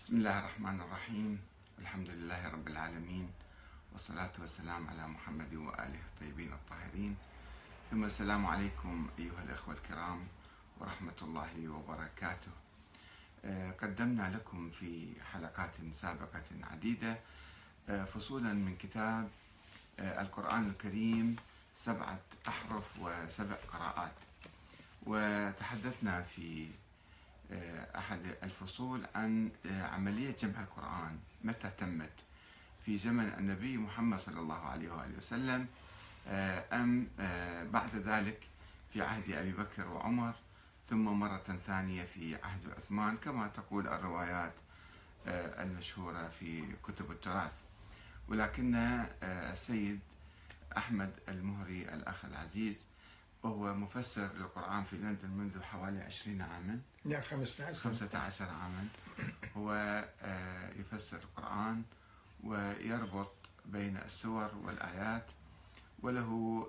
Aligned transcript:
بسم 0.00 0.16
الله 0.16 0.38
الرحمن 0.38 0.80
الرحيم. 0.80 1.40
الحمد 1.78 2.08
لله 2.08 2.48
رب 2.48 2.68
العالمين. 2.68 3.28
والصلاة 3.92 4.32
والسلام 4.38 4.88
على 4.88 5.04
محمد 5.06 5.54
وآله 5.54 6.00
الطيبين 6.08 6.52
الطاهرين. 6.52 7.16
ثم 7.90 8.04
السلام 8.04 8.46
عليكم 8.46 9.08
أيها 9.18 9.42
الأخوة 9.44 9.74
الكرام 9.74 10.20
ورحمة 10.80 11.18
الله 11.22 11.68
وبركاته. 11.68 12.52
آه، 13.44 13.70
قدمنا 13.70 14.32
لكم 14.36 14.70
في 14.70 15.12
حلقات 15.32 15.76
سابقة 15.92 16.48
عديدة 16.72 17.20
آه، 17.88 18.04
فصولا 18.04 18.52
من 18.52 18.76
كتاب 18.76 19.28
آه، 20.00 20.22
القرآن 20.22 20.68
الكريم 20.68 21.36
سبعة 21.78 22.20
أحرف 22.48 22.88
وسبع 23.00 23.56
قراءات. 23.68 24.16
وتحدثنا 25.06 26.22
في 26.22 26.68
أحد 27.96 28.20
الفصول 28.42 29.06
عن 29.14 29.50
عملية 29.66 30.36
جمع 30.36 30.60
القرآن. 30.60 31.18
متى 31.44 31.70
تمت؟ 31.78 32.12
في 32.86 32.98
زمن 32.98 33.32
النبي 33.38 33.76
محمد 33.76 34.18
صلى 34.18 34.40
الله 34.40 34.58
عليه 34.58 34.90
وآله 34.90 35.18
وسلم. 35.18 35.66
أم 36.72 37.08
بعد 37.72 37.94
ذلك 37.94 38.40
في 38.92 39.02
عهد 39.02 39.32
أبي 39.32 39.52
بكر 39.52 39.88
وعمر 39.88 40.34
ثم 40.88 41.04
مرة 41.04 41.58
ثانية 41.66 42.04
في 42.04 42.34
عهد 42.34 42.70
عثمان 42.76 43.16
كما 43.16 43.48
تقول 43.48 43.88
الروايات 43.88 44.54
المشهورة 45.26 46.28
في 46.28 46.64
كتب 46.82 47.10
التراث. 47.10 47.52
ولكن 48.28 48.74
السيد 49.22 50.00
أحمد 50.76 51.10
المهري 51.28 51.82
الأخ 51.94 52.24
العزيز 52.24 52.76
وهو 53.42 53.74
مفسر 53.74 54.28
للقرآن 54.36 54.84
في 54.84 54.96
لندن 54.96 55.30
منذ 55.30 55.62
حوالي 55.62 56.02
20 56.02 56.42
عاما. 56.42 56.80
لا 57.04 57.20
15 57.20 57.74
15 57.74 58.44
عاما. 58.44 58.88
هو 59.56 60.04
يفسر 60.76 61.16
القرآن 61.16 61.82
ويربط 62.44 63.32
بين 63.66 63.96
السور 63.96 64.50
والآيات 64.64 65.26
وله 66.02 66.66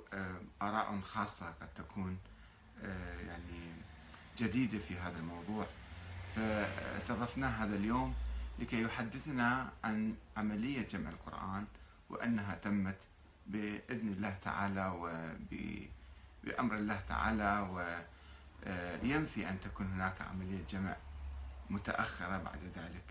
آراء 0.62 1.02
خاصة 1.02 1.54
قد 1.62 1.74
تكون 1.76 2.18
يعني 3.28 3.72
جديدة 4.38 4.80
في 4.80 4.98
هذا 4.98 5.20
الموضوع. 5.20 5.68
فاستضفناه 6.36 7.50
هذا 7.50 7.76
اليوم 7.76 8.16
لكي 8.60 8.82
يحدثنا 8.82 9.72
عن 9.84 10.16
عملية 10.38 10.88
جمع 10.88 11.10
القرآن 11.10 11.66
وأنها 12.10 12.56
تمت 12.56 12.98
بإذن 13.48 14.08
الله 14.08 14.38
تعالى 14.44 14.88
وب 14.88 15.54
بأمر 16.44 16.76
الله 16.76 17.02
تعالى 17.10 17.68
وينفي 18.64 19.50
أن 19.50 19.60
تكون 19.64 19.88
هناك 19.88 20.22
عملية 20.22 20.64
جمع 20.70 20.96
متأخرة 21.70 22.38
بعد 22.38 22.60
ذلك. 22.76 23.04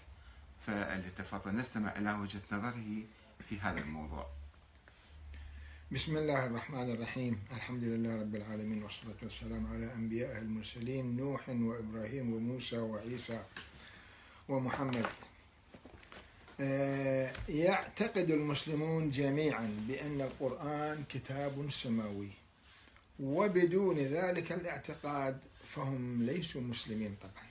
فليتفضل 0.66 1.56
نستمع 1.56 1.96
إلى 1.96 2.12
وجهة 2.12 2.42
نظره 2.52 3.02
في 3.48 3.60
هذا 3.60 3.80
الموضوع. 3.80 4.26
بسم 5.92 6.16
الله 6.16 6.46
الرحمن 6.46 6.90
الرحيم. 6.90 7.42
الحمد 7.52 7.84
لله 7.84 8.20
رب 8.20 8.34
العالمين 8.34 8.82
والصلاة 8.82 9.16
والسلام 9.22 9.66
على 9.72 9.92
أنبياء 9.94 10.38
المرسلين 10.38 11.16
نوح 11.16 11.48
وإبراهيم 11.48 12.34
وموسى 12.34 12.78
وعيسى 12.78 13.42
ومحمد. 14.48 15.06
يعتقد 17.48 18.30
المسلمون 18.30 19.10
جميعا 19.10 19.84
بأن 19.88 20.20
القرآن 20.20 21.04
كتاب 21.08 21.70
سماوي. 21.70 22.30
وبدون 23.22 23.98
ذلك 23.98 24.52
الاعتقاد 24.52 25.38
فهم 25.66 26.22
ليسوا 26.22 26.60
مسلمين 26.60 27.16
طبعا. 27.22 27.50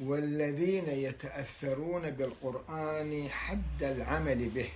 والذين 0.00 0.88
يتأثرون 0.88 2.10
بالقرآن 2.10 3.28
حد 3.28 3.82
العمل 3.82 4.48
به 4.48 4.68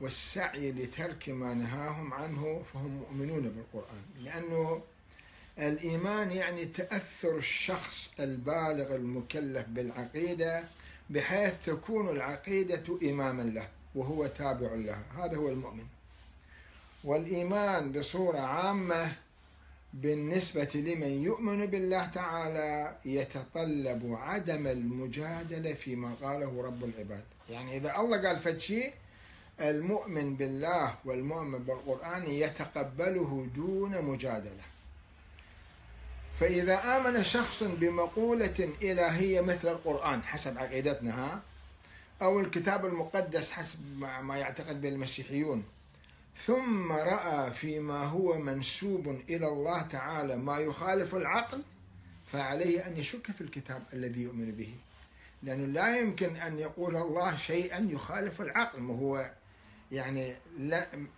والسعي 0.00 0.72
لترك 0.72 1.28
ما 1.28 1.54
نهاهم 1.54 2.14
عنه 2.14 2.62
فهم 2.74 2.90
مؤمنون 2.90 3.42
بالقرآن. 3.42 4.02
لأنه 4.20 4.82
الإيمان 5.58 6.30
يعني 6.30 6.64
تأثر 6.64 7.36
الشخص 7.38 8.12
البالغ 8.20 8.94
المكلف 8.94 9.66
بالعقيدة 9.68 10.64
بحيث 11.10 11.54
تكون 11.66 12.08
العقيدة 12.08 12.98
إماما 13.02 13.42
له 13.42 13.68
وهو 13.94 14.26
تابع 14.26 14.74
لها 14.74 15.04
هذا 15.18 15.36
هو 15.36 15.48
المؤمن. 15.48 15.86
والإيمان 17.04 17.92
بصورة 17.92 18.38
عامة 18.38 19.12
بالنسبة 19.94 20.70
لمن 20.74 21.24
يؤمن 21.24 21.66
بالله 21.66 22.06
تعالى 22.06 22.96
يتطلب 23.04 24.18
عدم 24.20 24.66
المجادلة 24.66 25.72
فيما 25.72 26.14
قاله 26.22 26.62
رب 26.62 26.84
العباد. 26.84 27.24
يعني 27.50 27.76
إذا 27.76 27.96
الله 27.96 28.28
قال 28.28 28.38
فد 28.38 28.58
شيء 28.58 28.92
المؤمن 29.60 30.34
بالله 30.36 30.94
والمؤمن 31.04 31.58
بالقرآن 31.58 32.22
يتقبله 32.28 33.46
دون 33.54 34.02
مجادلة. 34.02 34.64
فإذا 36.40 36.96
آمن 36.96 37.24
شخص 37.24 37.62
بمقولة 37.62 38.68
إلهية 38.82 39.40
مثل 39.40 39.68
القرآن 39.68 40.22
حسب 40.22 40.58
عقيدتنا 40.58 41.24
ها 41.24 41.42
أو 42.22 42.40
الكتاب 42.40 42.86
المقدس 42.86 43.50
حسب 43.50 43.78
ما 44.22 44.38
يعتقد 44.38 44.80
به 44.80 44.88
المسيحيون 44.88 45.64
ثم 46.46 46.92
رأى 46.92 47.50
فيما 47.50 48.04
هو 48.04 48.38
منسوب 48.38 49.08
إلى 49.08 49.48
الله 49.48 49.82
تعالى 49.82 50.36
ما 50.36 50.58
يخالف 50.58 51.14
العقل 51.14 51.62
فعليه 52.32 52.86
أن 52.86 52.96
يشك 52.96 53.30
في 53.30 53.40
الكتاب 53.40 53.82
الذي 53.92 54.22
يؤمن 54.22 54.50
به. 54.50 54.74
لأنه 55.42 55.66
لا 55.66 55.96
يمكن 55.96 56.36
أن 56.36 56.58
يقول 56.58 56.96
الله 56.96 57.36
شيئا 57.36 57.88
يخالف 57.90 58.40
العقل. 58.40 58.80
ما 58.80 58.94
هو 58.94 59.30
يعني 59.92 60.36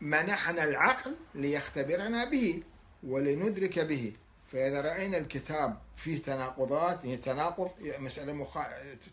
منحنا 0.01 0.65
العقل 0.65 1.17
ليختبرنا 1.35 2.25
به 2.25 2.63
ولندرك 3.03 3.79
به. 3.79 4.13
فإذا 4.53 4.81
رأينا 4.81 5.19
الكتاب 5.19 5.79
فيه 5.97 6.23
تناقضات 6.23 7.07
هي 7.07 7.17
تناقض 7.17 7.71
مسألة 7.99 8.47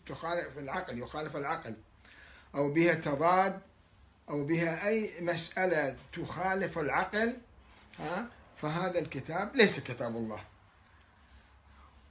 تخالف 0.06 0.58
العقل 0.58 0.98
يخالف 0.98 1.36
العقل 1.36 1.74
أو 2.54 2.72
بها 2.72 2.94
تضاد 2.94 3.60
أو 4.30 4.44
بها 4.44 4.88
أي 4.88 5.12
مسألة 5.20 5.96
تخالف 6.12 6.78
العقل 6.78 7.36
ها؟ 7.98 8.26
فهذا 8.56 8.98
الكتاب 8.98 9.56
ليس 9.56 9.80
كتاب 9.80 10.16
الله. 10.16 10.40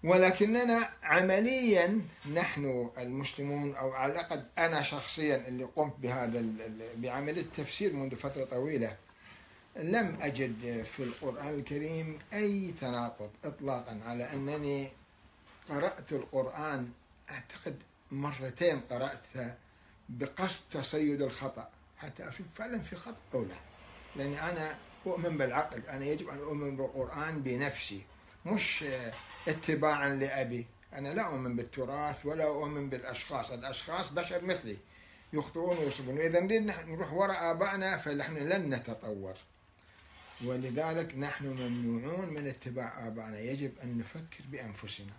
ولكننا 0.04 0.90
عمليا 1.04 2.02
نحن 2.34 2.90
المسلمون 2.98 3.76
أو 3.76 3.92
على 3.92 4.14
الأقل 4.14 4.46
أنا 4.58 4.82
شخصيا 4.82 5.48
اللي 5.48 5.64
قمت 5.64 5.94
بهذا 6.00 6.44
بعمليه 6.96 7.42
التفسير 7.42 7.94
منذ 7.94 8.16
فترة 8.16 8.46
طويلة 8.46 8.96
لم 9.76 10.18
أجد 10.22 10.84
في 10.84 11.04
القرآن 11.04 11.50
الكريم 11.50 12.20
أي 12.34 12.74
تناقض 12.82 13.30
اطلاقا 13.46 14.00
على 14.06 14.34
أنني 14.34 14.92
قرأت 15.70 16.12
القرآن. 16.12 16.92
أعتقد 17.32 17.76
مرتين 18.12 18.80
قراته 18.80 19.54
بقصد 20.10 20.64
تصيد 20.72 21.22
الخطأ. 21.22 21.70
حتى 22.04 22.30
أشوف 22.30 22.48
فعلا 22.56 22.80
في 22.80 22.96
خطأ 22.96 23.16
أو 23.34 23.44
لا. 23.44 23.56
لأني 24.16 24.42
أنا 24.42 24.76
أؤمن 25.08 25.38
بالعقل 25.38 25.82
أنا 25.90 26.06
يجب 26.06 26.30
أن 26.30 26.38
أؤمن 26.38 26.78
بالقرآن 26.78 27.42
بنفسي 27.42 28.02
مش 28.46 28.86
اتباعا 29.48 30.10
لأبي. 30.10 30.66
أنا 30.94 31.14
لا 31.14 31.22
أؤمن 31.22 31.56
بالتراث 31.56 32.26
ولا 32.26 32.44
أؤمن 32.44 32.90
بالأشخاص 32.90 33.52
الأشخاص 33.52 34.10
بشر 34.10 34.44
مثلي 34.44 34.78
يخطئون 35.34 35.78
ويصيبون. 35.78 36.18
إذا 36.20 36.40
نريد 36.40 36.62
نروح 36.62 37.14
وراء 37.14 37.52
آبائنا 37.52 37.98
فنحن 37.98 38.38
لن 38.38 38.76
نتطور. 38.76 39.34
ولذلك 40.46 41.18
نحن 41.18 41.46
ممنوعون 41.46 42.30
من 42.30 42.48
اتباع 42.48 43.08
آبائنا. 43.08 43.40
يجب 43.40 43.72
أن 43.84 43.98
نفكر 43.98 44.44
بأنفسنا. 44.52 45.14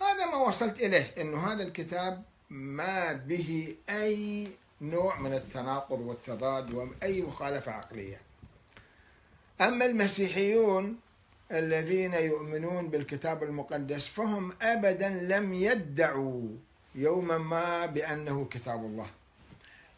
هذا 0.00 0.26
ما 0.26 0.36
وصلت 0.36 0.80
إليه 0.80 1.14
أنه 1.18 1.52
هذا 1.52 1.62
الكتاب 1.62 2.22
ما 2.50 3.12
به 3.12 3.76
أي 3.90 4.48
نوع 4.82 5.20
من 5.20 5.34
التناقض 5.34 6.00
والتضاد 6.00 6.74
وأي 6.74 7.22
مخالفة 7.22 7.72
عقلية. 7.72 8.20
أما 9.60 9.84
المسيحيون 9.86 10.96
الذين 11.52 12.14
يؤمنون 12.14 12.88
بالكتاب 12.88 13.42
المقدس 13.42 14.08
فهم 14.08 14.52
أبدا 14.62 15.08
لم 15.08 15.54
يدعوا 15.54 16.48
يوما 16.94 17.38
ما 17.38 17.86
بأنه 17.86 18.46
كتاب 18.50 18.84
الله. 18.84 19.06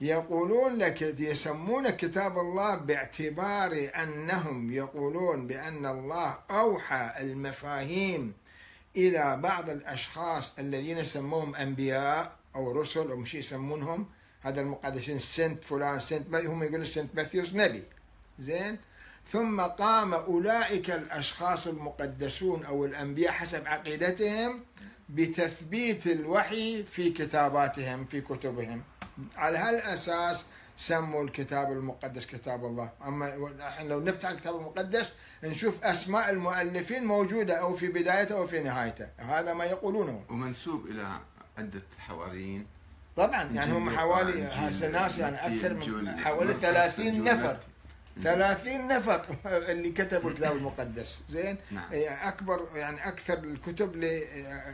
يقولون 0.00 0.78
لك 0.78 1.02
يسمون 1.20 1.90
كتاب 1.90 2.38
الله 2.38 2.74
باعتبار 2.74 3.90
أنهم 4.02 4.72
يقولون 4.72 5.46
بأن 5.46 5.86
الله 5.86 6.38
أوحى 6.50 7.10
المفاهيم 7.20 8.32
إلى 8.96 9.36
بعض 9.36 9.70
الأشخاص 9.70 10.58
الذين 10.58 11.04
سموهم 11.04 11.54
أنبياء 11.54 12.32
أو 12.56 12.72
رسل 12.80 13.10
أو 13.10 13.16
مش 13.16 13.34
يسمونهم 13.34 14.06
هذا 14.44 14.60
المقدسين 14.60 15.18
سنت 15.18 15.64
فلان 15.64 16.00
سنت 16.00 16.34
هم 16.34 16.62
يقولون 16.62 16.84
سنت 16.84 17.14
ماثيوس 17.14 17.54
نبي 17.54 17.82
زين؟ 18.38 18.78
ثم 19.28 19.60
قام 19.60 20.14
أولئك 20.14 20.90
الأشخاص 20.90 21.66
المقدسون 21.66 22.64
أو 22.64 22.84
الأنبياء 22.84 23.32
حسب 23.32 23.66
عقيدتهم 23.66 24.60
بتثبيت 25.08 26.06
الوحي 26.06 26.82
في 26.82 27.10
كتاباتهم 27.10 28.04
في 28.04 28.20
كتبهم. 28.20 28.82
على 29.36 29.58
هالأساس 29.58 30.44
سموا 30.76 31.24
الكتاب 31.24 31.72
المقدس 31.72 32.26
كتاب 32.26 32.64
الله. 32.64 32.90
أما 33.06 33.54
إحنا 33.68 33.88
لو 33.88 34.00
نفتح 34.00 34.28
الكتاب 34.28 34.56
المقدس 34.56 35.12
نشوف 35.44 35.84
أسماء 35.84 36.30
المؤلفين 36.30 37.04
موجودة 37.04 37.54
أو 37.54 37.74
في 37.74 37.88
بدايته 37.88 38.34
أو 38.34 38.46
في 38.46 38.62
نهايته. 38.62 39.08
هذا 39.16 39.54
ما 39.54 39.64
يقولونه. 39.64 40.24
ومنسوب 40.30 40.86
إلى 40.86 41.20
عدة 41.58 41.82
حواريين. 41.98 42.73
طبعا 43.16 43.42
يعني 43.42 43.72
هم 43.72 43.90
حوالي 43.90 44.44
هسه 44.44 44.88
ناس 44.88 45.18
يعني 45.18 45.36
أكثر 45.36 45.74
من 45.74 46.18
حوالي 46.18 46.54
مرقس، 46.54 46.60
30 46.62 47.06
إنجيل 47.06 47.24
نفر. 47.24 47.56
متى. 48.16 48.22
30 48.22 48.88
نفر 48.88 49.24
اللي 49.70 49.90
كتبوا 49.90 50.30
الكتاب 50.30 50.56
المقدس. 50.56 51.22
زين؟ 51.28 51.58
نعم. 51.70 51.92
يعني 51.92 52.28
أكبر 52.28 52.68
يعني 52.74 53.08
أكثر 53.08 53.38
الكتب 53.38 53.96
ل 53.96 54.24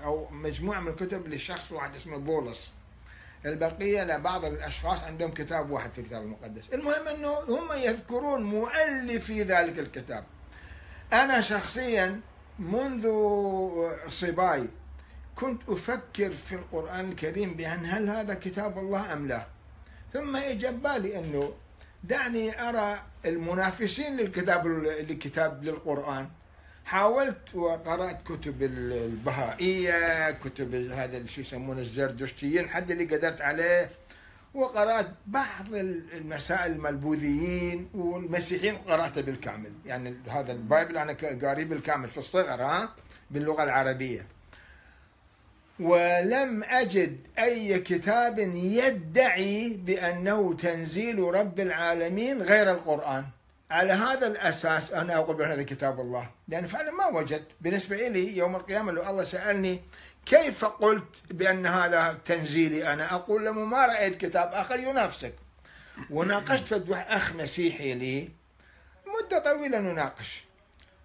أو 0.04 0.28
مجموعة 0.30 0.80
من 0.80 0.88
الكتب 0.88 1.28
لشخص 1.28 1.72
واحد 1.72 1.94
اسمه 1.94 2.16
بولس. 2.16 2.72
البقية 3.46 4.04
لبعض 4.04 4.44
الأشخاص 4.44 5.04
عندهم 5.04 5.30
كتاب 5.30 5.70
واحد 5.70 5.90
في 5.90 6.00
الكتاب 6.00 6.22
المقدس. 6.22 6.70
المهم 6.74 7.08
إنه 7.08 7.38
هم 7.48 7.72
يذكرون 7.72 8.42
مؤلفي 8.42 9.42
ذلك 9.42 9.78
الكتاب. 9.78 10.24
أنا 11.12 11.40
شخصيا 11.40 12.20
منذ 12.58 13.08
صباي 14.08 14.66
كنت 15.40 15.68
أفكر 15.68 16.30
في 16.30 16.54
القرآن 16.54 17.10
الكريم 17.10 17.54
بأن 17.54 17.84
هل 17.84 18.08
هذا 18.08 18.34
كتاب 18.34 18.78
الله 18.78 19.12
أم 19.12 19.28
لا. 19.28 19.46
ثم 20.12 20.36
اجى 20.36 20.70
بالي 20.70 21.18
أنه 21.18 21.52
دعني 22.04 22.68
أرى 22.68 23.02
المنافسين 23.26 24.16
للكتاب 24.16 24.66
الكتاب 25.10 25.64
للقرآن. 25.64 26.28
حاولت 26.84 27.54
وقرأت 27.54 28.22
كتب 28.22 28.62
البهائية 28.62 30.30
كتب 30.30 30.74
هذا 30.74 31.26
شو 31.26 31.40
يسمونه 31.40 31.80
الزردشتيين 31.80 32.68
حد 32.68 32.90
اللي 32.90 33.04
قدرت 33.04 33.40
عليه. 33.40 33.90
وقرأت 34.54 35.08
بعض 35.26 35.74
المسائل 35.74 36.72
الملبوذيين 36.72 37.88
والمسيحيين 37.94 38.76
قرأته 38.76 39.20
بالكامل. 39.20 39.72
يعني 39.86 40.14
هذا 40.28 40.52
البايبل 40.52 40.96
أنا 40.96 41.12
قاريه 41.42 41.64
بالكامل 41.64 42.08
في 42.08 42.18
الصغر 42.18 42.62
ها 42.62 42.94
باللغة 43.30 43.62
العربية. 43.62 44.26
ولم 45.80 46.64
أجد 46.64 47.18
أي 47.38 47.78
كتاب 47.78 48.38
يدعي 48.54 49.68
بأنه 49.68 50.54
تنزيل 50.54 51.18
رب 51.18 51.60
العالمين 51.60 52.42
غير 52.42 52.70
القرآن. 52.70 53.24
على 53.70 53.92
هذا 53.92 54.26
الأساس 54.26 54.92
أنا 54.92 55.16
أقول 55.16 55.36
بان 55.36 55.50
هذا 55.50 55.62
كتاب 55.62 56.00
الله. 56.00 56.30
لأن 56.48 56.66
فعلا 56.66 56.90
ما 56.90 57.06
وجدت 57.06 57.46
بالنسبة 57.60 58.08
لي 58.08 58.36
يوم 58.36 58.56
القيامة 58.56 58.92
لو 58.92 59.10
الله 59.10 59.24
سألني 59.24 59.80
كيف 60.26 60.64
قلت 60.64 61.22
بأن 61.30 61.66
هذا 61.66 62.18
تنزيلي 62.24 62.92
أنا 62.92 63.14
أقول 63.14 63.44
له 63.44 63.52
ما 63.52 63.86
رأيت 63.86 64.16
كتاب 64.16 64.50
آخر 64.52 64.78
ينافسك. 64.78 65.34
وناقشت 66.10 66.64
فد 66.64 66.92
أخ 66.92 67.32
مسيحي 67.32 67.94
لي. 67.94 68.28
مدة 69.06 69.38
طويلة 69.38 69.78
نناقش. 69.78 70.44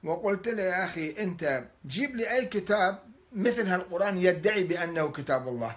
وقلت 0.03 0.47
له 0.47 0.63
يا 0.63 0.85
أخي 0.85 1.15
أنت 1.19 1.63
جيب 1.87 2.15
لي 2.15 2.31
أي 2.31 2.45
كتاب 2.45 2.99
مثل 3.35 3.67
هالقرآن 3.67 4.17
يدعي 4.17 4.63
بأنه 4.63 5.11
كتاب 5.11 5.47
الله. 5.47 5.75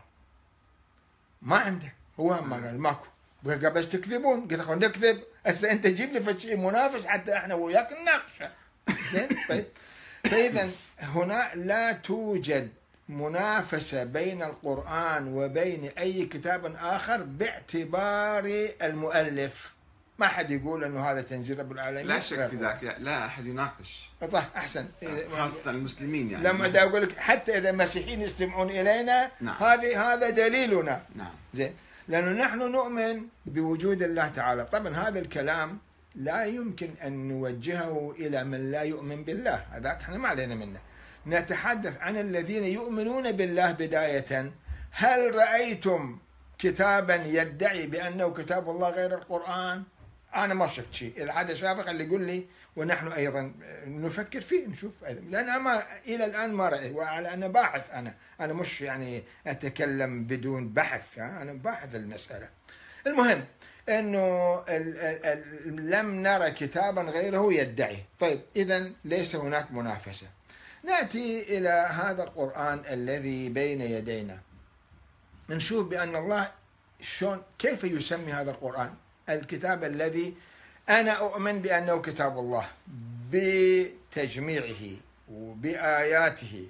ما 1.42 1.56
عنده. 1.56 1.92
هو 2.20 2.42
ما 2.42 2.56
قال 2.56 2.78
ماكو. 2.78 3.06
قال 3.46 3.70
بس 3.70 3.88
تكذبون؟ 3.88 4.40
قلت 4.40 4.60
اخو 4.60 4.74
نكذب. 4.74 5.22
هسه 5.46 5.70
أنت 5.70 5.86
جيب 5.86 6.12
لي 6.12 6.20
فشي 6.20 6.56
منافس 6.56 7.06
حتى 7.06 7.36
إحنا 7.36 7.54
وياك 7.54 7.88
نناقشه. 7.92 8.50
زين؟ 9.12 9.28
طيب. 9.48 9.64
فإذا 10.24 10.70
هنا 10.98 11.54
لا 11.54 11.92
توجد 11.92 12.68
منافسة 13.08 14.04
بين 14.04 14.42
القرآن 14.42 15.32
وبين 15.34 15.84
أي 15.98 16.26
كتاب 16.26 16.76
آخر 16.76 17.22
باعتبار 17.22 18.68
المؤلف. 18.82 19.72
ما 20.18 20.26
حد 20.26 20.50
يقول 20.50 20.84
إنه 20.84 21.10
هذا 21.10 21.22
تنزيل 21.22 21.58
رب 21.58 21.72
العالمين. 21.72 22.06
لا 22.06 22.20
شك 22.20 22.48
في 22.48 22.56
ذلك 22.56 22.96
لا 23.00 23.26
أحد 23.26 23.46
يناقش. 23.46 24.10
صح 24.32 24.46
أحسن. 24.56 24.86
خاصة 25.30 25.70
المسلمين 25.70 26.30
يعني. 26.30 26.44
لما 26.44 26.68
دا 26.68 26.82
أقول 26.82 27.02
لك 27.02 27.18
حتى 27.18 27.58
إذا 27.58 27.70
المسيحيين 27.70 28.22
يستمعون 28.22 28.70
إلينا 28.70 29.30
نعم. 29.40 29.62
هذه 29.62 30.12
هذا 30.12 30.30
دليلنا. 30.30 31.02
نعم. 31.14 31.32
زين. 31.54 31.74
لأنه 32.08 32.44
نحن 32.44 32.58
نؤمن 32.58 33.22
بوجود 33.46 34.02
الله 34.02 34.28
تعالى. 34.28 34.64
طبعا 34.64 34.96
هذا 34.96 35.18
الكلام 35.18 35.78
لا 36.14 36.44
يمكن 36.44 36.90
أن 37.04 37.28
نوجهه 37.28 38.14
إلى 38.18 38.44
من 38.44 38.70
لا 38.70 38.82
يؤمن 38.82 39.24
بالله. 39.24 39.64
هذاك 39.72 40.00
إحنا 40.00 40.18
ما 40.18 40.28
علينا 40.28 40.54
منه. 40.54 40.80
نتحدث 41.26 42.00
عن 42.00 42.16
الذين 42.16 42.64
يؤمنون 42.64 43.32
بالله 43.32 43.72
بداية. 43.72 44.52
هل 44.90 45.34
رأيتم 45.34 46.18
كتابا 46.58 47.14
يدعي 47.14 47.86
بأنه 47.86 48.34
كتاب 48.34 48.70
الله 48.70 48.90
غير 48.90 49.14
القرآن؟ 49.14 49.82
أنا 50.34 50.54
ما 50.54 50.66
شفت 50.66 50.94
شيء. 50.94 51.12
إذا 51.16 51.32
حدا 51.32 51.54
شافه 51.54 51.82
خلي 51.82 52.04
يقول 52.04 52.22
لي 52.22 52.46
ونحن 52.76 53.12
أيضا 53.12 53.52
نفكر 53.86 54.40
فيه 54.40 54.66
نشوف. 54.66 54.92
لأن 55.02 55.60
ما 55.60 55.86
إلى 56.06 56.24
الآن 56.24 56.52
ما 56.52 56.68
رايت 56.68 56.92
وعلى 56.92 57.34
أنا 57.34 57.48
باحث 57.48 57.90
أنا. 57.90 58.14
أنا 58.40 58.52
مش 58.52 58.80
يعني 58.80 59.22
أتكلم 59.46 60.24
بدون 60.24 60.68
بحث؟ 60.68 61.18
أنا 61.18 61.52
باحث 61.52 61.94
المسألة. 61.94 62.48
المهم 63.06 63.44
إنه 63.88 64.64
لم 65.66 66.22
نرى 66.22 66.50
كتابا 66.50 67.02
غيره 67.02 67.52
يدعي. 67.52 68.04
طيب 68.20 68.40
اذا 68.56 68.90
ليس 69.04 69.36
هناك 69.36 69.72
منافسة. 69.72 70.26
نأتي 70.84 71.58
إلى 71.58 71.88
هذا 71.90 72.22
القرآن 72.22 72.82
الذي 72.90 73.48
بين 73.48 73.80
يدينا. 73.80 74.38
نشوف 75.50 75.88
بأن 75.88 76.16
الله 76.16 76.50
شلون 77.00 77.42
كيف 77.58 77.84
يسمي 77.84 78.32
هذا 78.32 78.50
القرآن؟ 78.50 78.94
الكتاب 79.28 79.84
الذي 79.84 80.34
أنا 80.88 81.10
أؤمن 81.12 81.62
بأنه 81.62 82.02
كتاب 82.02 82.38
الله 82.38 82.68
بتجميعه 83.32 84.96
وبآياته 85.28 86.66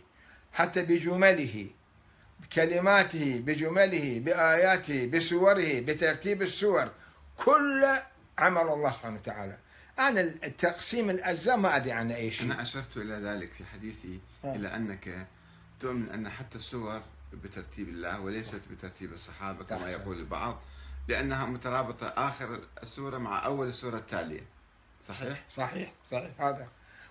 حتى 0.53 0.83
بجمله 0.83 1.67
بكلماته 2.43 3.43
بجمله 3.47 4.21
بآياته 4.25 5.07
بسوره 5.07 5.81
بترتيب 5.81 6.43
السور 6.43 6.91
كل 7.37 7.85
عمل 8.39 8.61
الله 8.63 8.91
سبحانه 8.93 9.17
وتعالى 9.17 9.57
أنا 9.99 10.21
التقسيم 10.21 11.11
الأجزاء 11.11 11.57
ما 11.57 11.77
أدري 11.77 11.93
عنه 11.93 12.17
أي 12.17 12.31
شيء 12.31 12.47
أنا 12.47 12.63
أشرت 12.63 12.97
إلى 12.97 13.15
ذلك 13.15 13.53
في 13.53 13.65
حديثي 13.65 14.19
آه. 14.45 14.55
إلى 14.57 14.77
أنك 14.77 15.27
تؤمن 15.81 16.09
أن 16.11 16.29
حتى 16.31 16.59
السور 16.59 17.03
بترتيب 17.33 17.89
الله 17.89 18.21
وليست 18.21 18.61
بترتيب 18.71 19.13
الصحابة 19.13 19.65
كما. 19.65 19.91
يقول 19.91 20.19
البعض 20.19 20.61
لأنها 21.09 21.47
مترابطة 21.47 22.07
آخر 22.17 22.61
السورة 22.83 23.19
مع 23.19 23.45
أول 23.45 23.69
السورة 23.69 23.97
التالية. 23.97 24.45
صحيح؟ 25.09 25.43
صحيح 25.51 25.93
صحيح 26.11 26.31
هذا. 26.41 26.67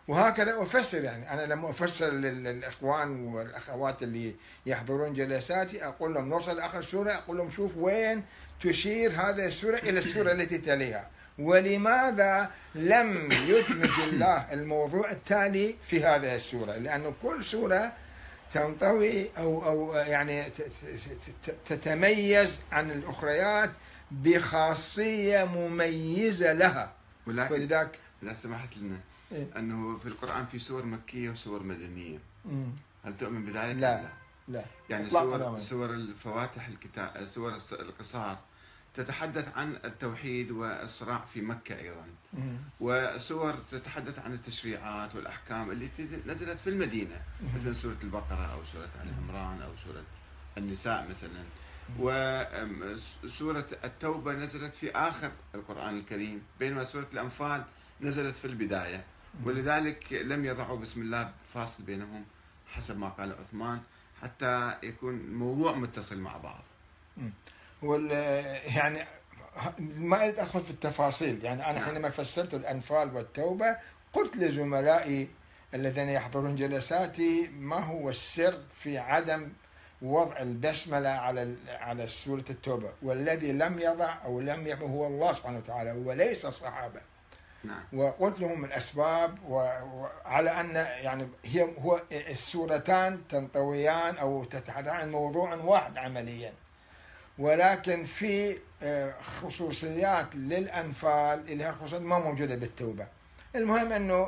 وهكذا 0.08 0.64
أفسر 0.64 1.04
يعني 1.04 1.34
أنا 1.34 1.54
لما 1.54 1.70
أفسر 1.70 2.10
لل- 2.10 2.44
للإخوان 2.44 3.26
والأخوات 3.26 4.04
اللي 4.04 4.36
يحضرون 4.66 5.14
جلساتي 5.14 5.86
أقول 5.86 6.14
لهم 6.14 6.30
نوصل 6.30 6.60
آخر 6.60 6.82
سورة 6.82 7.12
أقول 7.12 7.38
لهم 7.38 7.52
شوف 7.52 7.72
وين 7.78 8.24
تشير 8.64 9.12
هذه 9.12 9.46
السورة 9.46 9.78
إلى 9.78 10.00
السورة 10.00 10.32
التي 10.32 10.58
تليها. 10.58 11.08
ولماذا 11.40 12.52
لم 12.76 13.32
يدمج 13.32 14.00
الله 14.00 14.54
الموضوع 14.54 15.12
التالي 15.12 15.76
في 15.88 16.04
هذه 16.04 16.36
السورة؟ 16.36 16.72
لأنه 16.76 17.14
كل 17.24 17.44
سورة 17.46 17.92
تنطوي 18.54 19.30
أو 19.38 19.66
أو 19.66 19.94
يعني 19.96 20.44
تتميز 21.66 22.60
عن 22.72 22.92
الأخريات 22.92 23.70
بخاصية 24.12 25.44
مميزة 25.44 26.54
لها 26.54 26.94
ولكن 27.28 27.54
ولذلك 27.54 28.00
إذا 28.24 28.34
سمحت 28.44 28.78
لنا 28.78 29.00
إيه. 29.32 29.48
أنه 29.58 29.98
في 29.98 30.06
القرآن 30.08 30.46
في 30.46 30.60
سور 30.60 30.86
مكية 30.86 31.30
وسور 31.30 31.64
مدنية 31.64 32.20
مم. 32.46 32.70
هل 33.06 33.18
تؤمن 33.18 33.46
بذلك؟ 33.46 33.76
لا. 33.76 34.10
لا 34.48 34.64
يعني 34.90 35.08
إطلاقاً 35.08 35.38
سور. 35.38 35.60
سور 35.60 35.94
الفواتح 35.94 36.68
الكتاب 36.68 37.26
سور 37.26 37.58
القصار 37.72 38.38
تتحدث 38.96 39.58
عن 39.58 39.76
التوحيد 39.86 40.52
والصراع 40.52 41.26
في 41.34 41.42
مكة 41.42 41.80
أيضا 41.80 42.06
مم. 42.34 42.58
وسور 42.80 43.56
تتحدث 43.72 44.20
عن 44.20 44.34
التشريعات 44.34 45.16
والأحكام 45.16 45.72
اللي 45.72 45.90
نزلت 46.28 46.60
في 46.60 46.70
المدينة 46.70 47.22
مثل 47.56 47.76
سورة 47.76 47.98
البقرة 48.04 48.46
أو 48.54 48.60
سورة 48.74 48.90
آل 49.04 49.12
عمران 49.24 49.62
أو 49.62 49.70
سورة 49.86 50.04
النساء 50.58 51.08
مثلا 51.10 51.44
وسوره 52.00 53.66
التوبة 53.84 54.34
نزلت 54.34 54.74
في 54.74 54.92
آخر 54.92 55.32
القرآن 55.56 55.98
الكريم 55.98 56.42
بينما 56.60 56.86
سورة 56.86 57.08
الأنفال 57.14 57.64
نزلت 58.02 58.36
في 58.36 58.46
البداية. 58.46 59.04
ولذلك 59.44 60.14
لم 60.14 60.46
يضعوا 60.46 60.78
بسم 60.78 61.02
الله 61.02 61.32
فاصل 61.54 61.84
بينهم 61.84 62.26
حسب 62.68 62.98
ما 62.98 63.10
قال 63.10 63.36
عثمان 63.40 63.80
حتى 64.22 64.74
يكون 64.84 65.14
الموضوع 65.14 65.76
متصل 65.76 66.18
مع 66.18 66.38
بعض. 66.38 66.64
وال 67.82 68.12
يعني 68.76 69.06
ما 69.80 70.24
اريد 70.24 70.40
ادخل 70.40 70.64
في 70.64 70.72
التفاصيل. 70.72 71.46
يعني 71.46 71.70
أنا 71.70 71.80
نعم. 71.80 71.86
حينما 71.86 72.10
فسرت 72.10 72.54
الأنفال 72.54 73.16
والتوبة 73.16 73.78
قلت 74.14 74.38
لزملائي 74.38 75.30
الذين 75.74 76.10
يحضرون 76.10 76.56
جلساتي 76.56 77.48
ما 77.48 77.80
هو 77.80 78.10
السر 78.10 78.60
في 78.80 78.98
عدم 78.98 79.50
وضع 80.02 80.38
البسمله 80.40 81.10
على 81.10 81.56
على 81.70 82.08
سورة 82.08 82.44
التوبة. 82.50 82.90
والذي 83.02 83.52
لم 83.52 83.80
يضع 83.80 84.16
أو 84.26 84.40
لم 84.42 84.68
يضع 84.68 84.86
هو 84.88 85.08
الله 85.08 85.34
سبحانه 85.34 85.58
وتعالى 85.58 85.92
وليس 85.92 86.46
الصحابه 86.46 87.00
نعم. 87.64 87.84
وقلت 87.94 88.40
لهم 88.40 88.66
الأسباب 88.66 89.38
و- 89.50 89.80
وعلى 90.26 90.50
أن 90.60 90.76
يعني 90.76 91.28
هي 91.46 91.68
هو 91.80 92.02
السورتان 92.12 93.28
تنطويان 93.30 94.18
أو 94.18 94.44
تتحدثان 94.44 94.96
عن 94.96 95.12
موضوع 95.12 95.56
واحد 95.56 95.98
عمليا. 95.98 96.54
ولكن 97.40 98.06
في 98.06 98.58
آه، 98.84 99.14
خصوصيات 99.22 100.36
للأنفال 100.36 101.52
اللي 101.52 101.64
هي 101.64 101.70
الخصوصيات 101.70 102.02
ما 102.02 102.20
موجودة 102.20 102.56
بالتوبة. 102.56 103.08
المهم 103.56 103.92
أنه 103.92 104.28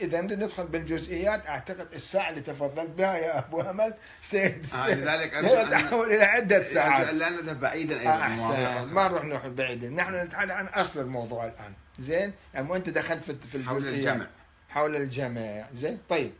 إذا 0.00 0.20
ندخل 0.20 0.66
بالجزئيات 0.66 1.46
أعتقد 1.46 1.86
الساعة 1.92 2.30
اللي 2.30 2.40
تفضلت 2.40 2.90
بها 2.90 3.16
يا 3.16 3.38
أبو 3.38 3.60
أمل. 3.60 3.94
سيد 4.22 4.66
آه، 4.74 4.94
لذلك 4.94 5.30
تحول 5.70 6.12
إلى 6.12 6.24
عدة 6.24 6.62
ساعات. 6.62 7.08
لا 7.10 7.28
نذهب 7.30 7.60
بعيدا 7.60 8.00
أيضا. 8.00 8.10
أحسن. 8.10 8.52
أخرى. 8.54 8.86
ما 8.86 9.08
نروح 9.08 9.24
نروح 9.24 9.46
بعيد 9.46 9.84
نحن 9.84 10.14
نتحدث 10.14 10.50
عن 10.50 10.66
أصل 10.66 11.00
الموضوع 11.00 11.44
الآن. 11.44 11.72
زين؟ 11.98 12.32
يعني 12.54 12.70
وانت 12.70 12.88
دخلت 12.88 13.24
في 13.24 13.34
في 13.52 13.64
حول 13.64 13.76
الجزئيات. 13.76 14.14
الجمع. 14.14 14.26
حول 14.68 14.96
الجمع. 14.96 15.64
زين؟ 15.74 15.98
طيب. 16.08 16.32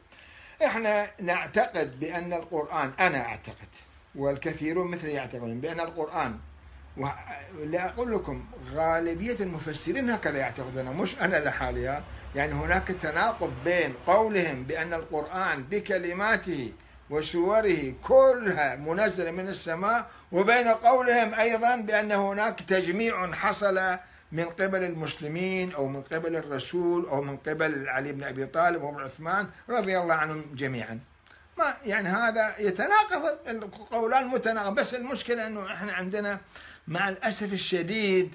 إحنا 0.64 1.10
نعتقد 1.20 2.00
بأن 2.00 2.32
القرآن 2.32 2.90
أنا 3.00 3.24
أعتقد 3.24 3.68
والكثيرون 4.14 4.90
مثلي 4.90 5.12
يعتقدون 5.12 5.60
بأن 5.60 5.80
القرآن 5.80 6.38
ولا 6.96 7.86
أقول 7.88 8.12
لكم 8.14 8.44
غالبية 8.74 9.36
المفسرين 9.40 10.10
هكذا 10.10 10.38
يعتقدون 10.38 10.84
مش 10.96 11.18
أنا 11.20 11.36
لحالي 11.36 12.02
يعني 12.34 12.52
هناك 12.52 12.88
تناقض 13.02 13.52
بين 13.64 13.94
قولهم 14.06 14.62
بأن 14.64 14.94
القرآن 14.94 15.62
بكلماته 15.62 16.72
وسوره 17.10 17.94
كلها 18.04 18.76
منزله 18.76 19.30
من 19.30 19.48
السماء 19.48 20.10
وبين 20.32 20.68
قولهم 20.68 21.34
أيضا 21.34 21.76
بأن 21.76 22.12
هناك 22.12 22.62
تجميع 22.62 23.32
حصل 23.32 23.96
من 24.32 24.44
قبل 24.44 24.84
المسلمين 24.84 25.72
أو 25.72 25.88
من 25.88 26.02
قبل 26.02 26.36
الرسول 26.36 27.06
أو 27.06 27.22
من 27.22 27.36
قبل 27.36 27.88
علي 27.88 28.12
بن 28.12 28.24
أبي 28.24 28.46
طالب 28.46 28.82
وابن 28.82 29.00
عثمان 29.00 29.46
رضي 29.68 29.98
الله 29.98 30.14
عنهم 30.14 30.44
جميعا. 30.54 30.98
ما 31.58 31.74
يعني 31.84 32.08
هذا 32.08 32.54
يتناقض 32.58 33.38
القولان 33.48 34.26
متناقض 34.26 34.74
بس 34.74 34.94
المشكلة 34.94 35.46
إنه 35.46 35.66
إحنا 35.72 35.92
عندنا 35.92 36.38
مع 36.88 37.08
الأسف 37.08 37.52
الشديد 37.52 38.34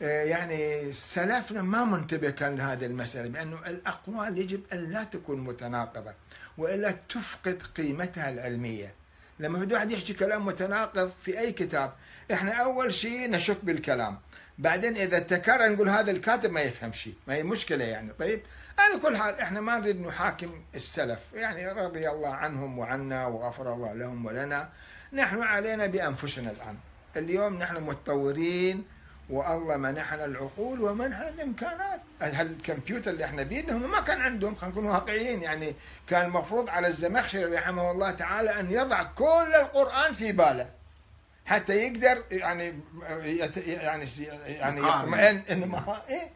يعني 0.00 0.92
سلفنا 0.92 1.62
ما 1.62 1.84
منتبه 1.84 2.30
كان 2.30 2.56
لهذه 2.56 2.86
المسألة 2.86 3.28
بأنه 3.28 3.58
الأقوال 3.66 4.38
يجب 4.38 4.60
أن 4.72 4.90
لا 4.90 5.04
تكون 5.04 5.40
متناقضة 5.40 6.14
وإلا 6.58 6.90
تفقد 7.08 7.62
قيمتها 7.76 8.30
العلمية. 8.30 8.94
لما 9.40 9.58
بده 9.58 9.74
واحد 9.74 9.90
يحكي 9.90 10.14
كلام 10.14 10.46
متناقض 10.46 11.12
في 11.24 11.38
أي 11.38 11.52
كتاب 11.52 11.92
إحنا 12.32 12.52
أول 12.52 12.94
شيء 12.94 13.30
نشك 13.30 13.64
بالكلام. 13.64 14.18
بعدين 14.58 14.96
إذا 14.96 15.18
تكرر 15.18 15.68
نقول 15.68 15.88
هذا 15.88 16.10
الكاتب 16.10 16.50
ما 16.50 16.60
يفهم 16.60 16.92
شيء 16.92 17.14
ما 17.26 17.34
هي 17.34 17.42
مشكلة 17.42 17.84
يعني. 17.84 18.12
طيب 18.18 18.40
على 18.78 19.00
كل 19.00 19.16
حال 19.16 19.40
إحنا 19.40 19.60
ما 19.60 19.78
نريد 19.78 20.00
نحاكم 20.00 20.62
السلف. 20.74 21.20
يعني 21.34 21.72
رضي 21.72 22.10
الله 22.10 22.34
عنهم 22.34 22.78
وعنا 22.78 23.26
وغفر 23.26 23.74
الله 23.74 23.92
لهم 23.92 24.26
ولنا. 24.26 24.68
نحن 25.12 25.42
علينا 25.42 25.86
بأنفسنا 25.86 26.50
الآن. 26.50 26.76
اليوم 27.16 27.58
نحن 27.58 27.82
متطورين 27.82 28.84
والله 29.30 29.76
منحنا 29.76 30.24
العقول 30.24 30.80
ومنحنا 30.82 31.28
الإمكانات. 31.28 32.00
هالكمبيوتر 32.22 33.10
اللي 33.10 33.24
إحنا 33.24 33.42
بيدنا 33.42 33.76
هم 33.76 33.90
ما 33.90 34.00
كان 34.00 34.20
عندهم؟ 34.20 34.54
خلينا 34.54 34.72
نكون 34.72 34.86
واقعيين. 34.86 35.42
يعني 35.42 35.74
كان 36.08 36.24
المفروض 36.26 36.68
على 36.70 36.88
الزمخشري 36.88 37.44
رحمه 37.44 37.90
الله 37.90 38.10
تعالى 38.10 38.60
أن 38.60 38.72
يضع 38.72 39.02
كل 39.02 39.54
القرآن 39.60 40.14
في 40.14 40.32
باله. 40.32 40.68
حتى 41.46 41.72
يقدر 41.86 42.22
يعني 42.30 42.80
يعني 43.66 44.06
يعني. 44.46 44.80
يطمئن 44.80 45.42
انه 45.50 45.66
ما 45.66 46.02
إيه؟ 46.08 46.28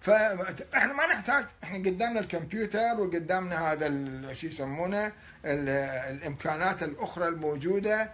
فاحنا 0.00 0.92
ما 0.92 1.06
نحتاج. 1.06 1.44
إحنا 1.64 1.78
قدامنا 1.78 2.20
الكمبيوتر 2.20 3.00
وقدامنا 3.00 3.72
هذا 3.72 3.88
شو 4.32 4.46
يسمونه 4.46 5.06
ال- 5.44 6.12
الإمكانات 6.16 6.82
الأخرى 6.82 7.28
الموجودة. 7.28 8.08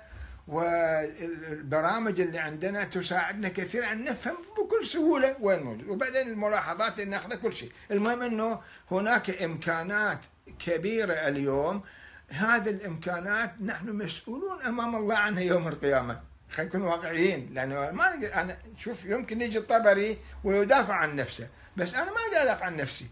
والبرامج 0.48 2.20
اللي 2.20 2.38
عندنا 2.38 2.84
تساعدنا 2.84 3.48
كثيرا 3.48 3.92
أن 3.92 4.04
نفهم 4.04 4.36
بكل 4.58 4.86
سهولة 4.86 5.36
وين 5.40 5.62
موجود. 5.62 5.88
وبعدين 5.88 6.28
الملاحظات 6.28 7.00
اللي 7.00 7.10
ناخذها 7.10 7.36
كل 7.36 7.52
شيء. 7.52 7.72
المهم 7.90 8.22
إنه 8.22 8.60
هناك 8.90 9.42
إمكانات 9.42 10.18
كبيرة 10.58 11.12
اليوم. 11.12 11.82
هذه 12.28 12.70
الإمكانات 12.70 13.54
نحن 13.60 13.88
مسؤولون 13.88 14.62
أمام 14.62 14.96
الله 14.96 15.16
عنها 15.16 15.42
يوم 15.42 15.68
القيامة. 15.68 16.20
خلينا 16.50 16.68
نكون 16.68 16.82
واقعيين. 16.82 17.50
لأنه 17.54 17.90
ما 17.90 18.16
نقدر 18.16 18.34
أنا 18.34 18.56
شوف 18.78 19.04
يمكن 19.04 19.42
يجي 19.42 19.58
الطبري 19.58 20.18
ويدافع 20.44 20.94
عن 20.94 21.16
نفسه. 21.16 21.48
بس 21.76 21.94
أنا 21.94 22.04
ما 22.04 22.20
أقدر 22.26 22.42
أدافع 22.42 22.66
عن 22.66 22.76
نفسي. 22.76 23.06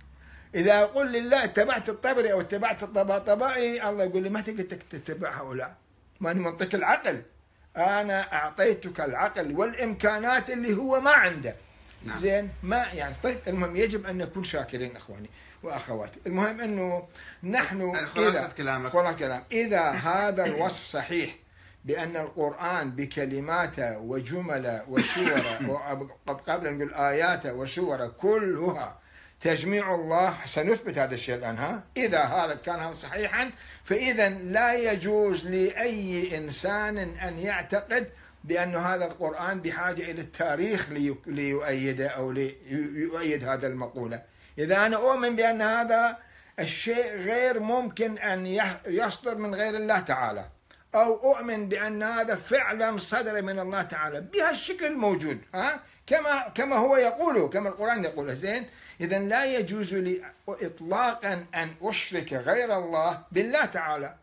إذا 0.54 0.78
أقول 0.78 1.12
لله 1.12 1.44
اتبعت 1.44 1.88
الطبري 1.88 2.32
أو 2.32 2.40
اتبعت 2.40 2.82
الطباطبائي 2.82 3.88
الله 3.88 4.04
يقول 4.04 4.22
لي 4.22 4.30
ما 4.30 4.40
تقدر 4.40 4.62
تتبع 4.62 5.30
هؤلاء. 5.30 5.81
ما 6.22 6.32
منطق 6.32 6.74
العقل. 6.74 7.22
أنا 7.76 8.32
أعطيتك 8.32 9.00
العقل 9.00 9.52
والإمكانات 9.56 10.50
اللي 10.50 10.74
هو 10.76 11.00
ما 11.00 11.10
عنده. 11.10 11.54
نعم. 12.06 12.18
زين؟ 12.18 12.48
ما 12.62 12.76
يعني 12.92 13.14
طيب 13.22 13.38
المهم 13.48 13.76
يجب 13.76 14.06
أن 14.06 14.18
نكون 14.18 14.44
شاكرين 14.44 14.96
إخواني 14.96 15.30
وأخواتي. 15.62 16.20
المهم 16.26 16.60
أنه 16.60 17.08
نحن 17.44 17.92
خلاصة 18.06 18.48
إذا- 18.48 18.52
كلامك. 18.52 18.90
خلاصة 18.90 19.12
كلام. 19.16 19.44
إذا 19.52 19.90
هذا 19.90 20.44
الوصف 20.44 20.84
صحيح 20.84 21.36
بأن 21.84 22.16
القرآن 22.16 22.90
بكلماته 22.90 23.98
وجمله 23.98 24.82
وسوره 24.88 26.08
قبل 26.48 26.74
نقول 26.74 26.94
آياته 26.94 27.52
وسوره 27.54 28.06
كلها 28.06 28.98
تجميع 29.42 29.94
الله 29.94 30.34
سنثبت 30.46 30.98
هذا 30.98 31.14
الشيء 31.14 31.34
الآن 31.34 31.58
ها؟ 31.58 31.82
إذا 31.96 32.20
هذا 32.22 32.54
كان 32.54 32.94
صحيحا 32.94 33.50
فإذا 33.84 34.28
لا 34.28 34.74
يجوز 34.74 35.46
لأي 35.46 36.38
إنسان 36.38 36.98
أن 36.98 37.38
يعتقد 37.38 38.08
بأن 38.44 38.76
هذا 38.76 39.04
القرآن 39.04 39.60
بحاجة 39.60 40.02
إلى 40.10 40.20
التاريخ 40.20 40.88
لي- 40.90 41.16
ليؤيده 41.26 42.08
أو 42.08 42.32
ليؤيد 42.32 43.44
هذا 43.48 43.66
المقولة. 43.66 44.22
إذا 44.58 44.86
أنا 44.86 44.96
أؤمن 44.96 45.36
بأن 45.36 45.62
هذا 45.62 46.18
الشيء 46.58 47.16
غير 47.16 47.60
ممكن 47.60 48.18
أن 48.18 48.46
يصدر 48.86 49.34
من 49.38 49.54
غير 49.54 49.76
الله 49.76 50.00
تعالى 50.00 50.44
أو 50.94 51.32
أؤمن 51.34 51.68
بأن 51.68 52.02
هذا 52.02 52.34
فعلا 52.34 52.98
صدر 52.98 53.42
من 53.42 53.58
الله 53.58 53.82
تعالى 53.82 54.20
بهالشكل 54.20 54.86
الموجود 54.86 55.38
ها؟ 55.54 55.80
كما 56.06 56.48
كما 56.54 56.76
هو 56.76 56.96
يقوله 56.96 57.48
كما 57.48 57.68
القرآن 57.68 58.04
يقوله 58.04 58.34
زين؟ 58.34 58.66
إذا 59.02 59.18
لا 59.18 59.44
يجوز 59.58 59.94
لي 59.94 60.22
إطلاقا 60.48 61.46
أن 61.54 61.74
أشرك 61.82 62.32
غير 62.32 62.76
الله 62.78 63.22
بالله 63.32 63.64
تعالى. 63.64 64.14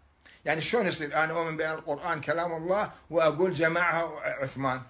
يعني 0.45 0.61
شلون 0.61 0.87
يصير؟ 0.87 1.23
أنا 1.23 1.33
أؤمن 1.33 1.57
بأن 1.57 1.71
القرآن 1.71 2.21
كلام 2.21 2.51
الله 2.53 2.91
وأقول 3.09 3.53
جمعها 3.53 4.11
عثمان. 4.41 4.81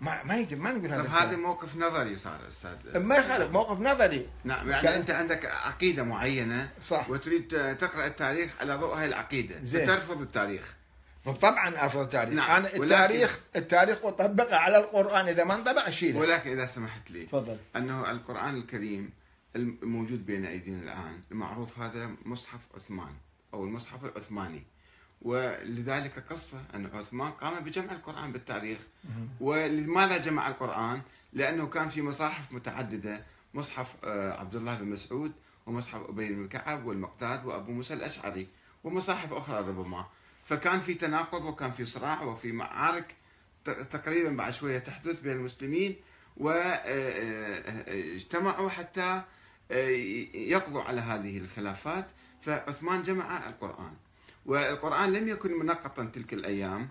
ما 0.00 0.22
ما 0.22 0.36
يقدر 0.36 0.56
ما 0.56 0.72
نقول 0.72 0.92
هذا 0.92 1.02
طب 1.02 1.08
هذا. 1.10 1.36
موقف 1.36 1.76
نظري 1.76 2.16
صار 2.16 2.38
أستاذ. 2.48 2.98
ما 2.98 3.16
يخالف 3.16 3.50
موقف 3.50 3.80
نظري. 3.80 4.28
نعم 4.44 4.70
يعني 4.70 4.82
كان- 4.82 4.92
أنت 4.92 5.10
عندك 5.10 5.46
عقيدة 5.46 6.02
معينة 6.02 6.68
صح. 6.82 7.10
وتريد 7.10 7.76
تقرأ 7.80 8.06
التاريخ 8.06 8.50
على 8.60 8.74
ضوء 8.74 8.94
هاي 8.94 9.06
العقيدة 9.06 9.54
زين. 9.64 9.86
فترفض 9.86 10.20
التاريخ. 10.20 10.74
طبعا 11.40 11.86
افضل 11.86 12.02
التاريخ. 12.02 12.34
نعم، 12.34 12.50
أنا 12.56 12.68
ولكن- 12.68 12.82
التاريخ 12.84 13.38
التاريخ 13.56 13.98
أطبقه 14.04 14.56
على 14.56 14.76
القرآن 14.78 15.28
إذا 15.28 15.44
ما 15.44 15.54
انطبق 15.54 15.86
اشيله 15.86 16.18
ولكن 16.20 16.50
إذا 16.50 16.66
سمحت 16.66 17.10
لي 17.10 17.22
تفضل. 17.22 17.56
أنه 17.76 18.10
القرآن 18.10 18.56
الكريم 18.56 19.10
الموجود 19.56 20.26
بين 20.26 20.44
أيدينا 20.46 20.82
الآن. 20.82 21.20
المعروف 21.32 21.78
هذا 21.78 22.10
مصحف 22.24 22.60
عثمان 22.74 23.12
أو 23.54 23.64
المصحف 23.64 24.04
العثماني. 24.04 24.62
ولذلك 25.22 26.18
قصة 26.32 26.62
أن 26.74 26.86
عثمان 26.86 27.30
قام 27.30 27.64
بجمع 27.64 27.92
القرآن 27.92 28.32
بالتاريخ. 28.32 28.80
ولماذا 29.40 30.18
جمع 30.18 30.48
القرآن؟ 30.48 31.02
لأنه 31.32 31.66
كان 31.66 31.88
في 31.88 32.02
مصاحف 32.02 32.52
متعددة. 32.52 33.24
مصحف 33.54 33.96
آه، 34.04 34.40
عبد 34.40 34.56
الله 34.56 34.74
بن 34.74 34.84
مسعود 34.88 35.32
ومصحف 35.66 36.02
أبي 36.08 36.32
بن 36.32 36.48
كعب 36.48 36.84
والمقداد 36.86 37.44
وأبو 37.44 37.72
موسى 37.72 37.94
الأشعري 37.94 38.48
ومصاحف 38.84 39.32
أخرى 39.32 39.58
ربما. 39.58 40.06
فكان 40.44 40.80
في 40.80 40.94
تناقض 40.94 41.44
وكان 41.44 41.72
في 41.72 41.84
صراع 41.84 42.22
وفي 42.22 42.52
معارك 42.52 43.14
تقريبا 43.64 44.30
بعد 44.30 44.52
شوية 44.52 44.78
تحدث 44.78 45.20
بين 45.20 45.32
المسلمين. 45.32 45.96
واجتمعوا 47.76 48.68
حتى 48.70 49.00
آه، 49.00 49.24
يقضوا 50.34 50.82
على 50.82 51.00
هذه 51.00 51.38
الخلافات 51.38 52.06
فعثمان 52.42 53.02
جمع 53.02 53.48
القرآن. 53.48 53.92
والقرآن 54.46 55.12
لم 55.12 55.28
يكن 55.28 55.58
منقطا 55.58 56.04
تلك 56.04 56.34
الأيام 56.34 56.88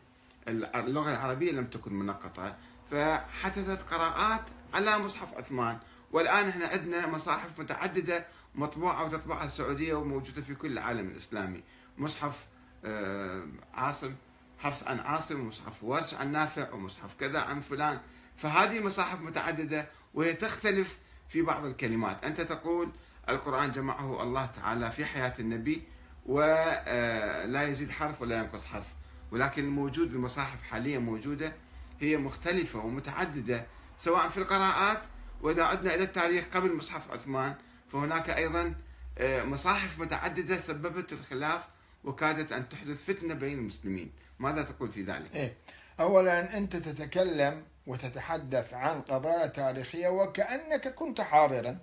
اللغة 0.48 1.12
العربية 1.12 1.52
لم 1.52 1.66
تكن 1.66 1.94
منقطة 1.94 2.56
فحدثت 2.92 3.82
قراءات 3.94 4.42
على 4.74 4.98
مصحف 5.00 5.38
عثمان. 5.38 5.78
والآن 6.12 6.50
إحنا 6.50 6.66
عندنا 6.68 7.08
مصاحف 7.08 7.60
متعددة 7.60 8.26
مطبوعة 8.56 9.06
وتطبعها 9.06 9.46
السعودية 9.46 9.94
وموجودة 9.94 10.42
في 10.42 10.56
كل 10.56 10.72
العالم 10.72 11.08
الإسلامي. 11.08 11.64
مصحف 11.98 12.46
آه، 12.86 13.48
عاصم 13.74 14.16
حفص 14.60 14.84
عن 14.84 15.00
عاصم 15.00 15.40
ومصحف 15.40 15.84
ورش 15.84 16.14
عن 16.14 16.32
نافع 16.32 16.74
ومصحف 16.74 17.16
كذا 17.20 17.40
عن 17.40 17.62
فلان. 17.62 18.00
فهذه 18.38 18.80
مصاحف 18.80 19.22
متعددة 19.22 19.88
وهي 20.14 20.34
تختلف 20.34 20.98
في 21.30 21.42
بعض 21.42 21.66
الكلمات 21.66 22.24
أنت 22.24 22.42
تقول 22.42 22.90
القرآن 23.30 23.72
جمعه 23.72 24.24
الله 24.24 24.46
تعالى 24.46 24.92
في 24.92 25.06
حياة 25.06 25.34
النبي 25.40 25.84
ولا 26.26 27.64
يزيد 27.64 27.92
حرف 27.92 28.22
ولا 28.22 28.38
ينقص 28.38 28.66
حرف 28.66 28.86
ولكن 29.32 29.64
الموجود 29.64 30.14
المصاحف 30.14 30.64
حاليا 30.64 31.00
موجودة 31.00 31.54
هي 32.00 32.18
مختلفة 32.18 32.80
ومتعددة 32.80 33.66
سواء 34.00 34.30
في 34.30 34.38
القراءات 34.38 35.02
وإذا 35.42 35.64
عدنا 35.64 35.96
إلى 35.96 36.04
التاريخ 36.04 36.46
قبل 36.54 36.76
مصحف 36.76 37.12
عثمان 37.12 37.54
فهناك 37.92 38.30
أيضا 38.30 38.76
آه، 39.18 39.44
مصاحف 39.44 40.00
متعددة 40.00 40.58
سببت 40.58 41.14
الخلاف 41.14 41.62
وكادت 42.04 42.52
أن 42.52 42.70
تحدث 42.70 43.06
فتنة 43.06 43.34
بين 43.34 43.58
المسلمين، 43.58 44.12
ماذا 44.40 44.62
تقول 44.64 44.92
في 44.92 45.04
ذلك؟ 45.04 45.36
إيه؟ 45.36 45.54
اولا 46.00 46.58
أنت 46.58 46.76
تتكلم 46.76 47.64
وتتحدث 47.88 48.74
عن 48.74 49.02
قضايا 49.02 49.48
تاريخية 49.48 50.08
وكأنك 50.08 50.88
كنت 50.88 51.22
حاضرا. 51.22 51.78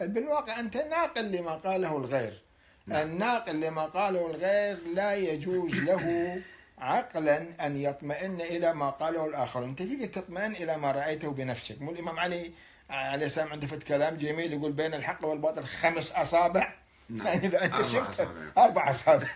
بالواقع 0.00 0.60
أنت 0.60 0.76
ناقل 0.76 1.32
لما 1.32 1.54
قاله 1.54 1.96
الغير. 1.96 2.42
نعم. 2.86 3.02
الناقل 3.02 3.60
لما 3.60 3.84
قاله 3.84 4.30
الغير 4.30 4.78
لا 4.94 5.14
يجوز 5.14 5.74
له 5.74 6.36
عقلا 6.78 7.66
أن 7.66 7.76
يطمئن 7.76 8.40
إلى 8.40 8.74
ما 8.74 8.90
قاله 8.90 9.26
الاخرون، 9.26 9.68
أنت 9.68 9.78
تيجي 9.78 10.06
تطمئن 10.06 10.52
إلى 10.52 10.76
ما 10.76 10.92
رأيته 10.92 11.30
بنفسك، 11.30 11.82
مو 11.82 11.90
الإمام 11.90 12.18
علي 12.18 12.52
عليه 12.90 13.26
السلام 13.26 13.52
عنده 13.52 13.66
فت 13.66 13.82
كلام 13.82 14.16
جميل 14.16 14.52
يقول 14.52 14.72
بين 14.72 14.94
الحق 14.94 15.24
والباطل 15.24 15.64
خمس 15.64 16.12
أصابع. 16.12 16.72
نعم. 17.08 17.26
يعني 17.26 17.46
إذا 17.46 17.64
أنت 17.64 17.74
شفت. 17.86 18.28
أربع 18.58 18.90
أصابع. 18.90 19.26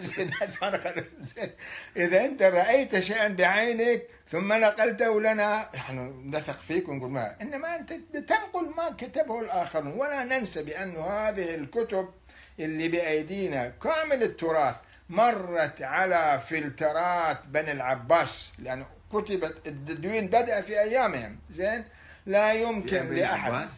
إذا 1.96 2.24
أنت 2.24 2.42
رأيت 2.42 2.98
شيئا 2.98 3.28
بعينك 3.28 4.02
ثم 4.30 4.52
نقلته 4.52 5.20
لنا 5.20 5.68
نحن 5.74 6.22
نثق 6.34 6.58
فيك 6.68 6.88
ونقول 6.88 7.10
ما 7.10 7.36
إنما 7.42 7.76
أنت 7.76 7.92
تنقل 8.14 8.70
ما 8.76 8.90
كتبه 8.98 9.40
الآخرون 9.40 9.92
ولا 9.92 10.24
ننسى 10.24 10.62
بأن 10.62 10.96
هذه 10.96 11.54
الكتب 11.54 12.08
اللي 12.60 12.88
بأيدينا 12.88 13.68
كامل 13.68 14.22
التراث 14.22 14.74
مرت 15.08 15.82
على 15.82 16.40
فلترات 16.48 17.46
بني 17.46 17.72
العباس 17.72 18.52
لأن 18.58 18.84
كتبت 19.12 19.56
التدوين 19.66 20.26
بدأ 20.26 20.60
في 20.60 20.80
أيامهم 20.80 21.38
زين 21.50 21.84
لا 22.26 22.52
يمكن 22.52 23.14
لأحد 23.14 23.50
العباس. 23.50 23.70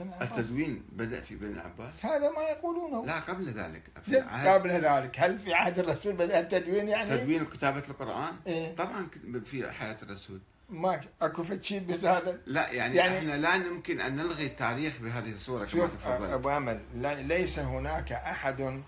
التدوين 0.00 0.82
بدأ 0.92 1.20
في 1.20 1.36
بني 1.36 1.52
العباس؟ 1.52 2.04
هذا 2.04 2.30
ما 2.30 2.42
يقولونه. 2.42 3.06
لا 3.06 3.20
قبل 3.20 3.50
ذلك. 3.52 3.82
في 4.06 4.20
عهد 4.20 4.48
قبل 4.48 4.70
ذلك. 4.70 5.20
هل 5.20 5.38
في 5.38 5.54
عهد 5.54 5.78
الرسول 5.78 6.12
بدأ 6.12 6.40
التدوين 6.40 6.88
يعني؟ 6.88 7.10
تدوين 7.10 7.42
وكتابه 7.42 7.82
القرآن؟ 7.88 8.34
إيه. 8.46 8.74
طبعا 8.76 9.06
في 9.44 9.72
حياة 9.72 9.96
الرسول. 10.02 10.40
ما 10.70 11.00
أكو 11.22 11.44
شيء 11.60 11.84
بس 11.88 12.04
هذا 12.04 12.40
لا 12.46 12.70
يعني, 12.70 12.96
يعني- 12.96 13.18
إحنا 13.18 13.36
لا 13.36 13.54
يمكن 13.54 14.00
أن 14.00 14.16
نلغي 14.16 14.46
التاريخ 14.46 14.98
بهذه 15.00 15.32
الصورة 15.32 15.64
كما 15.64 15.86
تفضلت. 15.86 16.30
أبو 16.30 16.50
أمل 16.50 16.80
لا- 16.94 17.22
ليس 17.22 17.58
هناك 17.58 18.12
أحد 18.12 18.82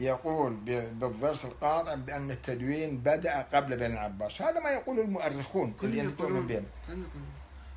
يقول 0.00 0.54
بالضرس 1.00 1.44
القاطع 1.44 1.94
بأن 1.94 2.30
التدوين 2.30 2.98
بدأ 2.98 3.42
قبل 3.42 3.76
بن 3.76 3.92
العباس 3.92 4.42
هذا 4.42 4.60
ما 4.60 4.70
يقول 4.70 5.00
المؤرخون 5.00 5.74
ينتمون 5.82 5.96
يقولون 6.08 6.50
يقولون. 6.50 6.66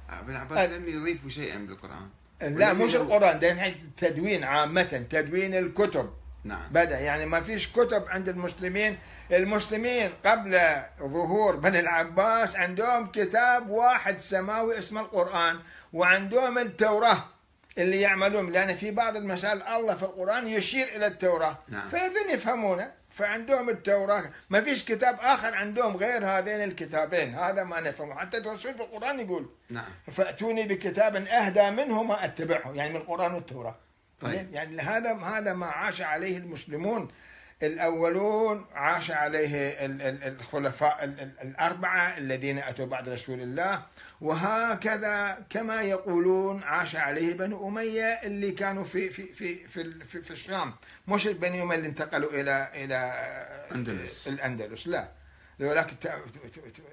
ابن 0.10 0.36
عباس 0.36 0.70
لم 0.70 0.90
يضيفوا 0.90 1.30
شيئا 1.30 1.58
بالقرآن. 1.58 2.10
لا 2.44 2.74
مش 2.74 2.96
القرآن 2.96 3.40
ده 3.40 3.52
الحين 3.52 3.74
التدوين 3.74 4.44
عامة 4.44 5.06
تدوين 5.10 5.56
الكتب. 5.56 6.10
نعم. 6.44 6.70
بدأ 6.72 7.00
يعني 7.00 7.26
ما 7.26 7.42
فيش 7.42 7.68
كتب 7.72 8.04
عند 8.08 8.30
المسلمين. 8.30 8.98
المسلمين 9.32 10.10
قبل 10.26 10.60
ظهور 11.00 11.56
بني 11.56 11.80
العباس 11.80 12.56
عندهم 12.56 13.06
كتاب 13.06 13.70
واحد 13.70 14.20
سماوي 14.20 14.80
اسمه 14.80 15.02
القرآن 15.02 15.60
وعندهم 15.94 16.58
التوراة 16.58 17.24
اللي 17.78 18.02
يعملون. 18.02 18.52
لأن 18.52 18.76
في 18.76 18.92
بعض 18.92 19.16
المسائل 19.16 19.62
الله 19.62 19.96
في 19.96 20.04
القرآن 20.04 20.48
يشير 20.48 20.88
إلى 20.96 21.08
التوراة. 21.08 21.58
نعم. 21.70 21.90
فإذن 21.90 22.30
يفهمونه. 22.30 22.92
فعندهم 23.14 23.70
التوراة. 23.70 24.30
ما 24.50 24.62
فيش 24.62 24.86
كتاب 24.86 25.18
آخر 25.22 25.56
عندهم 25.56 25.98
غير 25.98 26.26
هذين 26.26 26.64
الكتابين. 26.64 27.36
هذا 27.36 27.64
ما 27.64 27.82
نفهمه 27.82 28.16
حتى 28.16 28.38
الرسول 28.38 28.74
في 28.74 28.82
القرآن 28.84 29.20
يقول 29.20 29.50
نعم. 29.70 29.86
فأتوني 30.12 30.64
بكتاب 30.64 31.16
أهدى 31.16 31.70
منه 31.72 32.04
ما 32.04 32.26
أتبعه. 32.26 32.72
يعني 32.74 32.90
من 32.90 32.96
القرآن 32.96 33.34
والتوراة. 33.34 33.76
طيب. 34.20 34.54
يعني 34.54 34.82
هذا 34.82 35.14
هذا 35.14 35.54
ما 35.54 35.66
عاش 35.66 36.02
عليه 36.02 36.38
المسلمون 36.38 37.08
الأولون 37.64 38.66
عاش 38.76 39.12
عليه 39.12 39.56
ال- 39.86 40.02
ال- 40.02 40.24
الخلفاء 40.24 41.04
ال- 41.04 41.20
ال- 41.20 41.40
الأربعة 41.42 42.18
الذين 42.18 42.60
أتوا 42.60 42.86
بعد 42.86 43.10
رسول 43.10 43.42
الله. 43.42 43.82
وهكذا 44.24 45.46
كما 45.50 45.82
يقولون 45.82 46.64
عاش 46.64 46.96
عليه 46.96 47.34
بنو 47.34 47.68
أمية 47.68 48.04
اللي 48.04 48.52
كانوا 48.52 48.84
في 48.84 49.10
في 49.10 49.34
في 49.34 49.68
في, 49.68 50.06
في, 50.06 50.22
في 50.22 50.32
الشام. 50.32 50.74
مش 51.08 51.28
بني 51.28 51.62
أمية 51.62 51.76
اللي 51.76 51.88
انتقلوا 51.88 52.32
إلى 52.32 52.70
إلى 52.76 52.96
أندلس. 53.76 54.28
الأندلس 54.28 54.88
لا. 54.88 55.08
ولكن 55.60 55.96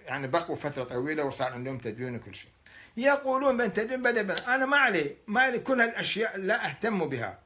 يعني 0.06 0.26
بقوا 0.26 0.56
فترة 0.56 0.84
طويلة 0.84 1.24
وصار 1.24 1.52
عندهم 1.52 1.78
تدوين 1.78 2.14
وكل 2.16 2.34
شيء. 2.34 2.50
يقولون 2.96 3.56
بن 3.56 3.72
تدوين 3.72 4.02
بدا 4.02 4.22
بن 4.22 4.34
أنا 4.48 4.66
ما 4.66 4.76
علي 4.76 5.16
ما 5.26 5.40
علي 5.40 5.58
كل 5.58 5.80
هالأشياء 5.80 6.36
لا 6.36 6.66
أهتم 6.66 7.08
بها. 7.08 7.38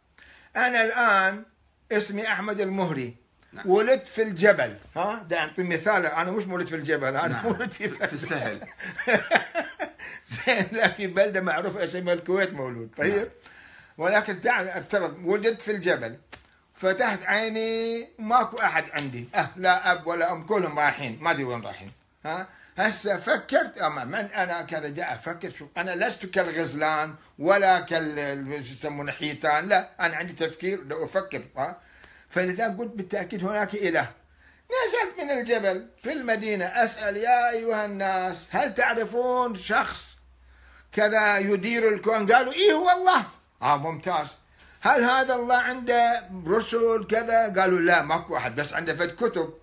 أنا 0.57 0.85
الآن 0.85 1.45
اسمي 1.93 2.29
أحمد 2.29 2.61
المهري 2.61 3.17
نعم. 3.53 3.71
ولدت 3.71 4.07
في 4.07 4.23
الجبل. 4.23 4.77
ها؟ 4.97 5.27
ده 5.29 5.39
أعطي 5.39 5.63
مثال 5.63 6.07
أنا 6.07 6.31
مش 6.31 6.45
مولد 6.45 6.67
في 6.67 6.77
الجبل 6.77 7.07
أنا 7.07 7.29
نعم. 7.29 7.45
مولد 7.47 7.71
في 7.71 7.89
في 7.89 8.13
السهل 8.13 8.61
لا 10.73 10.89
في 10.89 11.07
بلدة 11.07 11.41
معروفة 11.41 11.85
اسمها 11.85 12.15
الكويت 12.15 12.53
مولود. 12.53 12.91
طيب؟ 12.97 13.17
نعم. 13.17 13.27
ولكن 13.99 14.41
تعال 14.41 14.69
افترض 14.69 15.17
ولدت 15.25 15.61
في 15.61 15.71
الجبل 15.71 16.17
فتحت 16.75 17.23
عيني 17.23 18.09
ماكو 18.19 18.57
أحد 18.57 18.85
عندي. 18.93 19.29
أه 19.35 19.51
لا 19.57 19.93
أب 19.93 20.07
ولا 20.07 20.33
أم 20.33 20.47
كلهم 20.47 20.79
رايحين. 20.79 21.19
ما 21.21 21.31
أدري 21.31 21.45
وين 21.45 21.61
رايحين. 21.61 21.93
ها؟ 22.25 22.49
هسه 22.79 23.17
فكرت 23.17 23.79
اما 23.79 24.05
من 24.05 24.15
أنا 24.15 24.63
كذا 24.63 24.89
جاء 24.89 25.15
أفكر 25.15 25.51
شوف 25.51 25.69
أنا 25.77 26.07
لست 26.07 26.27
كالغزلان 26.27 27.15
ولا 27.39 27.81
كال 27.81 28.19
يسمونه 28.53 29.13
حيتان. 29.13 29.69
لا 29.69 29.91
أنا 30.01 30.17
عندي 30.17 30.33
تفكير 30.33 30.85
لو 30.85 31.05
أفكر. 31.05 31.43
ها؟ 31.57 31.77
فلذا 32.29 32.69
قلت 32.69 32.93
بالتأكيد 32.95 33.45
هناك 33.45 33.75
إله. 33.75 34.09
نزلت 34.65 35.21
من 35.21 35.31
الجبل 35.31 35.89
في 36.03 36.13
المدينة 36.13 36.65
أسأل 36.65 37.17
يا 37.17 37.51
أيها 37.51 37.85
الناس 37.85 38.47
هل 38.51 38.75
تعرفون 38.75 39.57
شخص 39.57 40.14
كذا 40.95 41.39
يدير 41.39 41.89
الكون. 41.89 42.33
قالوا 42.33 42.53
إيه 42.53 42.73
هو 42.73 42.91
الله؟ 42.91 43.25
آه 43.63 43.77
ممتاز. 43.77 44.37
هل 44.81 45.05
هذا 45.05 45.35
الله 45.35 45.57
عنده 45.57 46.29
رسل 46.47 47.07
كذا؟ 47.11 47.61
قالوا 47.61 47.81
لا 47.81 48.03
ماكو 48.03 48.37
أحد 48.37 48.55
بس 48.61 48.73
عنده 48.73 48.95
فد 48.95 49.11
كتب 49.11 49.55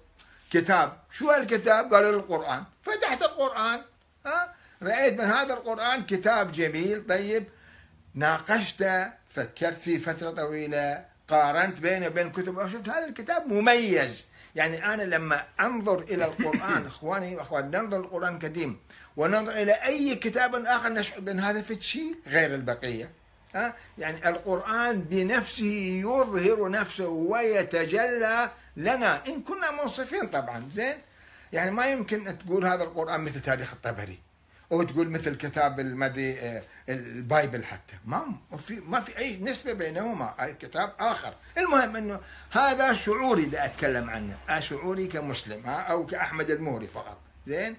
كتاب. 0.52 0.98
شو 1.12 1.32
الكتاب 1.32 1.94
قالوا 1.94 2.10
القرآن. 2.10 2.64
فتحت 2.82 3.22
القرآن. 3.22 3.82
ها؟ 4.26 4.54
رأيت 4.84 5.20
من 5.20 5.26
هذا 5.26 5.54
القرآن 5.54 6.06
كتاب 6.06 6.52
جميل 6.52 7.08
طيب. 7.08 7.48
ناقشته 8.16 9.12
فكرت 9.36 9.82
فيه 9.82 9.98
فترة 9.98 10.32
طويلة 10.32 11.06
قارنت 11.28 11.80
بينه 11.80 12.08
وبين 12.08 12.32
كتب. 12.32 12.68
شفت 12.68 12.90
هذا 12.90 13.06
الكتاب 13.06 13.48
مميز. 13.48 14.26
يعني 14.56 14.94
أنا 14.94 15.04
لما 15.04 15.44
أنظر 15.60 16.00
إلى 16.00 16.26
القرآن 16.26 16.88
إخواني 16.92 17.36
وأخواني 17.36 17.78
ننظر 17.78 18.00
القرآن 18.00 18.36
القديم. 18.36 18.80
وننظر 19.18 19.52
إلى 19.52 19.72
أي 19.72 20.16
كتاب 20.16 20.56
آخر 20.56 20.90
نشعر 20.90 21.20
بأن 21.20 21.40
هذا 21.40 21.62
في 21.62 21.82
شيء 21.82 22.16
غير 22.28 22.56
البقية. 22.56 23.12
ها؟ 23.56 23.74
يعني 23.98 24.30
القرآن 24.30 25.02
بنفسه 25.02 26.02
يظهر 26.06 26.70
نفسه 26.70 27.08
ويتجلى 27.08 28.50
لنا. 28.78 29.28
إن 29.28 29.42
كنا 29.42 29.72
منصفين 29.72 30.28
طبعا 30.28 30.70
زين؟ 30.74 30.96
يعني 31.54 31.72
ما 31.72 31.86
يمكن 31.86 32.38
تقول 32.38 32.66
هذا 32.66 32.84
القرآن 32.84 33.22
مثل 33.22 33.42
تاريخ 33.42 33.74
الطبري 33.74 34.20
أو 34.72 34.84
تقول 34.84 35.10
مثل 35.10 35.36
كتاب 35.36 35.80
المدي 35.80 36.40
آه، 36.40 36.64
البايبل 36.90 37.64
حتى. 37.66 37.94
ما 38.06 38.38
في 38.68 38.80
ما 38.80 39.00
في 39.00 39.18
أي 39.18 39.38
نسبة 39.38 39.74
بينهما 39.74 40.44
أي 40.44 40.54
كتاب 40.54 40.94
آخر. 41.00 41.34
المهم 41.58 41.96
إنه 41.96 42.20
هذا 42.52 42.94
شعوري 42.94 43.44
اللي 43.44 43.66
أتكلم 43.66 44.10
عنه 44.10 44.60
شعوري 44.60 45.08
كمسلم 45.08 45.66
ها؟ 45.66 45.82
أو 45.82 46.06
كأحمد 46.06 46.52
المهري 46.52 46.88
فقط 46.88 47.18
زين؟ 47.48 47.78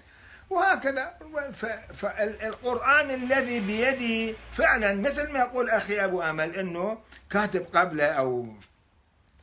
وهكذا. 0.52 1.14
فالقرآن 1.94 3.10
الذي 3.10 3.60
بيدي 3.60 4.34
فعلا 4.52 4.94
مثل 4.94 5.32
ما 5.32 5.38
يقول 5.38 5.70
أخي 5.70 6.04
أبو 6.04 6.22
أمل 6.22 6.56
أنه 6.56 6.98
كاتب 7.30 7.66
قبله 7.74 8.06
أو 8.06 8.46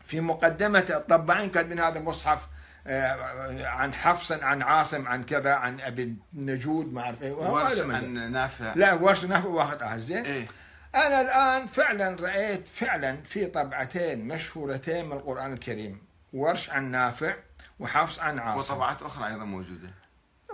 في 0.05 0.21
مقدمة 0.21 0.85
الطباعين 0.89 1.49
كاتبين 1.49 1.79
هذا 1.79 1.99
مصحف 1.99 2.39
آه، 2.87 3.65
عن 3.65 3.93
حفص 3.93 4.31
عن 4.31 4.61
عاصم 4.61 5.07
عن 5.07 5.23
كذا 5.23 5.53
عن 5.53 5.81
أبي 5.81 6.15
النجود 6.33 6.93
ما 6.93 7.01
أعرف 7.01 7.21
إيه. 7.21 7.31
ورش 7.31 7.79
عن 7.79 8.31
نافع. 8.31 8.73
لا 8.75 8.93
ورش 8.93 9.25
نافع 9.25 9.47
واحد 9.47 9.81
آخر 9.81 9.97
زين. 9.99 10.25
إيه. 10.25 10.47
أنا 10.95 11.21
الآن 11.21 11.67
فعلا 11.67 12.21
رأيت 12.21 12.67
فعلا 12.67 13.17
في 13.17 13.45
طبعتين 13.45 14.27
مشهورتين 14.27 15.05
من 15.05 15.11
القرآن 15.11 15.53
الكريم 15.53 16.01
ورش 16.33 16.69
عن 16.69 16.91
نافع 16.91 17.33
وحفص 17.79 18.19
عن 18.19 18.39
عاصم. 18.39 18.73
وطبعات 18.73 19.01
أخرى 19.01 19.27
أيضا 19.27 19.45
موجودة. 19.45 19.89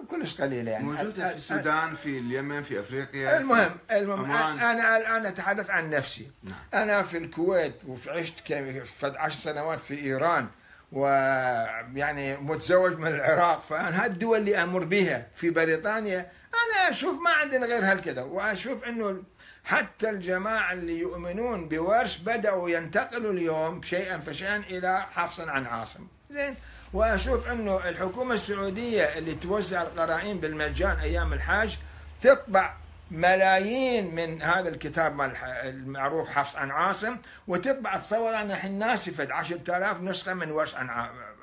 كلش 0.09 0.41
قليلة 0.41 0.71
يعني 0.71 0.83
موجودة 0.83 1.11
في 1.27 1.31
ال- 1.31 1.37
السودان 1.37 1.95
في 1.95 2.17
اليمن 2.19 2.61
في 2.61 2.79
أفريقيا 2.79 3.37
المهم 3.37 3.69
في 3.89 3.97
المهم 3.97 4.31
عمان. 4.31 4.59
أنا 4.59 4.97
الان 4.97 5.25
أتحدث 5.25 5.69
عن 5.69 5.89
نفسي 5.89 6.31
نعم. 6.43 6.53
أنا 6.73 7.03
في 7.03 7.17
الكويت 7.17 7.73
وعشت 7.87 8.39
ك- 8.53 8.83
فد 8.83 9.15
عشر 9.15 9.37
سنوات 9.39 9.79
في 9.81 9.99
إيران 9.99 10.47
ويعني 10.91 12.37
متزوج 12.37 12.97
من 12.99 13.07
العراق 13.07 13.63
فأنا 13.69 14.05
هالدول 14.05 14.37
اللي 14.37 14.63
أمر 14.63 14.83
بها 14.83 15.27
في 15.35 15.49
بريطانيا 15.49 16.19
أنا 16.53 16.89
أشوف 16.91 17.21
ما 17.21 17.29
عندنا 17.31 17.65
غير 17.65 17.91
هالكذا 17.91 18.21
وأشوف 18.21 18.83
إنه 18.83 19.23
حتى 19.63 20.09
الجماعة 20.09 20.73
اللي 20.73 20.99
يؤمنون 20.99 21.67
بورش 21.69 22.17
بدأوا 22.17 22.69
ينتقلوا 22.69 23.33
اليوم 23.33 23.81
شيئا 23.83 24.17
فشيئا 24.17 24.57
إلى 24.57 25.01
حفص 25.11 25.39
عن 25.39 25.65
عاصم 25.65 26.07
زين 26.29 26.55
وأشوف 26.95 27.47
أنه 27.47 27.89
الحكومة 27.89 28.33
السعودية 28.33 29.03
اللي 29.03 29.35
توزع 29.35 29.81
القرائن 29.81 30.39
بالمجان 30.39 30.99
أيام 30.99 31.33
الحاج 31.33 31.77
تطبع 32.21 32.73
ملايين 33.11 34.15
من 34.15 34.41
هذا 34.41 34.69
الكتاب 34.69 35.35
المعروف 35.43 36.29
حفص 36.29 36.55
عن 36.55 36.71
عاصم 36.71 37.17
وتطبع 37.47 37.97
تصور 37.97 38.35
أنا 38.35 38.53
الحين 38.53 38.79
ناسفة 38.79 39.33
10000 39.33 40.01
نسخة 40.01 40.33
من 40.33 40.51
ورش 40.51 40.75
عن 40.75 40.89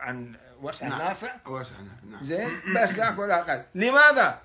عن 0.01 0.35
ورش 0.63 0.83
عن 0.83 0.89
نعم. 0.89 0.99
نافع. 0.99 1.33
ورش 1.47 1.67
عن 1.79 1.85
نافع. 1.85 2.11
نعم. 2.11 2.25
زين؟ 2.25 2.51
بس 2.77 2.99
لا 2.99 3.21
ولا 3.21 3.41
أقل. 3.41 3.63
لماذا؟ 3.75 4.39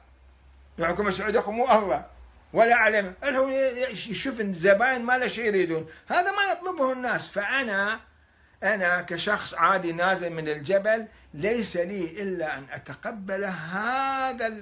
الحكومة 0.80 1.10
السعودية 1.10 1.40
يقول 1.40 1.56
مو 1.56 1.72
الله. 1.72 2.06
ولا 2.54 2.76
علم 2.76 3.14
يشوف 3.88 4.42
الزباين 4.42 5.02
ما 5.02 5.18
له 5.18 5.28
شيء 5.28 5.46
يريدون. 5.46 5.88
هذا 6.08 6.32
ما 6.32 6.52
يطلبه 6.52 6.94
الناس. 6.94 7.28
فأنا 7.28 8.00
أنا 8.64 9.02
كشخص 9.02 9.54
عادي 9.54 9.92
نازل 9.92 10.30
من 10.30 10.50
الجبل 10.50 11.08
ليس 11.34 11.78
لي 11.78 12.22
إلا 12.22 12.58
أن 12.58 12.66
أتقبل 12.72 13.44
هذا 13.46 14.54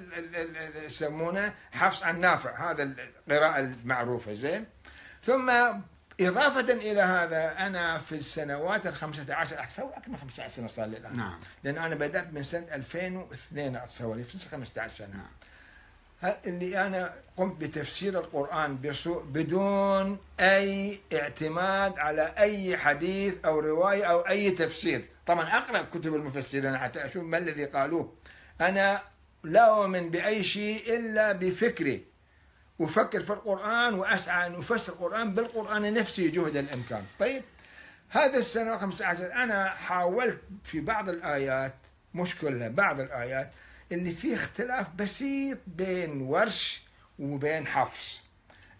يسمونه 0.84 1.52
حفص 1.72 2.02
عن 2.02 2.20
نافع 2.20 2.70
هذا 2.70 2.82
القراءة 2.82 3.60
المعروفة 3.60 4.34
زين؟ 4.34 4.66
ثم 5.24 5.50
إضافة 6.20 6.72
إلى 6.72 7.00
هذا 7.00 7.66
أنا 7.66 7.98
في 7.98 8.14
السنوات 8.14 8.86
الخمسة 8.86 9.34
عشر 9.34 9.62
أتصور 9.62 9.92
أكثر 9.96 10.10
من 10.10 10.16
15 10.16 10.54
سنة 10.54 10.68
صار 10.68 10.86
لي 10.86 10.96
الآن. 10.96 11.16
نعم. 11.16 11.40
لأن 11.64 11.78
أنا 11.78 11.94
بدأت 11.94 12.32
من 12.32 12.42
سنة 12.42 12.66
2002 12.74 13.76
أتصور 13.76 14.22
في 14.22 14.48
15 14.48 14.94
سنة. 14.94 15.16
نعم. 15.16 15.30
اللي 16.46 16.86
أنا 16.86 17.14
قمت 17.36 17.56
بتفسير 17.56 18.20
القرآن 18.20 18.78
بدون 19.06 20.18
أي 20.40 20.98
اعتماد 21.12 21.98
على 21.98 22.34
أي 22.38 22.76
حديث 22.76 23.34
أو 23.44 23.60
رواية 23.60 24.04
أو 24.04 24.20
أي 24.20 24.50
تفسير. 24.50 25.04
طبعا 25.26 25.44
أقرأ 25.58 25.82
كتب 25.82 26.14
المفسرين 26.14 26.78
حتى 26.78 27.06
أشوف 27.06 27.24
ما 27.24 27.38
الذي 27.38 27.64
قالوه. 27.64 28.12
أنا 28.60 29.02
لا 29.44 29.76
أؤمن 29.76 30.10
بأي 30.10 30.44
شيء 30.44 30.96
إلا 30.96 31.32
بفكري. 31.32 32.04
أفكر 32.80 33.22
في 33.22 33.30
القرآن 33.30 33.94
وأسعى 33.94 34.46
أن 34.46 34.54
أفسر 34.54 34.92
القرآن 34.92 35.34
بالقرآن 35.34 35.94
نفسه 35.94 36.30
جهد 36.30 36.56
الإمكان. 36.56 37.04
طيب 37.18 37.42
هذا 38.08 38.38
السنة 38.38 38.78
15 38.78 39.32
أنا 39.32 39.68
حاولت 39.68 40.40
في 40.64 40.80
بعض 40.80 41.08
الآيات 41.08 41.74
مش 42.14 42.38
كلها 42.38 42.68
بعض 42.68 43.00
الآيات 43.00 43.50
اللي 43.92 44.12
فيه 44.12 44.34
اختلاف 44.34 44.86
بسيط 44.98 45.58
بين 45.66 46.20
ورش 46.20 46.82
وبين 47.18 47.66
حفص 47.66 48.20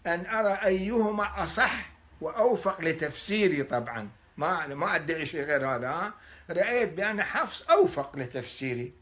أن 0.07 0.25
أرى 0.25 0.59
أيهما 0.65 1.43
أصح 1.43 1.89
وأوفق 2.21 2.81
لتفسيري 2.81 3.63
طبعا. 3.63 4.09
ما 4.37 4.67
ما 4.67 4.95
أدعي 4.95 5.25
شيء 5.25 5.41
غير 5.41 5.67
هذا 5.75 5.89
ها؟ 5.89 6.13
رأيت 6.49 6.93
بأن 6.93 7.23
حفص 7.23 7.61
أوفق 7.61 8.15
لتفسيري. 8.17 8.93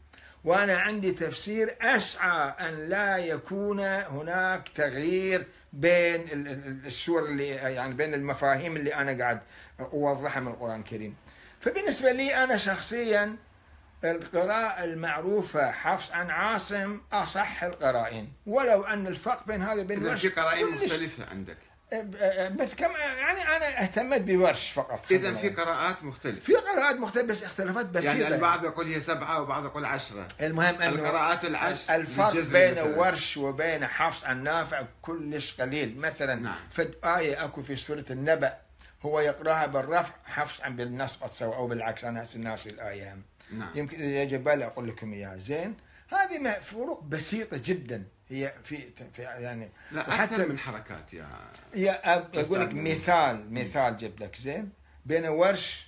وأنا 0.44 0.78
عندي 0.78 1.12
تفسير 1.12 1.76
أسعى 1.80 2.68
أن 2.68 2.88
لا 2.88 3.16
يكون 3.16 3.80
هناك 3.80 4.68
تغيير 4.74 5.46
بين 5.72 6.20
ال- 6.20 6.48
ال- 6.48 6.86
السور 6.86 7.24
اللي 7.26 7.48
يعني 7.48 7.94
بين 7.94 8.14
المفاهيم 8.14 8.76
اللي 8.76 8.94
أنا 8.94 9.18
قاعد 9.24 9.40
أوضحها 9.80 10.40
من 10.40 10.48
القرآن 10.48 10.80
الكريم. 10.80 11.16
فبالنسبة 11.60 12.12
لي 12.12 12.44
أنا 12.44 12.56
شخصيا 12.56 13.36
القراءة 14.04 14.84
المعروفة 14.84 15.70
حفص 15.70 16.10
عن 16.10 16.30
عاصم 16.30 17.00
أصح 17.12 17.64
القرائن. 17.64 18.28
ولو 18.46 18.84
أن 18.84 19.06
الفرق 19.06 19.46
بين 19.46 19.62
هذا 19.62 19.80
وبين 19.82 20.06
ورش 20.06 20.20
في 20.20 20.28
قرائن 20.28 20.66
مختلفة 20.66 21.26
عندك. 21.30 21.56
بس 22.56 22.74
كم 22.74 22.90
يعني 22.96 23.56
أنا 23.56 23.82
اهتمت 23.82 24.20
بورش 24.20 24.70
فقط 24.70 25.04
إذا 25.10 25.34
في 25.34 25.48
قراءات 25.48 26.04
مختلفة. 26.04 26.40
في 26.40 26.54
قراءات 26.54 26.96
مختلفة 26.96 27.26
بس 27.26 27.42
اختلافات 27.42 27.86
بسيطة 27.86 28.16
يعني 28.16 28.34
البعض 28.34 28.64
يقول 28.64 28.86
هي 28.86 29.00
سبعة 29.00 29.42
وبعض 29.42 29.64
يقول 29.64 29.84
عشرة. 29.84 30.28
المهم 30.40 30.82
أنه 30.82 30.88
القراءات 30.88 31.44
العشر 31.44 31.94
الفرق 31.94 32.32
بين 32.32 32.72
مثلاً. 32.72 32.98
ورش 32.98 33.36
وبين 33.36 33.86
حفص 33.86 34.24
عن 34.24 34.42
نافع 34.42 34.84
كلش 35.02 35.60
قليل. 35.60 35.98
مثلا 35.98 36.34
نعم. 36.34 36.56
فد 36.70 36.94
آية 37.04 37.44
أكو 37.44 37.62
في 37.62 37.76
سورة 37.76 38.04
النبأ 38.10 38.54
هو 39.02 39.20
يقراها 39.20 39.66
بالرفع 39.66 40.12
حفص 40.24 40.60
عن 40.60 40.76
بالنصب 40.76 41.22
أو 41.42 41.66
بالعكس. 41.66 42.04
هسه 42.04 42.38
ناسي 42.38 42.70
الآية 42.70 43.16
نعم. 43.50 43.70
يمكن 43.74 44.00
إذا 44.00 44.22
يجي 44.22 44.38
بالي 44.38 44.66
أقول 44.66 44.88
لكم 44.88 45.12
إياها. 45.12 45.36
زين؟ 45.36 45.76
هذه 46.08 46.58
فروق 46.60 47.02
بسيطة 47.04 47.60
جدا. 47.64 48.04
هي 48.28 48.52
في, 48.64 48.76
في 49.14 49.22
يعني 49.22 49.70
لا 49.92 50.24
أكثر 50.24 50.48
من 50.48 50.58
حركات 50.58 51.14
يا 51.14 51.26
أب- 52.02 52.36
أقول 52.38 52.60
لك. 52.60 52.74
مثال 52.74 53.52
مثال 53.54 53.96
جبت 53.96 54.20
لك 54.20 54.36
زين؟ 54.36 54.72
بين 55.06 55.26
ورش 55.26 55.86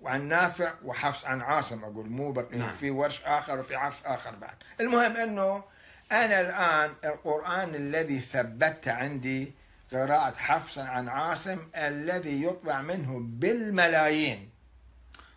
وعن 0.00 0.28
نافع 0.28 0.74
وحفص 0.84 1.24
عن 1.24 1.40
عاصم 1.40 1.84
أقول 1.84 2.08
مو 2.10 2.32
بقي 2.32 2.58
نعم. 2.58 2.74
في 2.76 2.90
ورش 2.90 3.20
آخر 3.24 3.60
وفي 3.60 3.78
حفص 3.78 4.02
آخر 4.06 4.34
بعد. 4.34 4.54
المهم 4.80 5.16
إنه 5.16 5.64
أنا 6.12 6.40
الآن 6.40 6.94
القرآن 7.04 7.74
الذي 7.74 8.18
ثبت 8.20 8.88
عندي 8.88 9.52
قراءة 9.92 10.36
حفص 10.36 10.78
عن 10.78 11.08
عاصم 11.08 11.58
الذي 11.76 12.44
يطبع 12.44 12.82
منه 12.82 13.18
بالملايين. 13.22 14.50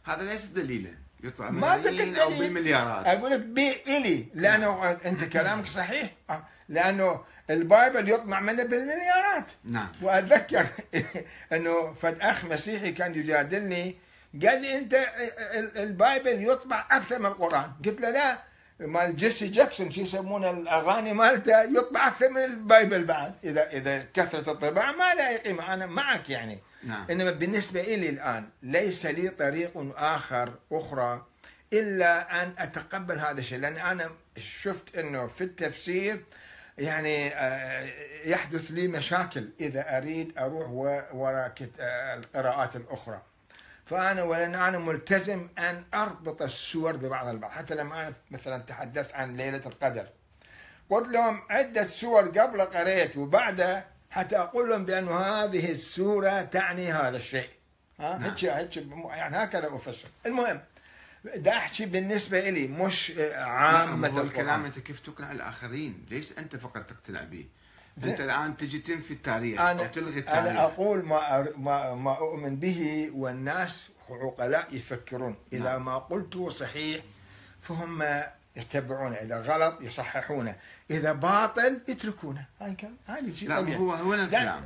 هذا 0.03 0.23
ليس 0.23 0.45
دليلا. 0.45 0.93
يطلع 1.23 1.49
ما 1.49 1.73
قلت 1.73 2.17
أو. 2.17 2.29
بالمليارات 2.29 3.05
أقول 3.07 3.31
لك 3.31 3.39
بإلي 3.39 4.25
لأنه 4.33 4.91
أنت 5.05 5.23
كلامك 5.23 5.67
صحيح. 5.67 6.12
آه، 6.29 6.43
لأنه 6.69 7.21
ال 7.49 7.59
Bible 7.59 8.09
يطبع 8.09 8.39
منه 8.39 8.63
بالمليارات. 8.63 9.45
نعم. 9.63 9.88
وأتذكر 10.01 10.65
أنه 11.53 11.93
فد 11.93 12.17
اخ 12.21 12.45
مسيحي 12.45 12.91
كان 12.91 13.15
يجادلني. 13.15 13.95
قال 14.45 14.62
لي 14.62 14.77
أنت 14.77 14.93
ال- 14.93 15.77
Bible 15.77 16.49
يطبع 16.49 16.86
أكثر 16.91 17.19
من 17.19 17.25
القرآن. 17.25 17.71
قلت 17.86 18.01
له 18.01 18.09
لا 18.09 18.38
مال 18.79 19.15
مايكل 19.15 19.47
جاكسون 19.47 19.91
شو 19.91 20.01
يسمونه 20.01 20.49
الأغاني 20.49 21.13
مالته 21.13 21.63
يطبع 21.63 22.07
أكثر 22.07 22.29
من 22.29 22.43
ال 22.43 22.53
Bible 22.53 23.03
بعد. 23.03 23.33
إذا 23.43 23.69
إذا 23.69 24.05
كثرة 24.13 24.51
الطباعة 24.51 24.91
ما 24.91 25.13
لها 25.13 25.38
قيمه 25.38 25.73
أنا 25.73 25.86
معك 25.86 26.29
يعني. 26.29 26.59
نعم. 26.83 27.05
إنما 27.12 27.31
بالنسبة 27.31 27.81
لي 27.81 28.09
الآن 28.09 28.49
ليس 28.63 29.05
لي 29.05 29.29
طريق 29.29 29.93
آخر 29.97 30.53
أخرى 30.71 31.25
إلا 31.73 32.43
أن 32.43 32.53
أتقبل 32.57 33.19
هذا 33.19 33.39
الشيء. 33.39 33.59
لأن 33.59 33.77
أنا 33.77 34.09
شفت 34.38 34.95
إنه 34.95 35.27
في 35.27 35.43
التفسير 35.43 36.23
يعني 36.77 37.36
آه، 37.36 37.89
يحدث 38.25 38.71
لي 38.71 38.88
مشاكل 38.88 39.49
إذا 39.62 39.97
أريد 39.97 40.38
أروح 40.38 40.69
وراء 41.13 41.53
آه، 41.79 42.13
القراءات 42.13 42.75
الأخرى. 42.75 43.21
فأنا 43.93 44.23
ولان 44.23 44.56
أنا 44.56 44.77
ملتزم 44.77 45.47
أن 45.60 45.84
أربط 45.93 46.41
السور 46.41 46.95
ببعض 46.95 47.27
البعض 47.27 47.51
حتى 47.51 47.75
لما 47.75 48.01
أنا 48.01 48.13
مثلا 48.32 48.58
تحدثت 48.58 49.13
عن 49.13 49.38
ليلة 49.38 49.62
القدر. 49.65 50.08
قلت 50.89 51.10
لهم 51.10 51.41
عدة 51.49 51.88
سور 51.88 52.27
قبل 52.27 52.62
قريت 52.62 53.17
وبعدها 53.17 53.86
حتى 54.10 54.38
أقول 54.38 54.69
لهم 54.69 54.86
بأن 54.86 55.08
هذه 55.08 55.71
السورة 55.71 56.41
تعني 56.41 56.91
هذا 56.91 57.17
الشيء. 57.17 57.49
ها؟ 57.99 58.17
نعم. 58.17 58.23
هيك 58.23 58.45
هيك 58.45 58.77
يعني 59.10 59.38
هكذا 59.38 59.75
أفسر. 59.75 60.08
المهم 60.25 60.62
دا 61.36 61.51
أحكي 61.51 61.86
بالنسبة 61.86 62.49
إلي 62.49 62.67
مش 62.67 63.13
عامة 63.36 64.08
هو 64.08 64.21
الكلام 64.21 64.65
أنت 64.65 64.79
كيف 64.79 64.99
تقنع 64.99 65.32
الآخرين؟ 65.32 66.06
ليس 66.10 66.38
أنت 66.38 66.56
فقط 66.56 66.84
تقتنع 66.89 67.23
به. 67.23 67.47
انت 68.03 68.21
الآن 68.21 68.58
تجي 68.58 68.79
تنفي 68.79 69.12
التاريخ 69.13 69.62
أو 69.62 69.67
أنا 69.71 69.84
تلغي 69.84 70.10
أنا 70.10 70.17
التاريخ. 70.19 70.60
أقول 70.60 71.06
ما 71.06 71.19
أر- 71.45 71.58
ما 71.58 71.95
ما 71.95 72.17
أؤمن 72.17 72.56
به 72.56 73.12
والناس 73.15 73.89
عقلاء 74.10 74.67
يفكرون. 74.75 75.36
إذا 75.53 75.63
نعم. 75.63 75.86
ما 75.86 75.97
قلته 75.97 76.49
صحيح 76.49 77.01
فهم 77.62 78.03
يتبعونه 78.56 79.15
إذا 79.15 79.38
غلط 79.39 79.82
يصححونه. 79.82 80.56
إذا 80.91 81.12
باطل 81.12 81.82
يتركونه. 81.88 82.45
هاي 82.62 82.73
كان 82.75 82.95
هذه 83.08 83.34
شيء 83.34 83.49
لا 83.49 83.62
طبيعي. 83.62 83.77
هو 83.77 83.93
هو 83.93 84.13
لا. 84.13 84.23
الكلام 84.23 84.63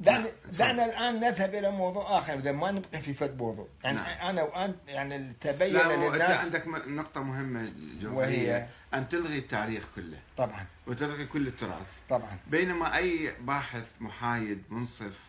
دعنا 0.00 0.18
نعم. 0.18 0.30
دعنا 0.52 0.84
الآن 0.84 1.20
نذهب 1.20 1.54
إلى 1.54 1.70
موضوع 1.70 2.18
آخر 2.18 2.34
إذا 2.34 2.52
ما 2.52 2.70
نبقي 2.70 3.00
في 3.02 3.14
فد 3.14 3.38
موضوع 3.38 3.68
يعني 3.84 3.96
نعم. 3.96 4.28
أنا 4.28 4.42
وأنت 4.42 4.76
يعني 4.88 5.32
تبين 5.40 5.76
للناس 5.88 6.40
عندك 6.40 6.66
م- 6.66 6.96
نقطة 6.96 7.22
مهمة 7.22 7.72
جوهرية 8.00 8.16
وهي؟ 8.52 8.68
أن 8.94 9.08
تلغي 9.08 9.38
التاريخ 9.38 9.84
كله. 9.96 10.18
طبعا. 10.36 10.66
وتلغي 10.86 11.26
كل 11.26 11.46
التراث. 11.46 11.92
طبعا. 12.10 12.38
بينما 12.46 12.96
أي 12.96 13.32
باحث 13.40 13.92
محايد 14.00 14.62
منصف 14.70 15.20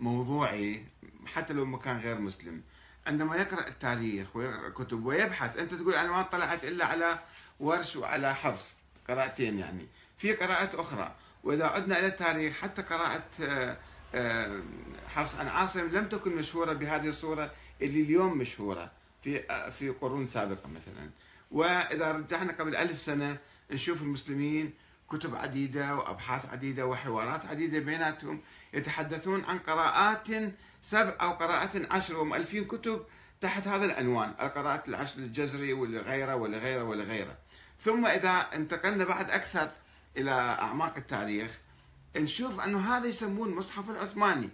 موضوعي 0.00 0.84
حتى 1.26 1.52
لو 1.52 1.64
ما 1.64 1.78
كان 1.78 1.98
غير 1.98 2.18
مسلم 2.18 2.62
عندما 3.06 3.36
يقرأ 3.36 3.68
التاريخ 3.68 4.36
ويقرأ 4.36 4.66
الكتب 4.68 5.04
ويبحث 5.06 5.56
أنت 5.58 5.74
تقول 5.74 5.94
أنا 5.94 6.08
ما 6.08 6.22
طلعت 6.22 6.64
إلا 6.64 6.86
على 6.86 7.18
ورش 7.60 7.96
وعلى 7.96 8.34
حفص 8.34 8.76
قراءتين 9.08 9.58
يعني. 9.58 9.86
في 10.18 10.32
قراءات 10.32 10.74
أخرى. 10.74 11.14
وإذا 11.44 11.66
عدنا 11.66 11.98
إلى 11.98 12.06
التاريخ 12.06 12.58
حتى 12.60 12.82
قراءة 12.82 13.22
آه، 13.42 13.44
آه، 13.44 13.76
حفص 15.08 15.34
عن 15.34 15.48
عاصم 15.48 15.80
لم 15.80 16.08
تكن 16.08 16.36
مشهورة 16.36 16.72
بهذه 16.72 17.08
الصورة 17.08 17.50
اللي 17.82 18.02
اليوم 18.02 18.38
مشهورة 18.38 18.90
في 19.22 19.50
آه، 19.50 19.70
في 19.70 19.88
قرون 19.88 20.28
سابقة 20.28 20.68
مثلا. 20.68 21.10
وإذا 21.50 22.12
رجعنا 22.12 22.52
قبل 22.52 22.76
ألف 22.76 23.00
سنة 23.00 23.38
نشوف 23.70 24.02
المسلمين 24.02 24.72
كتب 25.10 25.34
عديدة 25.36 25.96
وأبحاث 25.96 26.52
عديدة 26.52 26.86
وحوارات 26.86 27.46
عديدة 27.46 27.78
بيناتهم 27.78 28.40
يتحدثون 28.72 29.44
عن 29.44 29.58
قراءات 29.58 30.28
سبع 30.82 31.14
أو 31.20 31.32
قراءات 31.32 31.92
عشر 31.92 32.18
ومؤلفين 32.18 32.64
كتب 32.64 33.04
تحت 33.40 33.68
هذا 33.68 33.84
العنوان 33.84 34.34
القراءات 34.40 34.88
العشر 34.88 35.20
للجزري 35.20 35.72
ولغيره 35.72 36.34
ولغيره 36.34 36.84
ولغيره. 36.84 37.36
ثم 37.80 38.06
إذا 38.06 38.48
انتقلنا 38.54 39.04
بعد 39.04 39.30
أكثر 39.30 39.70
إلى 40.16 40.30
أعماق 40.30 40.96
التاريخ 40.96 41.58
نشوف 42.18 42.60
أنه 42.60 42.96
هذا 42.96 43.06
يسمون 43.06 43.48
المصحف 43.48 43.90
العثماني. 43.90 44.48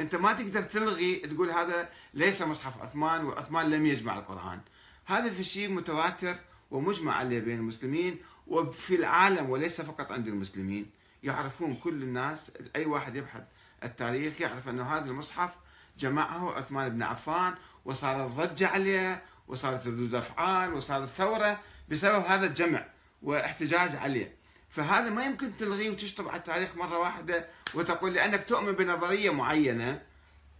أنت 0.00 0.14
ما 0.14 0.32
تقدر 0.32 0.62
تلغي 0.62 1.16
تقول 1.16 1.50
هذا 1.50 1.88
ليس 2.14 2.42
مصحف 2.42 2.82
عثمان 2.82 3.24
وعثمان 3.24 3.70
لم 3.70 3.86
يجمع 3.86 4.18
القرآن. 4.18 4.60
هذا 5.04 5.30
في 5.30 5.44
شيء 5.44 5.68
متواتر 5.70 6.36
ومجمع 6.70 7.14
عليه 7.14 7.40
بين 7.40 7.58
المسلمين 7.58 8.18
وفي 8.46 8.94
العالم 8.94 9.50
وليس 9.50 9.80
فقط 9.80 10.12
عند 10.12 10.28
المسلمين. 10.28 10.90
يعرفون 11.22 11.74
كل 11.74 12.02
الناس 12.02 12.50
أي 12.76 12.84
واحد 12.86 13.16
يبحث 13.16 13.42
التاريخ 13.84 14.40
يعرف 14.40 14.68
أنه 14.68 14.96
هذا 14.96 15.10
المصحف 15.10 15.50
جمعه 15.98 16.52
عثمان 16.52 16.88
بن 16.88 17.02
عفان 17.02 17.54
وصارت 17.84 18.30
ضجة 18.30 18.68
عليه 18.68 19.22
وصارت 19.48 19.86
ردود 19.86 20.14
أفعال 20.14 20.74
وصارت 20.74 21.08
ثورة 21.08 21.60
بسبب 21.88 22.24
هذا 22.24 22.46
الجمع 22.46 22.86
واحتجاج 23.22 23.96
عليه. 23.96 24.35
فهذا 24.76 25.10
ما 25.10 25.24
يمكن 25.24 25.56
تلغيه 25.56 25.90
وتشطب 25.90 26.28
على 26.28 26.36
التاريخ 26.36 26.76
مرة 26.76 26.98
واحدة 26.98 27.46
وتقول 27.74 28.14
لأنك 28.14 28.44
تؤمن 28.44 28.72
بنظرية 28.72 29.30
معينة. 29.30 30.02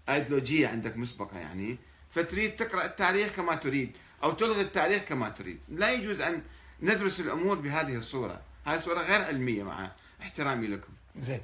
أيديولوجية 0.09 0.68
عندك 0.68 0.96
مسبقة 0.96 1.38
يعني. 1.38 1.79
فتريد 2.11 2.57
تقرأ 2.57 2.85
التاريخ 2.85 3.33
كما 3.33 3.55
تريد 3.55 3.92
أو 4.22 4.31
تلغي 4.33 4.61
التاريخ 4.61 5.02
كما 5.02 5.29
تريد. 5.29 5.59
لا 5.68 5.92
يجوز 5.92 6.20
أن 6.20 6.42
ندرس 6.83 7.20
الأمور 7.20 7.59
بهذه 7.59 7.96
الصورة. 7.96 8.40
هذه 8.66 8.79
صورة 8.79 9.00
غير 9.02 9.22
علمية 9.24 9.62
مع 9.62 9.90
احترامي 10.22 10.66
لكم. 10.66 10.92
زين. 11.18 11.40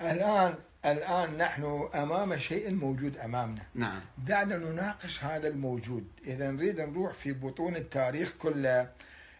الآن 0.00 0.54
الآن 0.84 1.38
نحن 1.38 1.88
أمام 1.94 2.38
شيء 2.38 2.74
موجود 2.74 3.16
أمامنا. 3.18 3.62
نعم. 3.74 4.00
دعنا 4.26 4.56
نناقش 4.56 5.24
هذا 5.24 5.48
الموجود. 5.48 6.08
إذا 6.26 6.50
نريد 6.50 6.80
نروح 6.80 7.12
في 7.12 7.32
بطون 7.32 7.76
التاريخ 7.76 8.32
كله 8.38 8.90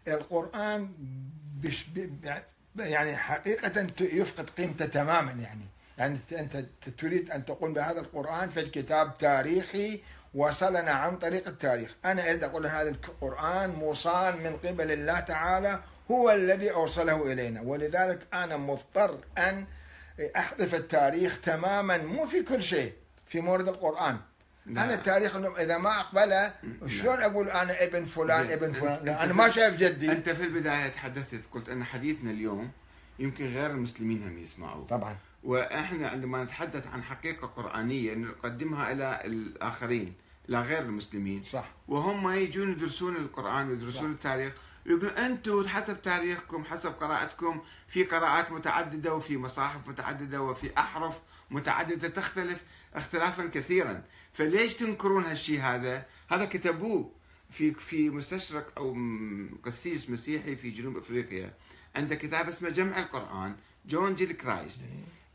القرآن 0.08 0.90
بش 1.62 1.84
ب- 1.94 2.38
يعني 2.78 3.16
حقيقة 3.16 3.68
ت- 3.68 4.00
يفقد 4.00 4.50
قيمته 4.50 4.86
تماما 4.86 5.30
يعني. 5.32 5.64
يعني 5.98 6.18
أنت 6.32 6.64
تريد 6.98 7.30
أن 7.30 7.44
تقول 7.44 7.72
بهذا 7.72 8.00
القرآن 8.00 8.48
في 8.50 8.62
كتاب 8.62 9.18
تاريخي 9.18 10.00
وصلنا 10.34 10.90
عن 10.90 11.18
طريق 11.18 11.48
التاريخ. 11.48 11.94
أنا 12.04 12.30
أريد 12.30 12.44
أقول 12.44 12.66
هذا 12.66 12.90
القرآن 12.90 13.70
موصال 13.70 14.36
من 14.42 14.56
قبل 14.56 14.92
الله 14.92 15.20
تعالى 15.20 15.80
هو 16.10 16.30
الذي 16.30 16.70
أوصله 16.70 17.32
إلينا. 17.32 17.60
ولذلك 17.60 18.26
أنا 18.34 18.56
مضطر 18.56 19.18
أن 19.38 19.66
أحذف 20.36 20.74
التاريخ 20.74 21.40
تماما 21.40 21.98
مو 21.98 22.26
في 22.26 22.42
كل 22.42 22.62
شيء 22.62 22.92
في 23.26 23.40
مورد 23.40 23.68
القرآن. 23.68 24.18
نعم. 24.66 24.84
أنا 24.84 24.94
التاريخ 24.94 25.36
إنه 25.36 25.56
إذا 25.58 25.78
ما 25.78 26.00
أقبله 26.00 26.54
شلون 26.86 27.22
أقول 27.22 27.48
أنا 27.48 27.82
ابن 27.84 28.04
فلان. 28.04 28.50
ابن 28.50 28.72
فلان؟ 28.72 29.04
لا، 29.04 29.24
أنا 29.24 29.32
ما 29.32 29.48
شايف 29.48 29.76
جدي. 29.76 30.12
أنت 30.12 30.30
في 30.30 30.44
البداية 30.44 30.88
تحدثت 30.88 31.40
قلت 31.52 31.68
أن 31.68 31.84
حديثنا 31.84 32.30
اليوم 32.30 32.70
يمكن 33.18 33.44
غير 33.44 33.70
المسلمين 33.70 34.28
هم 34.28 34.38
يسمعوه. 34.38 34.86
طبعا. 34.86 35.16
وإحنا 35.44 36.08
عندما 36.08 36.44
نتحدث 36.44 36.86
عن 36.86 37.02
حقيقة 37.02 37.46
قرآنية 37.46 38.14
نقدمها 38.14 38.92
إلى 38.92 39.20
الآخرين 39.24 40.14
إلى 40.48 40.60
غير 40.60 40.82
المسلمين. 40.82 41.44
صح. 41.44 41.70
وهم 41.88 42.30
يجون 42.30 42.70
يدرسون 42.72 43.16
القرآن 43.16 43.68
ويدرسون 43.68 44.12
التاريخ 44.12 44.52
ويقولون 44.86 45.10
أنتم 45.10 45.68
حسب 45.68 46.02
تاريخكم 46.02 46.64
حسب 46.64 46.90
قراءتكم 46.90 47.60
في 47.88 48.04
قراءات 48.04 48.52
متعددة 48.52 49.14
وفي 49.14 49.36
مصاحف 49.36 49.88
متعددة 49.88 50.42
وفي 50.42 50.70
أحرف 50.78 51.20
متعددة 51.50 52.08
تختلف 52.08 52.62
اختلافا 52.94 53.46
كثيرا. 53.46 54.02
فليش 54.34 54.74
تنكرون 54.74 55.24
هالشيء 55.24 55.60
هذا؟ 55.60 56.06
هذا 56.30 56.44
كتبوه 56.44 57.12
في 57.50 57.74
في 57.74 58.10
مستشرق 58.10 58.72
أو 58.76 58.96
قسيس 59.62 60.10
مسيحي 60.10 60.56
في 60.56 60.70
جنوب 60.70 60.96
أفريقيا. 60.96 61.54
عنده 61.96 62.14
كتاب 62.14 62.48
اسمه 62.48 62.68
جمع 62.68 62.98
القرآن 62.98 63.56
جون 63.86 64.14
جيلكرايست. 64.14 64.80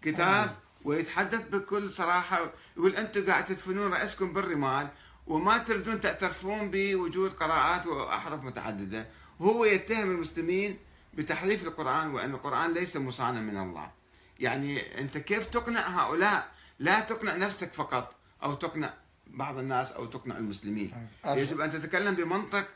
كتاب 0.02 0.56
ويتحدث 0.84 1.50
بكل 1.50 1.92
صراحة 1.92 2.54
يقول 2.78 2.96
أنتم 2.96 3.26
قاعد 3.26 3.46
تدفنون 3.46 3.94
رأسكم 3.94 4.34
بالرمال 4.34 4.90
وما 5.28 5.58
تردون 5.58 6.02
تعترفون 6.02 6.72
بوجود 6.72 7.32
قراءات 7.34 7.88
وأحرف 7.88 8.44
متعددة. 8.44 9.08
وهو 9.40 9.66
يتهم 9.66 10.12
المسلمين 10.12 10.78
بتحريف 11.14 11.64
القرآن 11.64 12.12
وأن 12.12 12.32
القرآن 12.32 12.74
ليس 12.74 12.98
مصانا 12.98 13.40
من 13.40 13.58
الله. 13.58 13.92
يعني 14.40 15.00
أنت 15.00 15.18
كيف 15.18 15.46
تقنع 15.46 15.88
هؤلاء؟ 15.88 16.52
لا 16.80 17.00
تقنع 17.00 17.36
نفسك 17.36 17.74
فقط. 17.74 18.16
أو 18.44 18.54
تقنع 18.54 18.94
بعض 19.28 19.58
الناس 19.58 19.92
أو 19.92 20.06
تقنع 20.06 20.38
المسلمين. 20.38 20.92
يجب 21.42 21.62
أن 21.62 21.72
تتكلم 21.72 22.16
بمنطق 22.16 22.68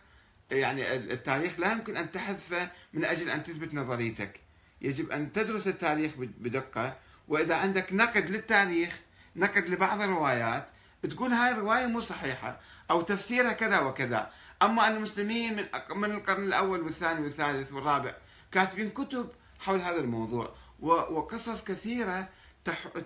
يعني 0.52 0.94
التاريخ 0.96 1.60
لا 1.60 1.72
يمكن 1.72 1.98
أن 1.98 2.12
تحذفه 2.12 2.70
من 2.94 3.06
أجل 3.06 3.30
أن 3.30 3.44
تثبت 3.44 3.74
نظريتك. 3.74 4.40
يجب 4.82 5.12
أن 5.12 5.34
تدرس 5.34 5.68
التاريخ 5.68 6.12
بدقة. 6.18 6.96
وإذا 7.28 7.56
عندك 7.56 7.94
نقد 7.94 8.30
للتاريخ 8.30 9.00
نقد 9.36 9.70
لبعض 9.70 10.02
الروايات 10.02 10.68
تقول 11.10 11.32
هاي 11.34 11.52
الرواية 11.52 11.86
مو 11.88 12.00
صحيحة 12.00 12.60
أو 12.92 13.02
تفسيرها 13.02 13.54
كذا 13.54 13.80
وكذا. 13.80 14.32
أما 14.62 14.88
أن 14.88 14.96
المسلمين 14.96 15.56
من 15.56 15.66
من 15.96 16.12
القرن 16.12 16.44
الأول 16.44 16.82
والثاني 16.82 17.22
والثالث 17.22 17.72
والرابع 17.74 18.14
كاتبين 18.52 18.90
كتب 18.90 19.30
حول 19.60 19.82
هذا 19.82 20.00
الموضوع. 20.00 20.56
وقصص 20.80 21.64
كثيرة 21.64 22.30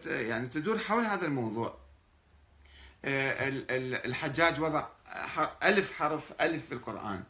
يعني 0.06 0.48
تدور 0.48 0.78
حول 0.78 1.04
هذا 1.06 1.26
الموضوع. 1.26 1.68
ال- 1.68 1.74
ال- 1.74 1.87
الحجاج 3.06 4.62
وضع 4.62 4.86
ألف 5.64 5.94
حرف 5.94 6.34
ألف 6.42 6.66
في 6.66 6.74
القرآن. 6.74 7.24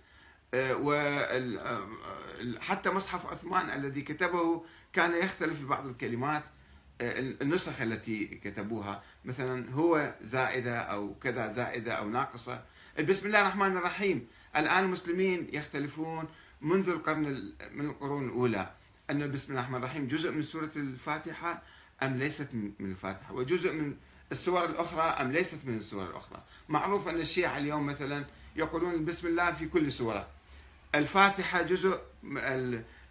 وحتى 2.56 2.90
مصحف 2.90 3.26
عثمان 3.26 3.70
الذي 3.70 4.02
كتبه 4.02 4.64
كان 4.94 5.14
يختلف 5.16 5.60
في 5.60 5.66
بعض 5.66 5.86
الكلمات. 5.88 6.44
آه، 7.02 7.20
النسخ 7.20 7.82
التي 7.82 8.26
كتبوها 8.26 9.04
مثلا 9.26 9.72
هو 9.72 10.14
زائدة 10.22 10.78
أو 10.80 11.14
كذا 11.24 11.52
زائدة 11.54 11.94
أو 11.94 12.10
ناقصة. 12.10 12.64
بسم 13.10 13.28
الله 13.28 13.42
الرحمن 13.42 13.78
الرحيم. 13.78 14.28
الآن 14.56 14.84
المسلمين 14.84 15.48
يختلفون 15.54 16.28
منذ 16.62 16.90
القرن 16.90 17.26
ال- 17.26 17.54
من 17.74 17.86
القرون 17.86 18.26
الأولى. 18.26 18.72
أن 19.10 19.32
بسم 19.32 19.50
الله 19.50 19.62
الرحمن 19.62 19.78
الرحيم 19.78 20.08
جزء 20.08 20.32
من 20.32 20.42
سورة 20.42 20.72
الفاتحة 20.76 21.62
أم 22.04 22.18
ليست 22.18 22.48
من 22.54 22.92
الفاتحة؟ 22.92 23.34
وجزء 23.34 23.74
من 23.74 23.96
السور 24.32 24.66
الأخرى 24.66 25.02
أم 25.02 25.32
ليست 25.32 25.60
من 25.64 25.78
السور 25.78 26.10
الأخرى؟ 26.10 26.44
معروف 26.70 27.08
أن 27.08 27.20
الشيعة 27.20 27.58
اليوم 27.58 27.86
مثلا 27.86 28.26
يقولون 28.56 29.06
بسم 29.06 29.28
الله 29.28 29.52
في 29.52 29.68
كل 29.68 29.92
سورة. 29.92 30.28
الفاتحة 30.96 31.62
جزء 31.62 32.00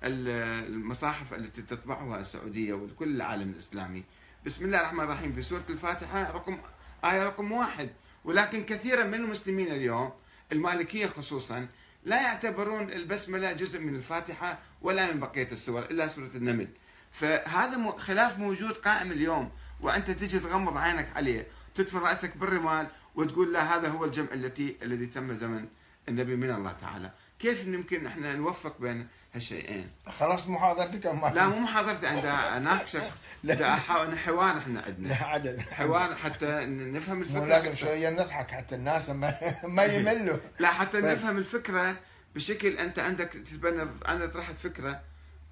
المصاحف 0.03 1.35
التي 1.35 1.63
تطبعها 1.63 2.21
السعودية 2.21 2.73
وكل 2.73 3.17
العالم 3.17 3.51
الإسلامي. 3.51 4.05
بسم 4.47 4.65
الله 4.65 4.81
الرحمن 4.81 5.05
الرحيم. 5.05 5.33
في 5.33 5.43
سورة 5.43 5.65
الفاتحة 5.71 6.31
رقم 6.31 6.59
آية 7.05 7.25
رقم 7.25 7.53
واحد. 7.53 7.89
ولكن 8.25 8.65
كثيرا 8.65 9.05
من 9.05 9.15
المسلمين 9.15 9.69
اليوم 9.69 10.13
المالكية 10.53 11.07
خصوصا 11.07 11.67
لا 12.05 12.23
يعتبرون 12.23 12.93
البسملة 12.93 13.53
جزء 13.53 13.81
من 13.81 13.97
الفاتحة 13.97 14.59
ولا 14.83 15.13
من 15.13 15.21
بقية 15.21 15.49
السور 15.53 15.83
إلا 15.83 16.09
سورة 16.09 16.31
النمل. 16.35 16.69
فهذا 17.13 17.91
خلاف 17.99 18.39
موجود 18.39 18.73
قائم 18.73 19.13
اليوم. 19.13 19.51
وأنت 19.81 20.11
تجي 20.11 20.39
تغمض 20.39 20.77
عينك 20.77 21.09
عليه 21.17 21.47
تدفن 21.75 21.99
رأسك 21.99 22.37
بالرمال 22.37 22.87
وتقول 23.15 23.53
لا 23.53 23.77
هذا 23.77 23.89
هو 23.89 24.05
الجمع 24.05 24.29
التي 24.33 24.77
الذي 24.83 25.07
تم 25.07 25.35
زمن 25.35 25.67
النبي 26.09 26.37
من 26.37 26.51
الله 26.51 26.73
تعالى 26.73 27.11
كيف 27.39 27.67
يمكن 27.67 28.07
إحنا 28.07 28.35
نوفق 28.35 28.81
بين 28.81 29.09
هالشيئين؟ 29.35 29.91
خلاص 30.09 30.49
محاضرتك 30.49 31.07
أم 31.07 31.21
ما 31.21 31.27
لا 31.29 31.47
مو 31.47 31.59
محاضرتي 31.59 32.09
أنا 32.09 32.57
اناقشك 32.57 33.11
لا. 33.45 33.75
احاول 33.75 34.19
حوار 34.19 34.59
إحنا 34.59 34.81
عندنا 34.87 35.09
لا 35.09 35.25
عدل 35.25 35.61
حوار 35.61 36.15
حتى 36.17 36.47
نفهم 36.67 37.23
الفكرة 37.23 37.45
لازم. 37.45 37.75
شوية 37.75 38.11
نضحك 38.11 38.51
حتى 38.51 38.75
الناس 38.75 39.11
ما, 39.11 39.35
ما 39.65 39.85
يملوا 39.85 40.37
لا 40.59 40.69
حتى 40.69 40.93
طيب. 41.03 41.05
نفهم 41.05 41.39
الفكرة 41.39 41.97
بشكل 42.35 42.69
أنت 42.69 42.99
عندك 42.99 43.29
تتبنى 43.29 43.91
أنا 44.09 44.27
طرحت 44.27 44.59
فكرة 44.59 45.01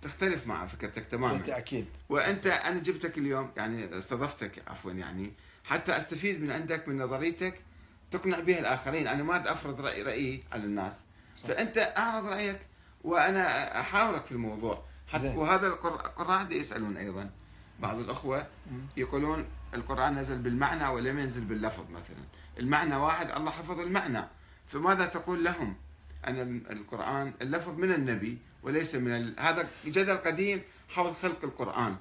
تختلف 0.05 0.47
مع 0.47 0.67
فكرتك 0.67 1.05
تماما 1.05 1.33
بالتأكيد 1.33 1.87
وأنت 2.09 2.47
أنا 2.47 2.79
جبتك 2.81 3.19
اليوم 3.19 3.51
يعني 3.57 3.99
استضفتك 3.99 4.63
عفوا 4.69 4.93
يعني 4.93 5.33
حتى 5.65 5.99
أستفيد 5.99 6.43
من 6.43 6.51
عندك 6.51 6.89
من 6.89 6.99
نظريتك 6.99 7.61
تقنع 8.11 8.41
بها 8.41 8.59
الآخرين. 8.59 9.07
أنا 9.07 9.23
ما 9.23 9.35
أريد 9.37 9.47
أفرض 9.47 9.81
رايي 9.81 10.03
رأيي 10.03 10.45
على 10.53 10.65
الناس. 10.65 11.05
صح. 11.43 11.49
فأنت 11.49 11.93
أعرض 11.99 12.27
رأيك 12.27 12.59
وأنا 13.05 13.81
أحاورك 13.81 14.25
في 14.27 14.33
الموضوع. 14.33 14.85
حتى 15.09 15.23
زين. 15.23 15.37
وهذا 15.37 15.67
القر- 15.67 16.07
القراء 16.07 16.53
يسألون 16.53 16.97
أيضا. 16.97 17.31
بعض 17.81 17.99
الأخوة. 17.99 18.47
يقولون 18.97 19.47
القرآن 19.75 20.19
نزل 20.19 20.39
بالمعنى 20.39 20.89
ولم 20.89 21.19
ينزل 21.19 21.45
باللفظ 21.45 21.91
مثلا. 21.91 22.25
المعنى 22.59 22.97
واحد 22.97 23.31
الله 23.31 23.51
حفظ 23.51 23.81
المعنى. 23.81 24.25
فماذا 24.67 25.07
تقول 25.07 25.45
لهم؟ 25.45 25.77
أن 26.29 26.63
القرآن 26.71 27.33
اللفظ 27.43 27.79
من 27.79 27.93
النبي 27.93 28.39
وليس 28.63 28.95
من 28.95 29.17
ال... 29.17 29.35
هذا 29.39 29.67
جدل 29.87 30.17
قديم 30.17 30.63
حول 30.89 31.15
خلق 31.17 31.45
القرآن 31.45 31.97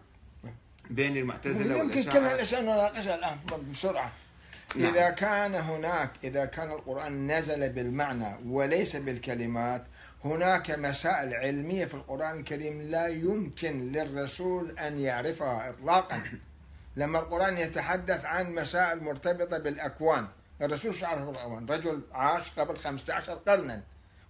بين 0.89 1.17
المعتزلة 1.17 1.77
يمكن 1.77 2.03
كل 2.03 2.19
والاشاعره 2.19 2.33
هالاشياء 2.33 2.61
نناقشها 2.61 3.15
الآن 3.15 3.37
بسرعة. 3.71 4.11
نعم. 4.75 4.93
إذا 4.93 5.09
كان 5.09 5.55
هناك 5.55 6.09
إذا 6.23 6.45
كان 6.45 6.71
القرآن 6.71 7.37
نزل 7.37 7.69
بالمعنى 7.69 8.35
وليس 8.45 8.95
بالكلمات 8.95 9.83
هناك 10.25 10.71
مسائل 10.71 11.33
علمية 11.33 11.85
في 11.85 11.93
القرآن 11.93 12.39
الكريم 12.39 12.81
لا 12.81 13.07
يمكن 13.07 13.91
للرسول 13.91 14.79
أن 14.79 14.99
يعرفها 14.99 15.69
اطلاقا. 15.69 16.21
لما 16.97 17.19
القرآن 17.19 17.57
يتحدث 17.57 18.25
عن 18.25 18.55
مسائل 18.55 19.03
مرتبطة 19.03 19.57
بالأكوان 19.57 20.27
الرسول 20.61 20.95
شو 20.95 21.05
عرف 21.05 21.29
الاكوان 21.29 21.65
رجل 21.65 22.01
عاش 22.11 22.51
قبل 22.59 22.77
15 22.77 23.33
قرنا. 23.33 23.83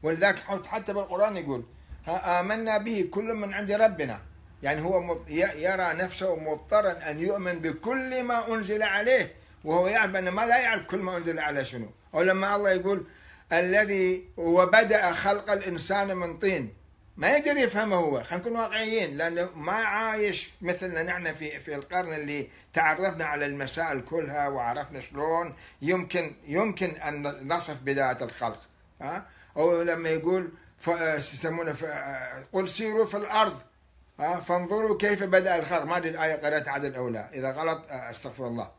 ولذلك 0.03 0.37
حتى 0.67 0.93
بالقرآن 0.93 1.37
يقول 1.37 1.63
ها 2.07 2.39
آمنا 2.39 2.77
به 2.77 3.09
كل 3.11 3.33
من 3.33 3.53
عند 3.53 3.71
ربنا. 3.71 4.19
يعني 4.63 4.81
هو 4.81 5.17
يرى 5.27 5.93
نفسه 5.93 6.35
مضطرا 6.35 6.91
أن 7.09 7.19
يؤمن 7.19 7.59
بكل 7.59 8.23
ما 8.23 8.53
أنزل 8.53 8.83
عليه 8.83 9.31
وهو 9.63 9.87
يعلم 9.87 10.15
ان 10.15 10.29
ما 10.29 10.45
لا 10.45 10.57
يعرف 10.57 10.85
كل 10.85 10.97
ما 10.99 11.17
أنزل 11.17 11.39
على 11.39 11.65
شنو. 11.65 11.89
ولما 12.13 12.55
الله 12.55 12.71
يقول 12.71 13.05
الذي 13.53 14.25
وبدا 14.37 15.11
خلق 15.11 15.51
الإنسان 15.51 16.17
من 16.17 16.37
طين. 16.37 16.73
ما 17.17 17.29
يقدر 17.29 17.57
يفهمه 17.57 17.95
هو 17.95 18.23
خلينا 18.23 18.45
نكون 18.45 18.59
واقعيين 18.59 19.17
لأنه 19.17 19.49
ما 19.55 19.71
عايش 19.71 20.51
مثلنا 20.61 21.03
نحن 21.03 21.33
في 21.33 21.59
في 21.59 21.75
القرن 21.75 22.13
اللي 22.13 22.47
تعرفنا 22.73 23.25
على 23.25 23.45
المسائل 23.45 24.01
كلها 24.01 24.47
وعرفنا 24.47 24.99
شلون 24.99 25.55
يمكن 25.81 26.35
يمكن 26.47 26.89
أن 26.89 27.47
نصف 27.47 27.77
بداية 27.83 28.17
الخلق. 28.21 28.59
ها؟ 29.01 29.25
أو 29.57 29.81
لما 29.83 30.09
يقول 30.09 30.49
آه، 30.87 31.15
يسمونه 31.17 31.73
ف- 31.73 31.83
آه، 31.83 32.43
قل 32.53 32.69
سيروا 32.69 33.05
في 33.05 33.17
الأرض. 33.17 33.61
ها 34.19 34.39
فانظروا 34.39 34.97
كيف 34.97 35.23
بدأ 35.23 35.55
الخلق. 35.59 35.83
ما 35.83 35.97
أدري 35.97 36.09
الآية 36.09 36.35
قرأت 36.35 36.67
عدل 36.67 36.95
أو 36.95 37.09
لا. 37.09 37.29
إذا 37.33 37.51
غلط 37.51 37.83
آه، 37.89 38.09
أستغفر 38.09 38.47
الله. 38.47 38.71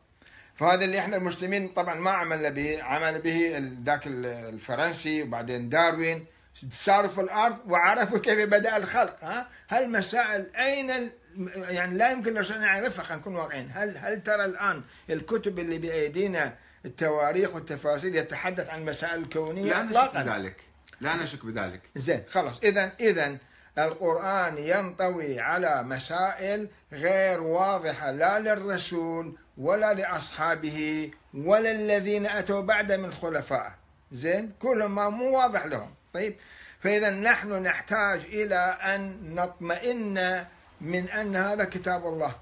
فهذا 0.55 0.85
اللي 0.85 0.99
إحنا 0.99 1.17
المسلمين 1.17 1.67
طبعا 1.67 1.95
ما 1.95 2.11
عملنا 2.11 2.49
به 2.49 2.83
عمل 2.83 3.21
به 3.21 3.69
ذاك 3.85 4.07
ال- 4.07 4.25
الفرنسي 4.25 5.23
وبعدين 5.23 5.69
داروين. 5.69 6.25
صاروا 6.71 7.09
في 7.09 7.21
الأرض 7.21 7.57
وعرفوا 7.67 8.19
كيف 8.19 8.39
بدأ 8.49 8.77
الخلق. 8.77 9.23
ها 9.23 9.47
هالمسائل 9.69 10.55
أين. 10.55 11.11
يعني 11.55 11.97
لا 11.97 12.11
يمكن 12.11 12.33
لو 12.33 12.41
نعرفها 12.59 13.03
خلينا 13.03 13.21
نكون 13.21 13.35
واقعيين. 13.35 13.71
هل 13.73 13.97
هل 13.97 14.23
ترى 14.23 14.45
الآن 14.45 14.81
الكتب 15.09 15.59
اللي 15.59 15.77
بأيدينا 15.77 16.53
التواريخ 16.85 17.55
والتفاصيل 17.55 18.15
يتحدث 18.15 18.69
عن 18.69 18.85
مسائل 18.85 19.23
الكونية 19.23 19.81
لا 19.81 19.83
نشك 19.83 20.15
بذلك. 20.15 20.61
لا 21.01 21.15
نشك 21.15 21.45
بذلك. 21.45 21.81
زين 21.95 22.23
خلاص. 22.29 22.59
اذا 22.63 22.91
اذا 22.99 23.37
القرآن 23.77 24.57
ينطوي 24.57 25.39
على 25.39 25.83
مسائل 25.83 26.67
غير 26.93 27.41
واضحة 27.41 28.11
لا 28.11 28.39
للرسول 28.39 29.37
ولا 29.57 29.93
لأصحابه 29.93 31.11
ولا 31.33 31.71
الذين 31.71 32.25
أتوا 32.25 32.61
بعد 32.61 32.91
من 32.91 33.13
خلفائه. 33.13 33.75
زين؟ 34.11 34.51
كلهم 34.59 34.95
ما 34.95 35.09
مو 35.09 35.37
واضح 35.37 35.65
لهم. 35.65 35.93
طيب؟ 36.13 36.35
فإذا 36.79 37.09
نحن 37.09 37.63
نحتاج 37.63 38.19
إلى 38.25 38.77
أن 38.95 39.35
نطمئن 39.35 40.45
من 40.81 41.09
أن 41.09 41.35
هذا 41.35 41.63
كتاب 41.63 42.07
الله. 42.07 42.35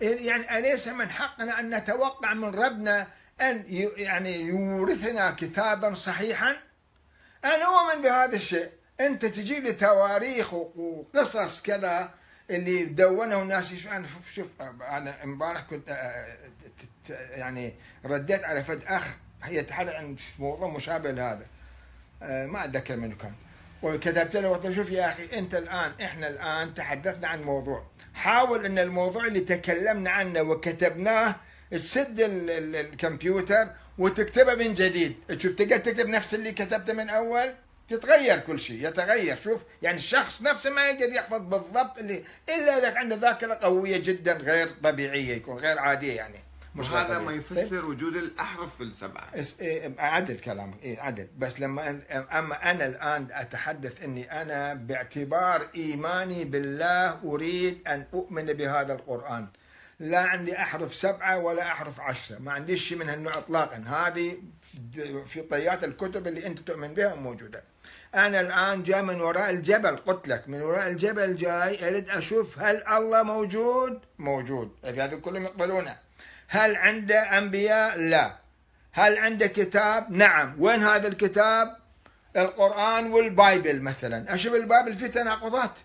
يعني 0.00 0.58
أليس 0.58 0.88
من 0.88 1.10
حقنا 1.10 1.60
أن 1.60 1.74
نتوقع 1.74 2.34
من 2.34 2.54
ربنا 2.54 3.06
أن 3.40 3.64
يعني 3.96 4.40
يورثنا 4.40 5.30
كتابا 5.30 5.94
صحيحا. 5.94 6.56
أنا 7.44 7.64
أؤمن 7.64 8.02
بهذا 8.02 8.36
الشيء. 8.36 8.70
أنت 9.00 9.24
تجيب 9.26 9.64
لي 9.64 9.72
تواريخ 9.72 10.54
وقصص 10.54 11.62
كذا 11.62 12.10
اللي 12.50 12.84
دونه 12.84 13.42
الناس. 13.42 13.86
أنا 13.86 14.06
شوف 14.34 14.46
أنا 14.60 15.24
إمبارح 15.24 15.60
كنت 15.70 15.88
آه، 15.88 16.36
يعني 17.10 17.74
رديت 18.04 18.44
على 18.44 18.64
فد 18.64 18.84
أخ. 18.86 19.16
يتحدث 19.48 19.94
عن 19.94 20.16
موضوع 20.38 20.68
مشابه 20.68 21.10
لهذا. 21.10 21.46
آه، 22.22 22.46
ما 22.46 22.64
أتذكر 22.64 22.96
منه 22.96 23.16
كان. 23.16 23.32
وكتبت 23.82 24.36
له 24.36 24.48
قلت 24.48 24.66
له 24.66 24.74
شوف 24.74 24.90
يا 24.90 25.08
أخي 25.08 25.38
أنت 25.38 25.54
الآن 25.54 25.92
إحنا 26.02 26.28
الآن 26.28 26.74
تحدثنا 26.74 27.28
عن 27.28 27.42
موضوع. 27.42 27.86
حاول 28.14 28.64
إن 28.64 28.78
الموضوع 28.78 29.26
اللي 29.26 29.40
تكلمنا 29.40 30.10
عنه 30.10 30.40
وكتبناه 30.42 31.36
تسد 31.70 32.20
ال- 32.20 32.50
ال- 32.50 32.76
الكمبيوتر 32.76 33.68
وتكتبه 33.98 34.54
من 34.54 34.74
جديد. 34.74 35.14
تشوف 35.28 35.52
تقدر 35.52 35.76
تكتب 35.78 36.06
نفس 36.08 36.34
اللي 36.34 36.52
كتبته 36.52 36.92
من 36.92 37.08
أول؟ 37.10 37.54
يتغير 37.90 38.38
كل 38.38 38.60
شيء 38.60 38.88
يتغير. 38.88 39.36
شوف 39.36 39.60
يعني 39.82 39.96
الشخص 39.98 40.42
نفسه 40.42 40.70
ما 40.70 40.86
يقدر 40.88 41.12
يحفظ 41.12 41.40
بالضبط 41.40 41.98
اللي 41.98 42.24
إلا 42.48 42.78
إذا 42.78 42.98
عنده 42.98 43.16
ذاكرة 43.16 43.54
قوية 43.54 43.96
جدا 43.98 44.32
غير 44.36 44.68
طبيعية 44.82 45.34
يكون 45.36 45.58
غير 45.58 45.78
عادية 45.78 46.12
يعني. 46.16 46.38
غير 46.76 46.92
وهذا 46.92 47.18
ما؟ 47.18 47.32
يفسر 47.32 47.84
وجود 47.84 48.16
الأحرف 48.16 48.80
السبعة. 48.80 49.28
اس- 49.34 49.60
إيه، 49.60 49.92
عدل 49.98 50.38
كلامك. 50.38 50.82
إيه 50.82 51.00
عدل. 51.00 51.26
بس 51.38 51.60
لما 51.60 52.00
أما 52.38 52.70
أنا 52.70 52.86
الآن 52.86 53.28
أتحدث 53.32 54.04
إني 54.04 54.42
أنا 54.42 54.74
باعتبار 54.74 55.68
إيماني 55.76 56.44
بالله 56.44 57.20
أريد 57.24 57.78
أن 57.88 58.06
أؤمن 58.14 58.46
بهذا 58.46 58.92
القرآن. 58.92 59.46
لا 60.00 60.18
عندي 60.18 60.58
أحرف 60.58 60.94
سبعة 60.94 61.38
ولا 61.38 61.62
أحرف 61.62 62.00
عشرة. 62.00 62.38
ما 62.38 62.52
عنديش 62.52 62.88
شيء 62.88 62.98
من 62.98 63.08
هالنوع 63.08 63.32
اطلاقا. 63.32 63.84
هذه 63.86 64.36
في 65.26 65.42
طيات 65.50 65.84
الكتب 65.84 66.26
اللي 66.26 66.46
أنت 66.46 66.58
تؤمن 66.58 66.94
بها 66.94 67.14
موجودة. 67.14 67.62
أنا 68.14 68.40
الآن 68.40 68.82
جاي 68.82 69.02
من 69.02 69.20
وراء 69.20 69.50
الجبل 69.50 69.96
قلت 69.96 70.28
لك 70.28 70.48
من 70.48 70.62
وراء 70.62 70.88
الجبل 70.88 71.36
جاي 71.36 71.88
أريد 71.88 72.08
أشوف 72.08 72.58
هل 72.58 72.86
الله 72.88 73.22
موجود؟ 73.22 74.00
موجود. 74.18 74.76
هذا 74.84 75.16
كلهم 75.16 75.44
يقبلونه. 75.44 75.96
هل 76.48 76.76
عنده 76.76 77.38
أنبياء؟ 77.38 77.98
لا. 77.98 78.36
هل 78.92 79.18
عنده 79.18 79.46
كتاب؟ 79.46 80.10
نعم. 80.10 80.54
وين 80.58 80.82
هذا 80.82 81.08
الكتاب؟ 81.08 81.76
القرآن 82.36 83.12
وال 83.12 83.31
Bible 83.31 83.80
مثلا. 83.82 84.34
أشوف 84.34 84.54
ال 84.54 84.61
Bible 84.61 84.94
في 84.94 85.08
تناقضات. 85.08 85.78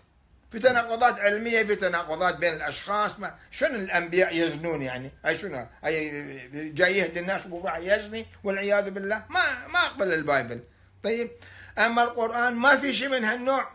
في 0.56 0.62
تناقضات 0.62 1.18
علمية 1.18 1.62
في 1.62 1.76
تناقضات 1.76 2.36
بين 2.36 2.54
الأشخاص. 2.54 3.20
ما 3.20 3.34
شنو 3.50 3.74
الأنبياء 3.74 4.36
يزنون 4.36 4.82
يعني؟ 4.82 5.10
أي 5.26 5.36
شنو؟ 5.36 5.66
أي 5.86 6.70
جاي 6.70 6.98
يهدي 6.98 7.20
الناس 7.20 7.46
وواحد 7.46 7.82
يزني 7.82 8.26
والعياذ 8.44 8.90
بالله؟ 8.90 9.22
ما 9.30 9.66
ما 9.66 9.86
أقبل 9.86 10.12
ال 10.12 10.19
Bible. 10.19 10.60
طيب 11.02 11.30
أما 11.78 12.02
القرآن 12.02 12.54
ما 12.54 12.76
في 12.76 12.92
شيء 12.92 13.08
من 13.08 13.24
هالنوع. 13.24 13.68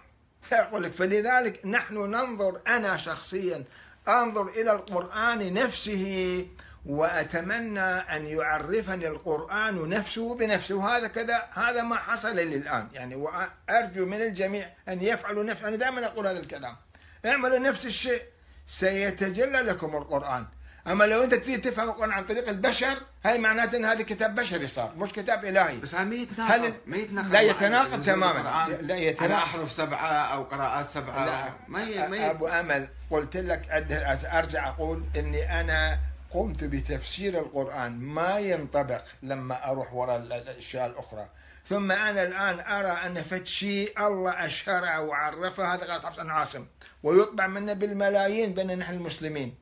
أقول 0.51 0.83
لك 0.83 0.91
فلذلك 0.91 1.65
نحن 1.65 1.95
ننظر 1.95 2.61
أنا 2.67 2.97
شخصيا 2.97 3.63
أنظر 4.07 4.47
إلى 4.47 4.71
القرآن 4.71 5.53
نفسه. 5.53 6.45
وأتمنى 6.85 7.79
أن 7.79 8.25
يعرفني 8.25 9.07
القرآن 9.07 9.89
نفسه 9.89 10.35
بنفسه. 10.35 10.75
وهذا 10.75 11.07
كذا 11.07 11.43
هذا 11.53 11.83
ما 11.83 11.95
حصل 11.95 12.35
لي 12.35 12.43
الآن. 12.43 12.87
يعني 12.93 13.15
وأرجو 13.15 14.05
من 14.05 14.21
الجميع 14.21 14.69
أن 14.89 15.01
يفعلوا 15.01 15.43
نفس 15.43 15.63
أنا 15.63 15.75
دائما 15.75 16.05
أقول 16.05 16.27
هذا 16.27 16.39
الكلام. 16.39 16.75
اعملوا 17.25 17.59
نفس 17.59 17.85
الشيء 17.85 18.21
سيتجلى 18.67 19.59
لكم 19.59 19.95
القرآن. 19.95 20.45
أما 20.87 21.03
لو 21.03 21.23
أنت 21.23 21.33
تريد 21.33 21.61
تفهم 21.61 21.89
القرآن 21.89 22.11
عن 22.11 22.25
طريق 22.25 22.49
البشر 22.49 22.97
هاي 23.25 23.37
معناته 23.37 23.77
أن 23.77 23.85
هذا 23.85 24.03
كتاب 24.03 24.35
بشري 24.35 24.67
صار 24.67 24.93
مش 24.97 25.11
كتاب 25.11 25.45
إلهي. 25.45 25.77
بس 25.77 25.93
ما 25.93 26.15
يتناقض 26.15 26.51
هل- 26.51 26.73
ما 26.85 26.97
يتناقض 26.97 27.31
لا 27.31 27.41
يتناقض 27.41 28.05
تماماً. 28.05 28.67
لا 28.81 28.95
يتناقض. 28.95 29.31
أحرف 29.33 29.71
سبعة 29.71 30.07
أو 30.07 30.43
قراءات 30.43 30.89
سبعة؟ 30.89 31.25
لا. 31.25 31.53
ما 31.67 31.83
ي... 31.83 32.07
ما 32.07 32.17
ي... 32.17 32.29
أبو 32.29 32.47
أمل 32.47 32.87
قلت 33.11 33.37
لك 33.37 33.69
أرجع 34.33 34.67
أقول 34.69 35.03
إني 35.15 35.61
أنا 35.61 35.99
قمت 36.33 36.63
بتفسير 36.63 37.39
القرآن 37.39 37.99
ما 37.99 38.39
ينطبق 38.39 39.01
لما 39.23 39.71
أروح 39.71 39.93
وراء 39.93 40.17
ال- 40.17 40.33
الأشياء 40.33 40.87
الأخرى. 40.87 41.27
ثم 41.65 41.91
أنا 41.91 42.23
الآن 42.23 42.59
أرى 42.59 42.91
أن 43.07 43.23
فد 43.23 43.45
شيء 43.45 44.07
الله 44.07 44.45
أشهره 44.45 44.99
وعرفه 45.01 45.73
هذا 45.73 45.85
غلط 45.85 46.05
حفص 46.05 46.19
عاصم. 46.19 46.65
ويطبع 47.03 47.47
منا 47.47 47.73
بالملايين 47.73 48.53
بين 48.53 48.79
نحن 48.79 48.93
المسلمين. 48.93 49.55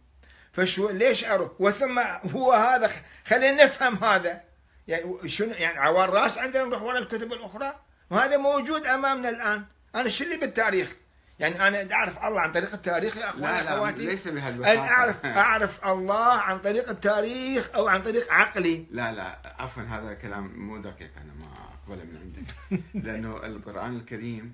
فشو 0.53 0.89
ليش 0.89 1.25
أروح؟ 1.25 1.51
وثم 1.59 1.99
هو 2.35 2.53
هذا 2.53 2.91
خلينا 3.27 3.63
نفهم 3.63 3.95
هذا. 4.03 4.41
يعني 4.87 5.29
شنو 5.29 5.53
يعني 5.53 5.79
عوار 5.79 6.09
راس 6.09 6.37
عندنا 6.37 6.63
نروح 6.63 6.81
وراء 6.81 7.01
الكتب 7.01 7.33
الأخرى؟ 7.33 7.73
وهذا 8.09 8.37
موجود 8.37 8.85
أمامنا 8.85 9.29
الآن. 9.29 9.63
أنا 9.95 10.09
شو 10.09 10.23
اللي 10.23 10.37
بالتاريخ؟ 10.37 10.95
يعني 11.39 11.67
أنا 11.67 11.93
أعرف 11.93 12.25
الله 12.25 12.41
عن 12.41 12.51
طريق 12.51 12.73
التاريخ 12.73 13.17
يا 13.17 13.29
أخواني 13.29 13.45
لا 13.45 13.63
لا 13.63 13.73
أخواتي؟ 13.75 14.05
ليس 14.05 14.27
أن 14.27 14.35
بهالبساطة 14.35 14.79
أعرف 14.79 15.25
أعرف 15.25 15.85
الله 15.85 16.33
عن 16.33 16.59
طريق 16.59 16.89
التاريخ 16.89 17.69
أو 17.75 17.87
عن 17.87 18.03
طريق 18.03 18.33
عقلي. 18.33 18.85
لا 18.91 19.11
لا 19.11 19.55
عفوا 19.59 19.83
هذا 19.83 20.13
كلام 20.13 20.59
مو 20.59 20.77
دقيق 20.77 21.11
أنا 21.17 21.33
ما 21.33 21.47
أقبله 21.73 22.03
من 22.03 22.17
عندك 22.17 22.83
لأنه 23.07 23.45
القرآن 23.45 23.95
الكريم 23.95 24.53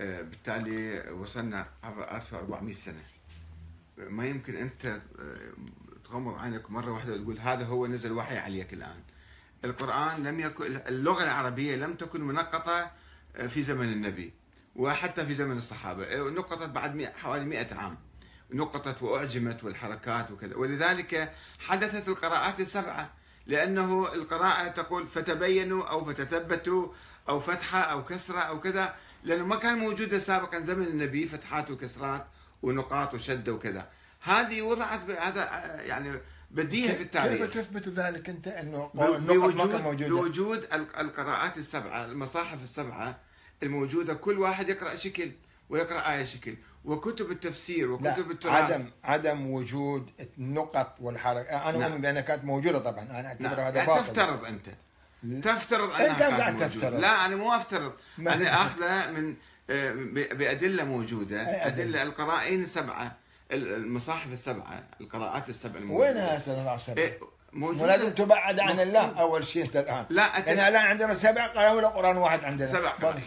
آه، 0.00 0.22
بالتالي 0.22 1.10
وصلنا 1.10 1.66
عبر 1.84 2.16
1400 2.16 2.74
سنة. 2.74 3.02
ما 3.98 4.26
يمكن 4.26 4.56
أنت 4.56 4.86
آه، 4.86 5.00
تغمض 6.04 6.38
عينك 6.38 6.70
مرة 6.70 6.92
واحدة 6.92 7.12
وتقول 7.12 7.38
هذا 7.38 7.64
هو 7.64 7.86
نزل 7.86 8.12
وحي 8.12 8.38
عليك 8.38 8.72
الآن. 8.72 9.00
القرآن 9.64 10.24
لم 10.24 10.40
يكن 10.40 10.76
اللغة 10.86 11.24
العربية 11.24 11.76
لم 11.76 11.94
تكن 11.94 12.20
منقطة 12.20 12.90
آه، 13.36 13.46
في 13.46 13.62
زمن 13.62 13.92
النبي. 13.92 14.32
وحتى 14.76 15.26
في 15.26 15.34
زمن 15.34 15.58
الصحابة 15.58 16.04
آه، 16.04 16.30
نقطت 16.30 16.68
بعد 16.68 16.94
مئة- 17.02 17.16
حوالي 17.22 17.44
100 17.44 17.66
عام 17.74 17.98
نقطت 18.50 19.02
وأعجمت 19.02 19.64
والحركات 19.64 20.30
وكذا. 20.30 20.56
ولذلك 20.56 21.32
حدثت 21.58 22.08
القراءات 22.08 22.60
السبعة 22.60 23.10
لأنه 23.46 24.12
القراءة 24.14 24.68
تقول 24.68 25.06
فتبينوا 25.08 25.84
أو 25.84 26.04
فتثبتوا 26.04 26.88
أو 27.28 27.40
فتحة 27.40 27.80
أو 27.80 28.04
كسرة 28.04 28.38
أو 28.38 28.60
كذا 28.60 28.94
لأنه 29.24 29.46
ما 29.46 29.56
كان 29.56 29.78
موجوده 29.78 30.18
سابقا 30.18 30.60
زمن 30.60 30.86
النبي 30.86 31.28
فتحات 31.28 31.70
وكسرات 31.70 32.26
ونقاط 32.62 33.14
وشده 33.14 33.52
وكذا. 33.52 33.88
هذه 34.20 34.62
وضعت 34.62 35.10
هذا 35.10 35.42
يعني 35.82 36.12
بديهة 36.50 36.94
في 36.94 37.02
التاريخ. 37.02 37.42
كيف 37.44 37.58
تثبت 37.58 37.88
ذلك 37.88 38.28
ما 38.94 39.06
كان 39.12 39.26
بوجود 39.26 39.50
موجودة؟ 39.50 39.78
بوجود 40.20 40.58
ال- 40.72 40.96
القراءات 40.96 41.58
السبعة 41.58 42.04
المصاحف 42.04 42.62
السبعة 42.62 43.18
الموجودة 43.62 44.14
كل 44.14 44.38
واحد 44.38 44.68
يقرأ 44.68 44.94
شكل 44.94 45.30
ويقرأ 45.70 46.12
آية 46.12 46.24
شكل 46.24 46.54
وكتب 46.84 47.30
التفسير 47.30 47.86
لا 48.00 48.10
وكتب 48.10 48.30
التراث 48.30 48.70
عدم 48.72 48.86
عدم 49.04 49.50
وجود 49.50 50.10
النقط 50.38 50.96
والحركة 51.00 51.68
أنا. 51.70 51.86
أؤمن 51.86 52.00
بأنها 52.00 52.20
كانت 52.22 52.44
موجودة 52.44 52.78
طبعا 52.78 53.02
أنا. 53.04 53.28
أعتبر 53.28 53.46
هذا 53.68 53.76
يعني 53.78 53.86
باطل 53.86 54.02
تفترض 54.02 54.44
أنت 54.44 54.66
تفترض 55.48 55.92
أنها 55.94 56.06
أنت 56.10 56.18
كانت 56.18 56.40
قاعد 56.40 56.52
موجودة. 56.52 56.68
تفترض. 56.68 57.00
لا 57.00 57.24
أنا 57.26 57.36
مو 57.36 57.52
أفترض 57.52 57.92
ما- 58.18 58.34
أنا 58.34 58.62
اخذه 58.62 59.10
من 59.10 59.34
آه، 59.70 59.92
ب- 59.92 60.38
بأدلة 60.38 60.84
موجودة 60.84 61.36
أي 61.40 61.66
أدلة؟ 61.66 61.66
أدلة 61.66 62.02
القرائن 62.02 62.62
السبعة 62.62 63.16
ال- 63.52 63.74
المصاحف 63.74 64.32
السبعة 64.32 64.82
القراءات 65.00 65.48
السبع 65.48 65.80
الله 66.58 66.70
عليه 66.70 66.80
وسلم؟ 66.80 66.98
إيه، 66.98 67.18
موجودة 67.52 67.82
ولازم 67.84 68.10
تبعد 68.10 68.60
عن. 68.60 68.80
الله 68.80 69.18
أول 69.20 69.44
شيء 69.44 69.64
أنت 69.64 69.76
الآن 69.76 70.06
لا 70.10 70.38
أنت 70.38 70.46
يعني 70.46 70.68
الآن 70.68 70.86
عندنا 70.86 71.14
سبع 71.14 71.46
قرآن 71.46 71.76
ولا 71.76 71.88
قرآن 71.88 72.16
واحد 72.16 72.44
عندنا 72.44 72.68
سبع 72.68 72.88
قرائن 72.90 73.16
بس. 73.16 73.22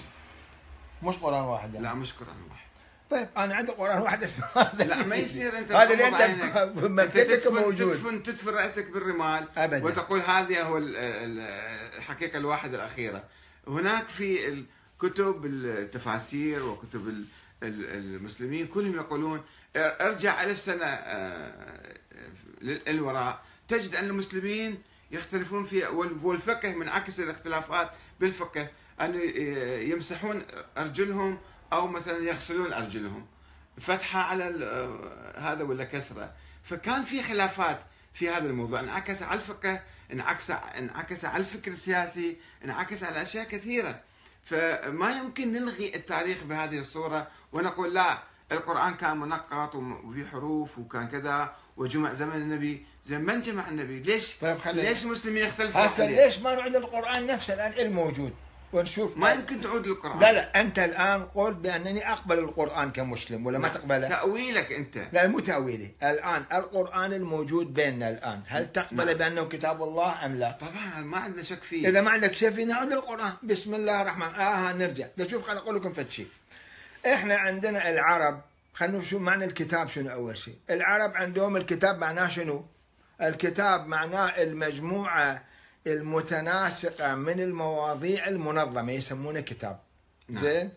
مش 1.04 1.16
قرآن 1.16 1.42
واحد 1.44 1.74
يعني. 1.74 1.86
لا 1.86 1.94
مش 1.94 2.14
قرآن 2.14 2.36
واحد. 2.50 2.68
طيب 3.10 3.28
أنا 3.38 3.56
عندي 3.56 3.72
قرآن 3.72 4.02
واحد 4.02 4.24
اسمه 4.24 4.46
هذا 4.56 4.84
لا 4.84 5.04
ما 5.06 5.16
يصير 5.16 5.58
أنت 5.58 5.72
هذا 5.72 5.94
اللي. 5.94 6.08
أنت 6.08 6.58
بمكتبك 6.80 7.14
تدفن 7.14 7.54
موجود. 7.56 7.92
تدفن 7.92 8.24
تدفن 8.24 8.50
رأسك 8.50 8.90
بالرمال 8.90 9.48
أبدا. 9.58 9.86
وتقول 9.86 10.20
هذه 10.20 10.62
هو 10.62 10.78
ال- 10.78 10.96
ال- 10.96 11.40
الحقيقة 11.98 12.38
الواحده 12.38 12.76
الأخيرة. 12.78 13.24
هناك 13.68 14.08
في 14.08 14.48
الكتب 14.48 15.46
التفاسير 15.46 16.66
وكتب 16.66 17.08
ال- 17.08 17.26
ال- 17.64 17.86
المسلمين 18.16 18.68
كلهم 18.68 18.96
يقولون 18.96 19.42
ارجع 19.76 20.44
ألف 20.44 20.60
سنة 20.60 20.86
آه، 20.86 21.94
للوراء. 22.62 23.40
تجد 23.68 23.96
أن 23.96 24.06
المسلمين 24.06 24.82
يختلفون 25.12 25.64
في 25.64 25.86
وال- 25.86 26.18
والفقه 26.24 26.70
من 26.70 26.90
عكس 26.90 27.20
الاختلافات 27.20 27.90
بالفقه. 28.20 28.68
أن 29.02 29.22
يمسحون 29.92 30.44
أرجلهم 30.78 31.38
أو 31.74 31.88
مثلا 31.88 32.18
يغسلون 32.18 32.74
أرجلهم. 32.74 33.26
فتحة 33.82 34.20
على 34.20 34.48
ال- 34.48 35.42
هذا 35.42 35.64
ولا 35.64 35.84
كسرة. 35.84 36.34
فكان 36.64 37.04
في 37.04 37.24
خلافات 37.24 37.80
في 38.14 38.30
هذا 38.30 38.48
الموضوع. 38.48 38.80
انعكس 38.80 39.24
على 39.24 39.40
الفقه 39.40 39.82
انعكس 40.14 40.52
انعكس 40.52 41.26
على 41.26 41.38
الفكر 41.42 41.72
السياسي 41.72 42.38
انعكس 42.66 43.04
على 43.04 43.22
أشياء 43.22 43.44
كثيرة. 43.46 44.00
فما 44.44 45.12
يمكن 45.12 45.54
نلغي 45.54 45.96
التاريخ 45.96 46.44
بهذه 46.44 46.80
الصورة 46.80 47.28
ونقول 47.52 47.94
لا 47.94 48.18
القرآن 48.52 48.94
كان 48.94 49.18
منقط 49.18 49.76
وفي 49.76 50.28
حروف 50.28 50.78
وكان 50.80 51.08
كذا 51.08 51.56
وجمع 51.78 52.14
زمن 52.14 52.36
النبي. 52.36 52.86
زين 53.06 53.22
من 53.22 53.42
جمع 53.42 53.68
النبي؟ 53.68 54.00
ليش؟ 54.00 54.36
طيب 54.38 54.58
خلينا 54.58 54.90
ليش 54.90 55.04
المسلمين 55.06 55.44
يختلفون؟ 55.44 55.82
هسه 55.82 56.04
عليه؟ 56.04 56.26
ليش 56.26 56.40
ما 56.40 56.56
نعيد 56.56 56.76
القرآن 56.76 57.28
نفسه؟ 57.28 57.54
الآن 57.54 57.86
الموجود 57.88 58.34
ونشوف. 58.74 59.18
ما 59.18 59.32
يمكن 59.32 59.62
تعود 59.62 59.88
للقرآن. 59.88 60.20
لا 60.20 60.32
لا 60.32 60.62
أنت 60.62 60.80
الآن 60.80 61.24
قلت 61.36 61.58
بأنني 61.58 62.12
أقبل 62.12 62.40
القرآن 62.40 62.92
كمسلم 62.92 63.46
ولا 63.46 63.60
ما 63.60 63.68
تقبله؟ 63.68 64.10
تأويلك 64.10 64.72
أنت. 64.72 64.98
لا 65.14 65.28
مو 65.28 65.40
تأويلي. 65.40 65.92
الآن 66.04 66.44
القرآن 66.54 67.14
الموجود 67.14 67.74
بيننا 67.74 68.10
الآن. 68.10 68.42
هل 68.48 68.72
تقبل 68.72 69.06
نعم. 69.06 69.18
بأنه 69.18 69.46
كتاب 69.46 69.84
الله 69.84 70.26
أم 70.26 70.36
لا؟ 70.36 70.52
طبعا 70.52 71.04
ما 71.04 71.18
عندنا 71.18 71.44
شك 71.44 71.64
فيه. 71.64 71.88
إذا 71.90 72.02
ما 72.02 72.12
عندك 72.12 72.36
شيء 72.36 72.52
في 72.52 72.66
نعود 72.66 72.94
للقرآن. 72.94 73.34
بسم 73.44 73.76
الله 73.76 74.02
الرحمن 74.02 74.36
ها 74.36 74.74
نرجع. 74.74 75.08
شوف 75.28 75.44
خليني 75.44 75.62
أقول 75.62 75.76
لكم 75.76 75.94
فد 75.94 76.10
شيء. 76.10 76.28
إحنا 77.06 77.36
عندنا 77.36 77.90
العرب 77.90 78.42
خلينا 78.74 78.98
نشوف 78.98 79.22
معنى 79.22 79.46
الكتاب 79.46 79.90
شنو 79.90 80.12
أول 80.12 80.38
شيء. 80.38 80.56
العرب 80.70 81.16
عندهم 81.16 81.58
الكتاب 81.58 82.00
معناه 82.00 82.28
شنو؟ 82.28 82.66
الكتاب 83.22 83.88
معناه 83.88 84.26
المجموعة 84.26 85.44
المتناسقة 85.94 87.16
من 87.16 87.40
المواضيع 87.40 88.28
المنظمة 88.28 88.92
يسمونه 88.92 89.40
كتاب. 89.40 89.80
نعم. 90.30 90.44
زين؟ 90.44 90.72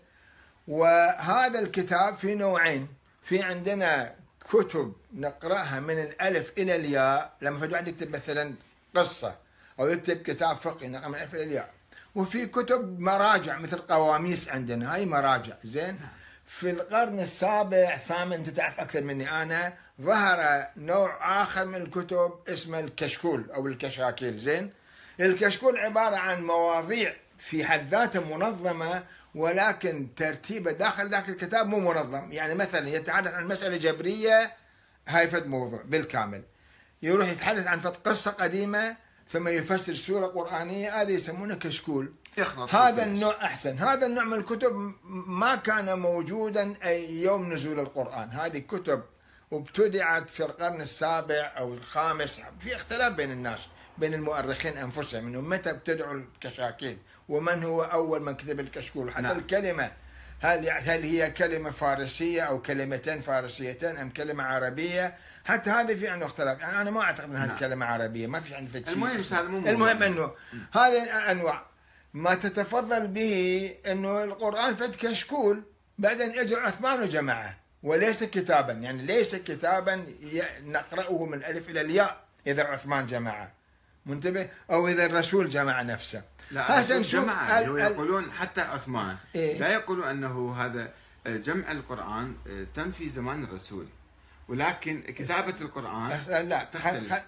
وهذا 0.69 1.59
الكتاب 1.59 2.17
في 2.17 2.35
نوعين. 2.35 2.89
في 3.23 3.43
عندنا 3.43 4.15
كتب 4.51 4.93
نقرأها 5.15 5.81
من 5.81 5.99
الألف 5.99 6.53
إلى 6.59 6.77
الياء 6.77 7.33
لما 7.43 7.59
فد 7.61 7.73
واحد 7.73 7.89
يكتب 7.89 8.17
مثلا 8.17 8.55
قصة 8.97 9.35
أو 9.81 9.89
يكتب 9.89 10.23
كتاب 10.23 10.57
فقهي 10.57 10.89
نقرا 10.89 11.09
من 11.09 11.15
الألف 11.15 11.35
إلى 11.35 11.43
الياء. 11.43 11.71
وفي 12.15 12.47
كتب 12.47 13.01
مراجع 13.01 13.59
مثل 13.59 13.79
قواميس 13.79 14.49
عندنا 14.49 14.95
هاي 14.95 15.07
مراجع. 15.07 15.55
زين؟ 15.65 15.99
في 16.47 16.71
القرن 16.71 17.21
السابع 17.21 17.97
ثامن 17.97 18.33
أنت 18.33 18.49
تعرف 18.49 18.81
أكثر 18.81 19.01
مني 19.01 19.43
أنا 19.43 19.73
ظهر 20.01 20.67
نوع 20.77 21.43
آخر 21.43 21.65
من 21.65 21.83
الكتب 21.83 22.33
اسمه 22.49 22.81
الكشكول 22.81 23.51
أو 23.51 23.67
الكشاكيل. 23.67 24.39
زين؟ 24.39 24.73
الكشكول 25.21 25.79
عبارة 25.79 26.17
عن 26.17 26.45
مواضيع 26.45 27.15
في 27.39 27.65
حد 27.65 27.89
ذاتها 27.89 28.21
منظمة 28.21 29.03
ولكن 29.35 30.09
ترتيبه 30.17 30.73
داخل 30.73 31.09
ذاك 31.09 31.29
الكتاب 31.29 31.67
مو 31.67 31.81
منظم. 31.81 32.33
يعني 32.33 32.55
مثلا 32.55 32.89
يتحدث 32.89 33.35
عن 33.35 33.49
مسألة 33.49 33.77
جبرية 33.77 34.53
هاي 35.09 35.29
فد 35.29 35.47
موضوع 35.47 35.83
بالكامل. 35.85 36.43
يروح 37.03 37.29
يتحدث 37.29 37.67
عن 37.67 37.79
فد 37.79 37.97
قصة 37.97 38.31
قديمة 38.31 38.97
ثم 39.33 39.49
يفسر 39.49 39.95
سورة 39.95 40.27
قرآنية 40.27 41.03
هذا 41.03 41.11
يسمونه 41.11 41.55
كشكول. 41.55 42.13
يخلط 42.39 42.75
هذا. 42.75 43.05
النوع 43.05 43.45
أحسن. 43.45 43.79
هذا 43.79 44.07
النوع 44.07 44.25
من 44.25 44.39
الكتب 44.39 44.95
ما 45.27 45.57
كان 45.57 45.99
موجودا 45.99 46.75
أي 46.85 47.23
يوم 47.23 47.53
نزول 47.53 47.81
القرآن. 47.81 48.31
هذه 48.31 48.59
كتب 48.59 49.03
وابتدعت 49.51 50.31
في 50.31 50.45
القرن 50.45 50.81
السابع 50.81 51.53
أو 51.59 51.75
الخامس 51.75 52.41
في 52.61 52.77
اختلاف 52.77 53.13
بين 53.13 53.31
الناس. 53.31 53.61
بين 54.01 54.15
المؤرخين 54.15 54.77
أنفسهم 54.79 55.27
إنه 55.27 55.41
متى 55.41 55.71
ابتدعوا 55.71 56.15
الكشاكيل 56.15 56.99
ومن 57.29 57.65
هو 57.65 57.83
أول 57.83 58.23
من 58.23 58.35
كتب 58.35 58.61
الكشكول 58.61 59.13
حتى 59.13 59.23
نعم. 59.23 59.39
الكلمة 59.39 59.93
هل 60.41 60.71
هل 60.71 61.03
هي 61.03 61.31
كلمة 61.31 61.71
فارسية 61.71 62.43
أو 62.43 62.63
كلمتين 62.63 63.21
فارسيتين 63.21 63.97
أم 63.97 64.11
كلمة 64.11 64.45
عربية 64.45 65.15
حتى 65.45 65.71
هذه 65.71 65.95
في 65.95 66.09
عنده 66.09 66.27
اختلاف 66.27 66.61
يعني 66.61 66.81
أنا 66.81 66.91
ما 66.91 67.03
أعتقد 67.03 67.31
إن 67.31 67.37
هذه 67.37 67.49
نعم. 67.49 67.59
كلمة 67.59 67.87
عربية 67.87 68.27
ما 68.27 68.41
في 68.41 68.55
عندي 68.55 68.73
شيء 68.73 68.93
المهم. 68.93 69.21
هذا 69.33 69.43
مو. 69.43 69.69
المهم 69.69 70.03
إنه 70.03 70.31
هذه 70.73 71.03
الأنواع 71.03 71.67
ما 72.15 72.35
تتفضل 72.35 73.07
به 73.07 73.75
إنه 73.87 74.25
القرآن 74.25 74.75
فد 74.75 74.95
كشكول 74.95 75.63
بعدين 75.99 76.39
اجى 76.39 76.55
عثمان 76.55 77.03
وجمعه 77.03 77.57
وليس 77.83 78.25
كتابا 78.25 78.73
يعني 78.73 79.03
ليس 79.03 79.35
كتابا 79.35 80.05
نقرأه 80.65 81.25
من 81.25 81.39
الالف 81.39 81.69
إلى 81.69 81.81
الياء 81.81 82.25
إذا 82.47 82.65
عثمان 82.65 83.07
جمعه 83.07 83.53
منتبه؟ 84.11 84.49
أو 84.71 84.89
إذا 84.89 85.07
الرسول 85.07 85.49
جمع 85.49 85.83
نفسه. 85.83 86.23
لا 86.51 86.63
هسه 86.63 86.75
الرسول 86.75 87.01
نشوف 87.01 87.25
جمع. 87.25 87.59
ال- 87.59 87.79
يقولون 87.79 88.33
حتى 88.33 88.61
عثمان. 88.61 89.17
إيه؟ 89.35 89.59
لا 89.59 89.69
يقولون 89.69 90.09
أنه 90.09 90.57
هذا 90.59 90.91
جمع 91.27 91.71
القرآن 91.73 92.35
تم 92.75 92.93
في 92.93 93.09
زمان 93.09 93.45
الرسول. 93.45 93.87
ولكن 94.49 95.03
كتابة 95.03 95.55
القرآن 95.61 96.21
لا. 96.29 96.67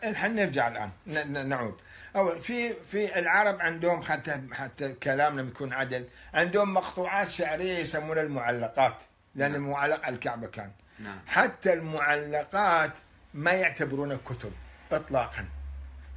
الحين 0.04 0.34
نرجع 0.34 0.68
الآن. 0.68 1.48
نعود. 1.48 1.74
اول 2.16 2.40
في 2.40 2.74
في 2.90 3.18
العرب 3.18 3.60
عندهم 3.60 4.02
حتى 4.02 4.40
حتى 4.52 4.92
كلام 4.92 5.40
لما 5.40 5.48
يكون 5.48 5.72
عدل. 5.72 6.04
عندهم 6.34 6.74
مقطوعات 6.74 7.28
شعرية 7.28 7.78
يسمونها 7.78 8.22
المعلقات 8.22 9.02
لأن 9.34 9.52
نعم. 9.52 9.60
المعلق 9.64 10.04
على 10.04 10.14
الكعبة 10.14 10.46
كان. 10.46 10.70
نعم. 10.98 11.18
حتى 11.26 11.72
المعلقات 11.72 12.92
ما 13.34 13.52
يعتبرونها 13.52 14.18
كتب 14.24 14.52
اطلاقا. 14.92 15.44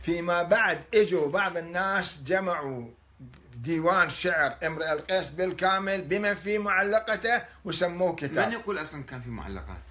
فيما 0.06 0.43
بعد 0.43 0.82
إجوا 0.93 1.30
بعض 1.30 1.58
الناس 1.58 2.20
جمعوا 2.26 2.86
ديوان 3.56 4.10
شعر 4.10 4.56
امرئ 4.64 4.93
القيس 4.93 5.30
بالكامل 5.30 6.01
بما 6.01 6.34
فيه 6.34 6.60
معلقته 6.60 7.41
وسموه 7.66 8.10
من 8.10 8.16
كتاب 8.16 8.51
يقول 8.53 8.82
أصلا 8.82 9.03
كان 9.03 9.22
في 9.22 9.30
معلقات؟ 9.30 9.86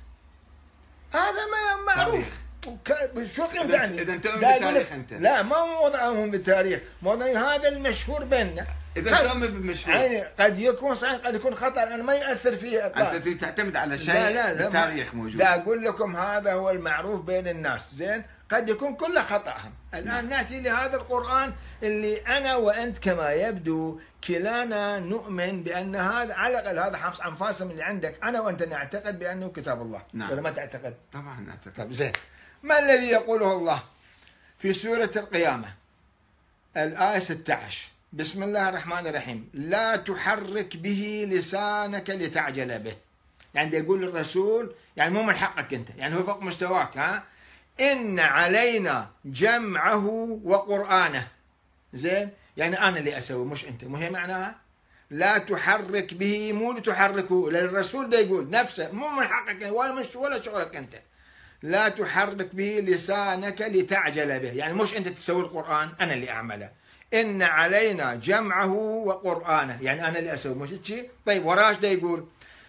هذا 1.13 1.47
ما 1.53 1.95
معروف. 1.95 2.15
تاريخ. 2.15 2.27
وك... 2.67 2.93
شو 3.37 3.45
يعني؟ 3.55 4.03
إذا 4.03 4.17
تؤمن 4.17 4.41
بالتاريخ 4.41 4.93
أنت. 4.93 5.13
لا 5.13 5.43
ما 5.43 5.57
هو 5.57 5.83
موضوعهم 5.83 6.31
بالتاريخ 6.31 6.81
موضوع 7.03 7.27
هذا 7.55 7.69
المشهور 7.69 8.25
بيننا. 8.25 8.67
إذا 8.97 9.17
قد- 9.17 9.29
تؤمن 9.29 9.41
بالمشهور. 9.47 9.97
يعني 9.97 10.21
قد 10.41 10.59
يكون 10.59 10.95
صحيح 10.95 11.15
قد 11.15 11.35
يكون 11.35 11.55
خطأ 11.55 11.83
أنا 11.83 12.03
ما 12.03 12.15
ياثر 12.15 12.57
فيه 12.57 12.87
اطلاقا 12.87 13.17
أنت 13.17 13.29
تعتمد 13.29 13.77
على 13.77 13.99
شيء 13.99 14.15
لا 14.15 14.31
لا 14.31 14.55
لا 14.55 14.63
بالتاريخ 14.65 15.15
موجود. 15.15 15.37
دا 15.37 15.55
أقول 15.55 15.85
لكم 15.85 16.17
هذا 16.17 16.53
هو 16.53 16.71
المعروف 16.71 17.21
بين 17.21 17.49
الناس. 17.49 17.95
زين؟ 17.95 18.23
قد 18.51 18.69
يكون 18.69 18.95
كله 18.95 19.23
خطأهم. 19.23 19.73
الآن 19.95 20.29
نأتي 20.29 20.61
لهذا 20.61 20.97
القرآن 20.97 21.53
اللي 21.83 22.17
أنا 22.17 22.57
وأنت 22.57 22.99
كما 22.99 23.33
يبدو 23.33 24.01
كلانا 24.25 24.99
نؤمن 24.99 25.63
بأن 25.63 25.97
هذا 25.97 26.35
على 26.35 26.61
الأقل 26.61 26.79
هذا 26.79 26.97
حفص 26.97 27.21
عن 27.21 27.35
فاسم 27.35 27.71
اللي 27.71 27.83
عندك. 27.83 28.19
أنا 28.23 28.41
وأنت 28.41 28.63
نعتقد 28.63 29.19
بأنه 29.19 29.49
كتاب 29.49 29.83
الله. 29.83 30.03
نعم. 30.13 30.31
ولا 30.31 30.41
ما 30.41 30.51
تعتقد؟ 30.51 30.95
طبعا 31.13 31.47
اعتقد 31.51 31.77
طيب 31.77 31.93
زين. 31.93 32.13
ما 32.63 32.79
الذي 32.79 33.07
يقوله 33.07 33.53
الله 33.53 33.83
في 34.59 34.73
سورة 34.73 35.11
القيامة؟ 35.17 35.69
الآية 36.77 37.19
16 37.19 37.89
بسم 38.13 38.43
الله 38.43 38.69
الرحمن 38.69 39.07
الرحيم. 39.07 39.51
لا 39.55 39.97
تحرك 39.97 40.77
به 40.77 41.29
لسانك 41.31 42.11
لتعجل 42.11 42.79
به. 42.79 42.97
يعني 43.55 43.77
يقول 43.77 44.03
للرسول 44.03 44.75
يعني 44.97 45.11
مو 45.15 45.23
من 45.23 45.37
حقك 45.37 45.75
أنت 45.75 45.91
يعني 45.91 46.15
هو 46.17 46.25
فوق 46.25 46.43
مستواك 46.43 46.99
ها؟ 46.99 47.23
إن 47.81 48.21
علينا 48.21 49.11
جمعه 49.25 50.07
وقرآنه. 50.45 51.29
زين؟ 51.93 52.31
يعني 52.57 52.79
أنا 52.79 52.99
اللي 52.99 53.19
أسوي 53.19 53.45
مش 53.47 53.65
أنت. 53.65 53.85
مو 53.85 53.97
هي 53.97 54.11
معناها؟ 54.11 54.55
لا 55.11 55.39
تحرك 55.39 56.15
به 56.15 56.53
مو 56.53 56.73
لتحركه. 56.73 57.51
للرسول 57.51 58.11
ده 58.11 58.19
يقول 58.19 58.51
نفسه 58.51 58.93
مو 58.93 59.09
من 59.09 59.27
حقك 59.27 59.69
ولا 59.73 59.93
مش 59.93 60.17
ولا 60.17 60.43
شغلك 60.43 60.77
أنت. 60.77 60.95
لا 61.63 61.89
تحرك 61.89 62.55
به 62.55 62.81
لسانك 62.87 63.61
لتعجل 63.61 64.41
به. 64.41 64.53
يعني 64.53 64.75
مش 64.75 64.97
أنت 64.97 65.09
تسوي 65.09 65.43
القرآن 65.43 65.89
أنا 66.01 66.15
اللي 66.15 66.31
أعمله. 66.31 66.71
إن 67.15 67.43
علينا 67.43 68.15
جمعه 68.15 68.73
وقرآنه. 68.73 69.79
يعني 69.83 70.09
أنا 70.09 70.19
اللي 70.19 70.35
أسوي 70.35 70.55
مش 70.55 70.71
شيء 70.85 71.11
طيب 71.27 71.47
وراش 71.47 71.77
ده 71.77 71.89
يقول 71.89 72.27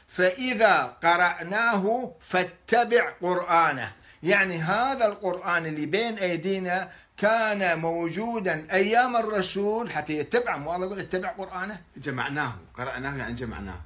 فإذا 0.07 0.97
قرأناه 1.03 2.11
فاتبع 2.21 3.09
قرآنه. 3.21 3.91
يعني 4.23 4.57
هذا 4.57 5.05
القرآن 5.05 5.65
اللي 5.65 5.85
بين 5.85 6.17
أيدينا 6.17 6.89
كان 7.17 7.79
موجودا 7.79 8.67
أيام 8.71 9.17
الرسول 9.17 9.91
حتى 9.91 10.13
يتبع 10.13 10.57
مو 10.57 10.75
الله 10.75 10.85
يقول 10.85 10.99
اتبع 10.99 11.29
قرآنه؟ 11.29 11.81
جمعناه 11.97 12.55
قرأناه 12.73 13.17
يعني 13.17 13.33
جمعناه. 13.33 13.81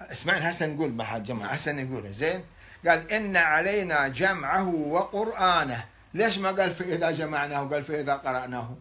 اسمعنا 0.00 0.50
هسه 0.50 0.66
نقول 0.66 0.92
مع 0.92 1.16
الجماعة 1.16 1.52
هسه 1.52 1.72
نقوله 1.72 2.10
زين. 2.10 2.44
قال 2.86 3.12
إن 3.12 3.36
علينا 3.36 4.08
جمعه 4.08 4.68
وقرآنه. 4.68 5.84
ليش 6.14 6.38
ما 6.38 6.50
قال 6.50 6.74
فإذا 6.74 7.10
جمعناه 7.10 7.64
قال 7.64 7.84
فإذا 7.84 8.14
قرأناه؟ 8.14 8.76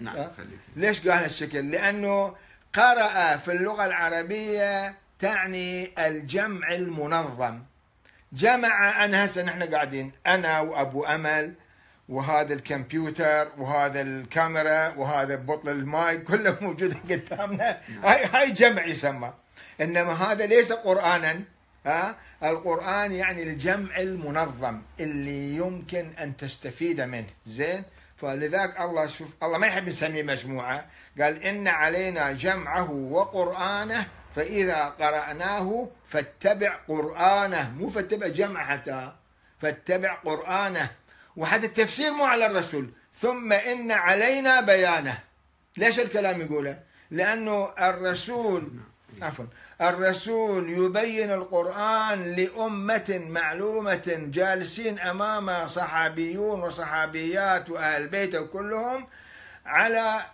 نعم؟ 0.00 0.14
خليك. 0.14 0.60
ليش 0.76 1.08
قال 1.08 1.22
هالشكل؟ 1.22 1.70
لأنه 1.70 2.34
قرأ 2.74 3.36
في 3.36 3.52
اللغة 3.52 3.84
العربية 3.84 4.94
تعني 5.18 5.92
الجمع 6.06 6.74
المنظم. 6.74 7.62
جمع 8.32 9.04
أنا 9.04 9.24
هسه 9.24 9.42
نحن 9.42 9.62
قاعدين 9.62 10.12
أنا 10.26 10.60
وأبو 10.60 11.04
أمل 11.04 11.54
وهذا 12.08 12.54
الكمبيوتر 12.54 13.48
وهذا 13.58 14.00
الكاميرا 14.00 14.88
وهذا 14.88 15.36
بطل 15.36 15.68
الماي 15.68 16.18
كله 16.28 16.56
موجود 16.60 16.96
قدامنا. 17.10 17.78
هاي 18.02 18.24
هاي 18.24 18.50
جمع 18.50 18.86
يسمى. 18.86 19.32
إنما 19.80 20.12
هذا 20.12 20.46
ليس 20.46 20.72
قرانا 20.72 21.40
ها؟ 21.86 22.16
القرآن 22.42 23.12
يعني 23.12 23.42
الجمع 23.42 23.98
المنظم 23.98 24.82
اللي 25.00 25.56
يمكن 25.56 26.06
أن 26.18 26.36
تستفيد 26.36 27.00
منه. 27.00 27.26
زين؟ 27.46 27.84
فلذلك 28.16 28.80
الله 28.80 29.06
شوف 29.06 29.28
الله 29.42 29.58
ما 29.58 29.66
يحب 29.66 29.88
نسميه 29.88 30.22
مجموعة. 30.22 30.86
قال 31.20 31.42
إن 31.42 31.68
علينا 31.68 32.32
جمعه 32.32 32.90
وقرآنه 32.90 34.06
فإذا 34.36 34.84
قرأناه 34.84 35.88
فاتبع 36.08 36.76
قرآنه 36.88 37.74
مو 37.78 37.90
فاتبع 37.90 38.26
جمع 38.26 38.64
حتى 38.64 39.12
فاتبع 39.60 40.14
قرآنه. 40.14 40.90
وحتى 41.36 41.66
التفسير 41.66 42.12
مو 42.12 42.24
على 42.24 42.46
الرسول. 42.46 42.90
ثم 43.20 43.52
إن 43.52 43.90
علينا 43.90 44.60
بيانه. 44.60 45.18
ليش 45.76 46.00
الكلام 46.00 46.40
يقوله؟ 46.40 46.78
لأنه 47.10 47.70
الرسول 47.80 48.70
عفوا 49.22 49.44
الرسول 49.80 50.70
يبين 50.70 51.30
القرآن 51.30 52.32
لأمة 52.32 53.20
معلومة 53.28 54.02
جالسين 54.32 54.98
أمام 54.98 55.68
صحابيون 55.68 56.62
وصحابيات 56.62 57.70
وأهل 57.70 58.06
بيته 58.08 58.46
كلهم 58.46 59.06
على 59.66 60.26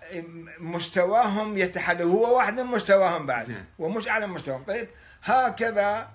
مستواهم 0.60 1.58
يتحدث 1.58 2.02
هو 2.06 2.36
واحد 2.36 2.60
من 2.60 2.66
مستواهم 2.66 3.26
بعد 3.26 3.46
زين. 3.46 3.64
ومش 3.78 4.08
على 4.08 4.26
مستواهم 4.26 4.64
طيب 4.64 4.88
هكذا 5.24 6.10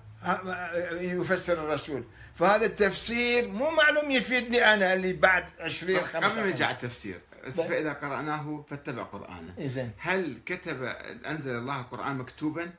يفسر 0.92 1.52
الرسول 1.52 2.04
فهذا 2.34 2.66
التفسير 2.66 3.48
مو 3.48 3.70
معلوم 3.70 4.10
يفيدني 4.10 4.74
أنا 4.74 4.94
اللي 4.94 5.12
بعد 5.12 5.44
20 5.60 5.96
قبل 5.98 6.04
ما 6.04 6.20
25 6.20 6.46
نرجع 6.48 6.70
التفسير 6.70 7.20
طيب. 7.44 7.66
فإذا 7.66 7.92
قرأناه 7.92 8.64
فاتبع 8.70 9.02
قرآنه 9.02 9.54
إيه 9.58 9.68
زين 9.68 9.90
هل 9.98 10.38
كتب 10.46 10.82
أنزل 11.26 11.50
الله 11.50 11.80
القرآن 11.80 12.16
مكتوبا؟ 12.16 12.70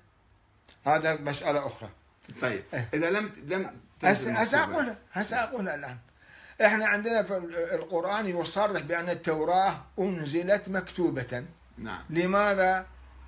هذا 0.86 1.16
مسألة 1.22 1.68
أخرى 1.68 1.90
طيب 2.42 2.64
إذا 2.94 3.10
لم 3.10 3.32
لم 3.48 3.72
هسه. 4.04 4.64
اقولها 4.64 4.98
هسه 5.14 5.44
اقولها 5.44 5.76
الآن 5.76 5.98
إحنا 6.62 6.88
عندنا 6.88 7.24
في 7.24 7.38
القرآن 7.74 8.28
يصرح 8.42 8.82
بأن 8.82 9.10
التوراة 9.10 9.82
أنزلت 10.00 10.70
مكتوبة. 10.70 11.44
نعم. 11.78 12.04
لماذا؟ 12.10 12.86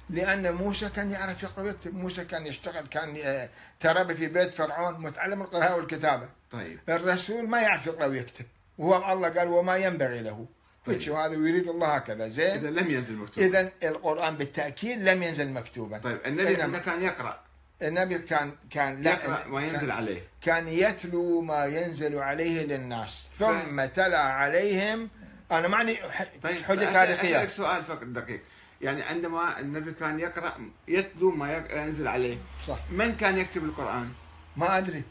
لأن 0.09 0.53
موسى 0.53 0.89
كان 0.89 1.11
يعرف 1.11 1.43
يقرأ. 1.43 1.63
ويكتب 1.63 1.95
موسى 1.95 2.25
كان 2.25 2.47
يشتغل 2.47 2.87
كان 2.87 3.17
آه، 3.23 3.49
تربى 3.79 4.15
في 4.15 4.27
بيت 4.27 4.49
فرعون 4.53 5.01
متعلم 5.01 5.41
القراءة 5.41 5.75
والكتابة. 5.75 6.29
طيب. 6.51 6.79
الرسول 6.89 7.49
ما 7.49 7.61
يعرف 7.61 7.87
يقرأ 7.87 8.05
ويكتب. 8.05 8.45
وهو 8.77 9.13
الله 9.13 9.29
قال 9.29 9.47
وما 9.47 9.75
ينبغي 9.77 10.21
له. 10.21 10.45
طيب. 10.85 11.01
هذا؟ 11.11 11.37
ويريد 11.37 11.67
الله 11.67 11.87
هكذا. 11.95 12.27
زين؟ 12.27 12.51
إذا 12.51 12.69
لم 12.69 12.91
ينزل 12.91 13.15
مكتوبا 13.15 13.47
اذا 13.47 13.71
القرآن 13.83 14.37
بالتأكيد 14.37 15.01
لم 15.09 15.23
ينزل 15.23 15.49
مكتوبا 15.51 15.97
طيب 15.97 16.17
النبي 16.25 16.55
إنما- 16.55 16.77
كان 16.77 17.03
يقرأ 17.03 17.39
النبي 17.81 18.17
كان 18.17 18.51
كان 18.71 19.01
لا 19.01 19.11
يقرأ 19.11 19.47
ما 19.47 19.61
ينزل 19.61 19.79
كان- 19.79 19.91
عليه. 19.91 20.23
كان 20.41 20.67
يتلو 20.67 21.41
ما 21.41 21.65
ينزل 21.65 22.19
عليه 22.19 22.65
للناس. 22.65 23.23
ف- 23.31 23.43
ثم 23.43 23.85
تلا 23.85 24.19
عليهم. 24.21 25.09
أنا 25.51 25.67
معني 25.67 25.97
طيب 26.43 26.63
حجة 26.63 26.93
تاريخيه 26.93 27.37
أسألك 27.37 27.49
سؤال 27.49 27.83
فقط 27.83 28.03
دقيق. 28.03 28.41
يعني 28.81 29.03
عندما 29.03 29.59
النبي 29.59 29.91
كان 29.93 30.19
يقرأ 30.19 30.53
يتلو 30.87 31.31
ما 31.31 31.63
ينزل 31.73 32.07
عليه. 32.07 32.37
صح. 32.67 32.79
من 32.91 33.15
كان 33.15 33.37
يكتب 33.37 33.63
القرآن؟ 33.63 34.09
ما 34.57 34.77
أدري. 34.77 35.03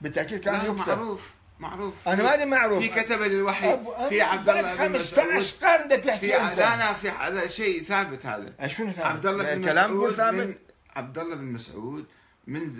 بالتأكيد 0.00 0.40
كان 0.40 0.54
يكتب. 0.54 0.76
معروف 0.76 1.34
معروف. 1.58 1.94
أنا 2.08 2.22
ما 2.22 2.34
ادري 2.34 2.44
معروف. 2.44 2.78
في 2.78 2.88
كتبه 3.02 3.26
للوحي 3.26 3.78
في 4.08 4.22
عبد 4.22 4.48
الله 4.48 4.62
بعد 4.62 4.88
بن 4.90 4.98
مسعود. 4.98 5.28
15 5.30 5.66
قرن 5.66 5.88
في 5.88 5.96
تحكي 5.96 6.36
انت 6.36 6.58
لا 6.58 6.76
لا 6.76 6.92
في 6.92 7.10
هذا 7.10 7.46
شيء 7.46 7.82
ثابت 7.82 8.26
هذا. 8.26 8.66
شنو 8.68 8.86
ثابت؟ 8.92 9.06
عبد 9.06 9.26
الله 9.26 9.54
بن 9.54 9.64
كلام 9.64 9.90
مسعود 9.96 10.14
ثابت. 10.14 10.34
من 10.46 10.54
عبد 10.96 11.18
الله 11.18 11.34
بن 11.36 11.44
مسعود 11.44 12.04
من 12.46 12.70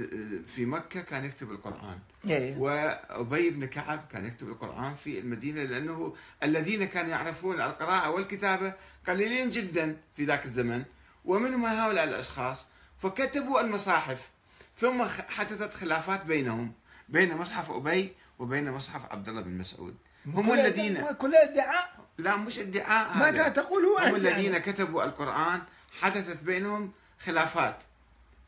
في 0.46 0.66
مكة 0.66 1.00
كان 1.00 1.24
يكتب 1.24 1.50
القرآن 1.50 1.98
إيه. 2.28 2.56
وأبي 2.58 3.50
بن 3.50 3.66
كعب 3.66 4.04
كان 4.12 4.26
يكتب 4.26 4.48
القرآن 4.48 4.94
في 4.94 5.18
المدينة 5.18 5.62
لأنه 5.62 6.14
الذين 6.42 6.84
كانوا 6.84 7.10
يعرفون 7.10 7.60
القراءة 7.60 8.10
والكتابة 8.10 8.72
قليلين 9.08 9.50
جدا 9.50 9.96
في 10.16 10.24
ذاك 10.24 10.44
الزمن 10.44 10.84
ومنهم 11.24 11.64
هؤلاء 11.66 12.04
الأشخاص 12.04 12.66
فكتبوا 13.02 13.60
المصاحف 13.60 14.28
ثم 14.76 15.04
حدثت 15.28 15.74
خلافات 15.74 16.24
بينهم 16.24 16.72
بين 17.08 17.36
مصحف 17.36 17.70
أبي 17.70 18.12
وبين 18.38 18.70
مصحف 18.70 19.12
عبد 19.12 19.28
الله 19.28 19.40
بن 19.40 19.58
مسعود 19.58 19.96
هم 20.26 20.52
الذين 20.52 21.02
كلها 21.12 21.52
ادعاء 21.52 21.90
لا 22.18 22.36
مش 22.36 22.58
ادعاء 22.58 23.18
ما 23.18 23.28
هذا. 23.28 23.48
تقول 23.48 23.84
هو 23.84 23.98
هم 23.98 24.14
الذين. 24.14 24.58
كتبوا 24.58 25.04
القرآن 25.04 25.62
حدثت 26.00 26.42
بينهم 26.42 26.92
خلافات 27.20 27.76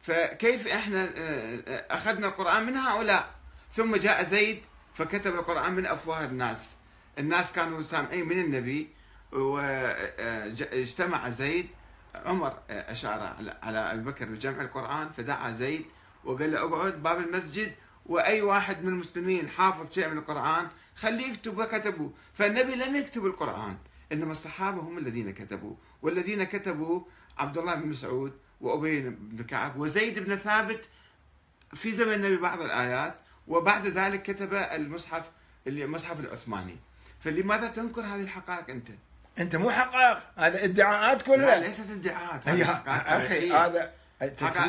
فكيف 0.03 0.67
إحنا 0.67 1.05
آه، 1.05 1.61
آه، 1.67 1.87
أخذنا 1.91 2.27
القرآن 2.27 2.67
من 2.67 2.77
هؤلاء 2.77 3.35
ثم 3.75 3.97
جاء 3.97 4.25
زيد 4.25 4.63
فكتب 4.95 5.35
القرآن 5.35 5.73
من 5.73 5.87
أفواه 5.87 6.25
الناس. 6.25 6.75
الناس 7.19 7.53
كانوا 7.53 7.83
سامعين 7.83 8.29
من 8.29 8.39
النبي 8.41 8.89
واجتمع 9.33 11.29
زيد. 11.31 11.69
عمر 12.25 12.59
أشار 12.71 13.37
على 13.63 13.79
أبي 13.79 14.01
بكر 14.03 14.25
بجمع 14.25 14.61
القرآن 14.63 15.11
فدعا 15.17 15.51
زيد 15.51 15.85
وقال 16.25 16.53
له 16.53 16.59
اقعد 16.59 17.03
باب 17.03 17.19
المسجد 17.19 17.75
وأي 18.07 18.43
واحد 18.43 18.85
من 18.85 18.89
المسلمين 18.89 19.49
حافظ 19.49 19.93
شيء 19.93 20.09
من 20.09 20.19
القرآن 20.19 20.69
خليه 20.97 21.27
يكتب 21.27 21.59
وكتبوا 21.59 22.11
فالنبي 22.35 22.75
لم 22.75 22.97
يكتب 22.97 23.27
القرآن 23.27 23.77
إنما 24.13 24.33
الصحابة 24.33 24.81
هم 24.81 24.99
الذين 24.99 25.33
كتبوا. 25.33 25.75
والذين 26.03 26.45
كتبوا 26.45 27.01
عبد 27.39 27.59
الله 27.59 27.75
بن 27.75 27.89
مسعود 27.89 28.33
وأبي 28.61 29.01
بن 29.01 29.45
كعب 29.45 29.77
وزيد 29.77 30.19
بن 30.19 30.37
ثابت 30.37 30.89
في 31.75 31.93
زمن 31.93 32.13
النبي 32.13 32.37
بعض 32.37 32.61
الآيات 32.61 33.15
وبعد 33.49 33.87
ذلك 33.87 34.23
كتب 34.23 34.55
المصحف 34.55 35.23
المصحف 35.67 36.21
العثماني. 36.21 36.77
فلماذا 37.21 37.69
تنكر 37.69 38.01
هذه 38.01 38.21
الحقائق 38.23 38.71
أنت؟ 38.71 38.89
أنت 39.39 39.57
مو 39.57 39.71
حقائق 39.71 40.23
هذا 40.37 40.65
ادعاءات 40.65 41.23
كلها. 41.23 41.61
لا 41.61 41.67
ليست 41.67 41.91
ادعاءات 41.91 42.49
هي 42.49 42.65
أخي 42.87 43.53
هذا 43.53 43.93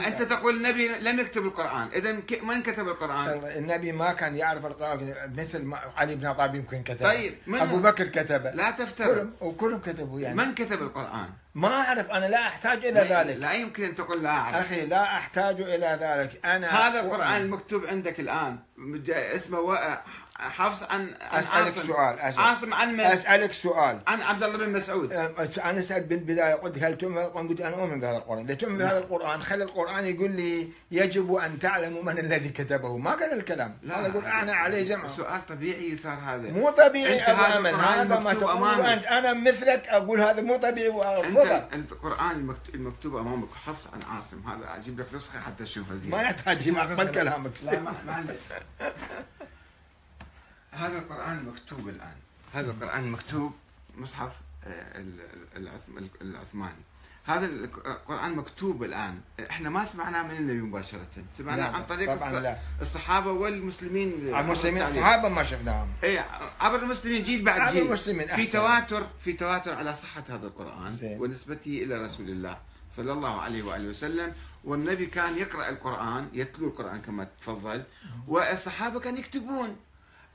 أنت 0.07 0.21
تقول 0.21 0.55
النبي 0.55 0.87
لم 0.87 1.19
يكتب 1.19 1.45
القرآن. 1.45 1.87
اذا 1.93 2.11
من 2.43 2.61
كتب 2.63 2.87
القرآن؟ 2.87 3.45
النبي 3.45 3.91
ما 3.91 4.13
كان 4.13 4.35
يعرف 4.35 4.65
القرآن. 4.65 5.33
مثل 5.37 5.63
ما 5.63 5.79
علي 5.97 6.15
بن 6.15 6.25
أبي 6.25 6.37
طالب 6.37 6.55
يمكن 6.55 6.83
كتب 6.83 7.05
طيب 7.05 7.37
أبو 7.47 7.79
بكر 7.79 8.07
كتبه. 8.07 8.51
لا 8.51 8.71
تفتر 8.71 9.05
كلهم 9.05 9.33
وكلهم 9.41 9.79
كتبوا 9.79 10.19
يعني. 10.19 10.35
من 10.35 10.55
كتب 10.55 10.81
القرآن؟ 10.81 11.29
ما 11.55 11.67
أعرف. 11.67 12.09
أنا 12.09 12.25
لا 12.25 12.47
أحتاج 12.47 12.85
إلى 12.85 12.91
لا 12.91 13.23
ذلك. 13.23 13.37
لا 13.37 13.53
يمكن 13.53 13.83
أن 13.83 13.95
تقول 13.95 14.23
لا 14.23 14.29
أعرف. 14.29 14.55
أخي 14.55 14.85
لا 14.85 15.03
أحتاج 15.03 15.61
إلى 15.61 15.97
ذلك. 16.01 16.45
أنا 16.45 16.67
هذا 16.67 16.99
القرآن 16.99 17.41
المكتوب 17.41 17.85
عندك 17.85 18.19
الآن. 18.19 18.59
اسمه 19.09 19.77
حفص 20.39 20.83
عن, 20.83 21.13
عن 21.21 21.39
اسالك 21.39 21.77
عاصم. 21.77 21.87
سؤال 21.87 22.19
أسأل. 22.19 22.39
عاصم 22.41 22.73
عن 22.73 22.93
من؟ 22.93 22.99
أسألك 22.99 23.53
سؤال. 23.53 23.99
عن 24.07 24.21
عبد 24.21 24.43
الله 24.43 24.57
بن 24.57 24.69
مسعود. 24.69 25.13
أنا 25.13 25.79
اسال 25.79 26.03
بالبداية 26.03 26.53
قلت 26.53 26.83
هل 26.83 26.97
تؤمن 26.97 27.15
بالقرآن؟ 27.15 27.47
قلت 27.47 27.61
أنا 27.61 27.75
أؤمن 27.75 27.99
بهذا 27.99 28.17
القرآن، 28.17 28.39
إذا 28.45 28.53
تؤمن 28.53 28.77
بهذا 28.77 28.97
القرآن 28.97 29.41
خلي 29.41 29.63
القرآن 29.63 30.05
يقول 30.05 30.31
لي 30.31 30.67
يجب 30.91 31.33
أن 31.33 31.59
تعلموا 31.59 32.03
من 32.03 32.19
الذي 32.19 32.49
كتبه، 32.49 32.97
ما 32.97 33.11
قال 33.11 33.33
الكلام، 33.33 33.77
هذا 33.91 34.07
يقول 34.07 34.25
أنا 34.25 34.53
عليه 34.53 34.83
جمع. 34.89 35.07
سؤال 35.07 35.45
طبيعي 35.45 35.97
صار 36.03 36.13
هذا. 36.25 36.51
مو 36.51 36.69
طبيعي 36.69 37.21
ابو 37.21 37.41
هذا 37.77 38.19
ما 38.19 38.33
تقول. 38.33 38.81
أنت. 38.81 39.05
أنا 39.05 39.33
مثلك 39.33 39.87
أقول 39.87 40.21
هذا 40.21 40.41
مو 40.41 40.55
طبيعي 40.55 40.87
أنت 40.87 40.95
وأرفضه. 40.95 41.55
أنت 41.73 41.91
القران 41.91 42.55
المكتوب, 42.73 43.15
أمامك. 43.15 43.53
حفص 43.65 43.87
عن 43.87 44.15
عاصم. 44.15 44.41
هذا 44.47 44.75
أجيب 44.81 44.99
لك 44.99 45.05
نسخة 45.13 45.39
حتى 45.39 45.63
تشوفها 45.63 45.95
زين 45.97 46.11
ما 46.11 46.21
يحتاج 46.21 46.67
يعقد 46.67 47.11
كلامك. 47.15 47.51
لا 47.63 47.79
ما- 47.79 47.93
معلش 48.07 48.39
هذا 50.77 50.97
القرآن 50.97 51.45
مكتوب 51.45 51.89
الآن. 51.89 52.15
هذا 52.53 52.71
القرآن 52.71 53.11
مكتوب 53.11 53.51
مصحف 53.97 54.31
آه، 54.63 54.99
ال- 54.99 55.19
ال- 55.57 55.67
العث- 55.67 56.21
العثماني. 56.21 56.81
هذا 57.25 57.45
القرآن 57.45 58.35
مكتوب 58.35 58.83
الآن. 58.83 59.21
إحنا 59.49 59.69
ما 59.69 59.85
سمعناه 59.85 60.23
من 60.23 60.37
النبي 60.37 60.61
مباشرة. 60.61 61.07
سمعناه 61.37 61.69
عن 61.69 61.85
طريق 61.85 62.15
طبعاً 62.15 62.39
لا. 62.39 62.57
الصحابة 62.81 63.31
والمسلمين 63.31 64.35
المسلمين. 64.35 64.83
الصحابة 64.83 65.29
ما 65.29 65.43
شفناهم. 65.43 65.87
اي 66.03 66.23
عبر 66.61 66.79
المسلمين 66.83 67.23
جيل 67.23 67.43
بعد 67.45 67.61
عبر 67.61 67.71
جيل. 67.71 67.85
المسلمين 67.85 68.35
في. 68.35 68.45
تواتر 68.47 69.07
في 69.23 69.33
تواتر 69.33 69.73
على 69.73 69.93
صحة 69.95 70.23
هذا 70.29 70.47
القرآن 70.47 70.91
زين. 70.91 71.19
ونسبته 71.21 71.83
إلى 71.83 72.05
رسول 72.05 72.29
الله 72.29 72.57
صلى 72.95 73.13
الله 73.13 73.41
عليه 73.41 73.63
وآله 73.63 73.89
وسلم. 73.89 74.33
والنبي 74.63 75.05
كان 75.05 75.37
يقرأ 75.37 75.69
القرآن 75.69 76.29
يتلو 76.33 76.67
القرآن 76.67 77.01
كما 77.01 77.27
تفضل 77.41 77.83
والصحابة 78.27 78.99
كانوا 78.99 79.19
يكتبون. 79.19 79.75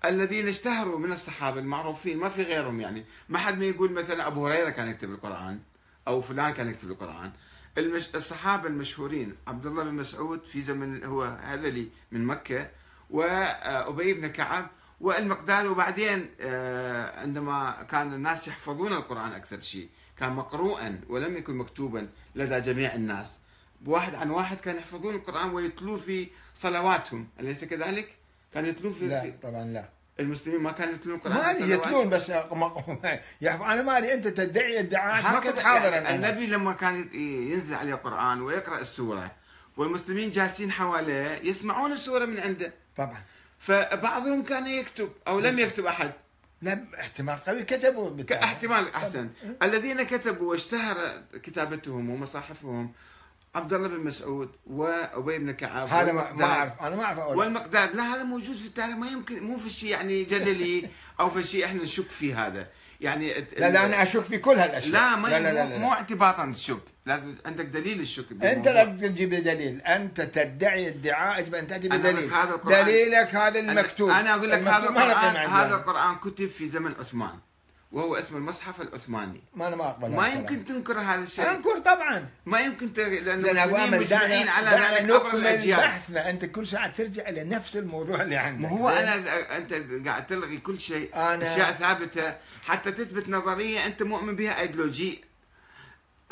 الذين 0.05 0.49
اشتهروا 0.49 0.99
من 0.99 1.13
الصحابة 1.13 1.61
المعروفين 1.61 2.19
ما 2.19 2.29
في 2.29 2.43
غيرهم 2.43 2.81
يعني. 2.81 3.05
ما 3.29 3.39
حد 3.39 3.59
ما 3.59 3.65
يقول 3.65 3.93
مثلا 3.93 4.27
أبو 4.27 4.47
هريرة 4.47 4.71
كان 4.71 4.89
يكتب 4.89 5.11
القرآن 5.11 5.61
أو 6.09 6.21
فلان 6.21 6.51
كان 6.51 6.69
يكتب 6.69 6.91
القرآن. 6.91 7.33
المش... 7.79 8.09
الصحابة 8.15 8.69
المشهورين 8.69 9.37
عبد 9.47 9.67
الله 9.67 9.85
بن 9.85 9.95
مسعود 9.95 10.45
في 10.45 10.61
زمن 10.61 11.05
هو 11.05 11.23
هذلي 11.23 11.89
من 12.13 12.25
مكة 12.25 12.71
وأبي 13.11 14.13
بن 14.15 14.27
كعب 14.27 14.71
والمقداد 15.01 15.67
وبعدين 15.67 16.31
آه، 16.41 17.21
عندما 17.21 17.87
كان 17.91 18.13
الناس 18.15 18.49
يحفظون 18.49 18.93
القرآن 18.93 19.33
أكثر 19.33 19.61
شيء 19.61 19.89
كان 20.19 20.33
مقروءا 20.33 21.01
ولم 21.09 21.37
يكن 21.37 21.57
مكتوبا 21.57 22.09
لدى 22.35 22.61
جميع 22.61 22.95
الناس. 22.95 23.39
واحد 23.87 24.15
عن 24.15 24.31
واحد 24.31 24.57
كان 24.57 24.77
يحفظون 24.77 25.15
القرآن 25.15 25.51
ويتلوه 25.51 25.97
في 25.97 26.29
صلواتهم. 26.55 27.29
أليس 27.41 27.65
كذلك؟ 27.65 28.22
كانوا 28.55 28.69
يتلوه 28.69 28.93
في, 28.93 29.07
لا 29.07 29.21
في 29.21 29.33
طبعا 29.43 29.65
لا 29.65 29.89
المسلمين 30.21 30.61
ما 30.61 30.73
كانوا 30.73 30.95
يتلون 30.95 31.17
القرآن 31.17 31.37
ما؟ 31.37 31.51
يتلون 31.75 32.11
بس 32.11 32.29
يعرف 33.41 33.63
أنا 33.63 33.83
ما 33.83 33.99
ادري 33.99 34.15
أنت 34.15 34.29
تدعي 34.29 34.79
ادعاءات 34.81 35.25
ما 35.35 35.41
كنت 35.41 35.59
حاضرا 35.59 35.89
يعني 35.91 36.09
أنا. 36.09 36.29
النبي 36.31 36.47
لما 36.47 36.73
كان 36.73 37.09
ينزل 37.53 37.75
عليه 37.75 37.93
القرآن 37.95 38.43
ويقرأ 38.43 38.79
السورة 38.81 39.31
والمسلمين 39.77 40.31
جالسين 40.31 40.71
حواليه 40.73 41.41
يسمعون 41.43 41.93
السورة 41.93 42.25
من 42.25 42.41
عنده 42.41 42.73
طبعا 42.97 43.23
فبعضهم 43.59 44.43
كان 44.43 44.67
يكتب 44.67 45.13
أو 45.29 45.41
لم 45.41 45.59
يكتب 45.59 45.87
أحد 45.87 46.13
لا 46.63 46.85
احتمال 47.01 47.45
قوي 47.45 47.63
كتبوا. 47.63 48.11
احتمال 48.33 48.95
أحسن 48.95 49.31
الذين 49.63 50.03
كتبوا 50.03 50.51
واشتهر 50.51 51.23
كتابتهم 51.43 52.11
ومصاحفهم 52.11 52.93
عبد 53.55 53.73
الله 53.73 53.89
بن 53.89 54.01
مسعود 54.01 54.51
وأبي 54.67 55.39
بن 55.39 55.53
كعب 55.53 55.89
هذا 55.89 56.13
ما. 56.13 56.45
اعرف 56.45 56.73
أنا 56.81 56.97
ما 56.97 57.05
أعرف 57.05 57.19
أقول 57.19 57.37
والمقداد 57.37 57.97
لا 57.97 58.03
هذا 58.03 58.23
موجود 58.23 58.57
في 58.57 58.67
التاريخ. 58.67 58.97
ما 58.97 59.09
يمكن 59.09 59.43
مو 59.43 59.59
في 59.59 59.71
شيء 59.71 59.91
يعني 59.91 60.25
جدلي 60.25 60.89
أو 61.21 61.31
في 61.31 61.45
شيء 61.45 61.65
إحنا 61.65 61.83
نشك 61.83 62.11
فيه 62.11 62.47
هذا. 62.47 62.67
يعني 63.01 63.35
لا 63.59 63.71
لا 63.71 63.87
أنا 63.87 64.03
أشك 64.03 64.25
في 64.25 64.39
كل 64.39 64.59
هالأشياء. 64.59 64.93
لا 64.93 65.17
ما 65.17 65.29
لا 65.29 65.41
لا 65.41 65.53
لا, 65.53 65.65
مو, 65.65 65.71
لا, 65.71 65.79
مو 65.79 65.93
اعتباطا 65.93 66.53
تشك 66.55 66.81
لازم 67.07 67.35
عندك 67.47 67.65
دليل 67.65 68.01
الشك 68.01 68.25
أنت. 68.43 68.69
لا 68.69 68.85
تجيب 68.85 69.33
لي 69.33 69.41
دليل. 69.41 69.81
أنت 69.83 70.21
تدعي 70.21 70.89
ادعاء 70.89 71.41
يجب 71.41 71.55
أن 71.55 71.69
تأتي 71.69 71.89
بدليل. 71.89 72.35
هذا 72.35 72.83
دليلك 72.83 73.35
هذا 73.35 73.59
المكتوب. 73.59 74.11
أنا 74.11 74.35
أقول 74.35 74.51
لك 74.51 74.61
هذا 74.61 74.89
القران. 74.89 75.37
هذا 75.37 75.75
القرآن 75.75 76.17
كتب 76.17 76.51
في 76.51 76.69
زمن 76.69 76.93
عثمان. 77.01 77.39
وهو 77.93 78.15
اسمه 78.17 78.39
المصحف 78.39 78.81
العثماني. 78.81 79.41
ما 79.55 79.69
أنا 79.69 79.77
ما 79.77 79.89
أقبل 79.89 80.11
ما. 80.11 80.29
يمكن 80.29 80.65
تنكر 80.65 80.99
هذا 81.01 81.23
الشيء. 81.23 81.51
أنكر 81.51 81.79
طبعا. 81.79 82.29
ما 82.47 82.61
يمكن 82.61 82.93
ت... 82.93 82.99
لأن 82.99 83.41
المسلمين 83.41 84.01
مجمعين 84.01 84.49
على 84.49 84.71
ذلك 84.71 85.11
عبر 85.11 85.35
الأجيال. 85.35 85.79
بحثنا. 85.81 86.31
أنت 86.31 86.45
كل 86.45 86.67
ساعة 86.67 86.89
ترجع 86.93 87.29
إلى 87.29 87.45
نفس 87.45 87.77
الموضوع 87.77 88.23
اللي 88.23 88.37
عندك. 88.37 88.63
ما 88.63 88.69
هو؟ 88.69 88.89
أنا 88.89 89.15
أنت 89.57 89.75
قاعد 90.09 90.27
تلغي 90.27 90.59
كل 90.59 90.81
شيء. 90.81 91.13
أنا- 91.13 91.17
أشياء 91.17 91.73
ثابتة. 91.73 92.37
حتى 92.65 92.93
تثبت 92.93 93.29
نظرية 93.29 93.87
أنت 93.87 94.03
مؤمن 94.03 94.37
بها 94.37 94.61
أيديولوجي. 94.61 95.25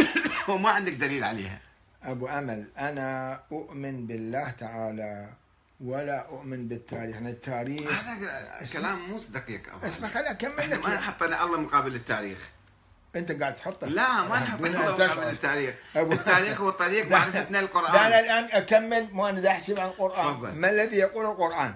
وما 0.49 0.71
عندك 0.71 0.93
دليل 0.93 1.25
عليها. 1.25 1.61
أبو 2.03 2.27
امل 2.29 2.65
أنا 2.79 3.41
أؤمن 3.53 4.07
بالله 4.07 4.51
تعالى 4.51 5.29
ولا 5.85 6.29
أؤمن 6.29 6.69
بالتاريخ 6.69 7.15
يعني 7.15 7.31
التاريخ 7.31 8.05
هذا 8.05 8.67
كلام 8.73 9.11
مو 9.11 9.19
دقيق. 9.29 9.85
اسمع. 9.85 10.09
خليني 10.09 10.31
أكمل 10.31 10.71
لك 10.71 10.89
ما 10.89 11.01
حطينا 11.01 11.45
الله 11.45 11.61
مقابل 11.61 11.95
التاريخ. 11.95 12.39
أنت 13.17 13.33
قاعد 13.33 13.57
تحطه. 13.57 13.87
لا 13.87 14.23
ما 14.23 14.41
نحط 14.41 14.61
الله 14.61 14.79
مقابل. 14.79 15.23
التاريخ. 15.23 15.75
التاريخ 15.97 16.61
هو 16.61 16.71
طريق 16.71 17.11
معرفتنا 17.13 17.61
القرآن. 17.61 18.07
الآن 18.07 18.49
أكمل 18.53 19.09
مو 19.13 19.29
أنا 19.29 19.49
احسب 19.51 19.81
عن 19.81 19.89
القرآن. 19.89 20.27
تفضل. 20.27 20.53
ما 20.53 20.71
الذي 20.71 20.97
يقول 20.97 21.25
القرآن؟ 21.27 21.75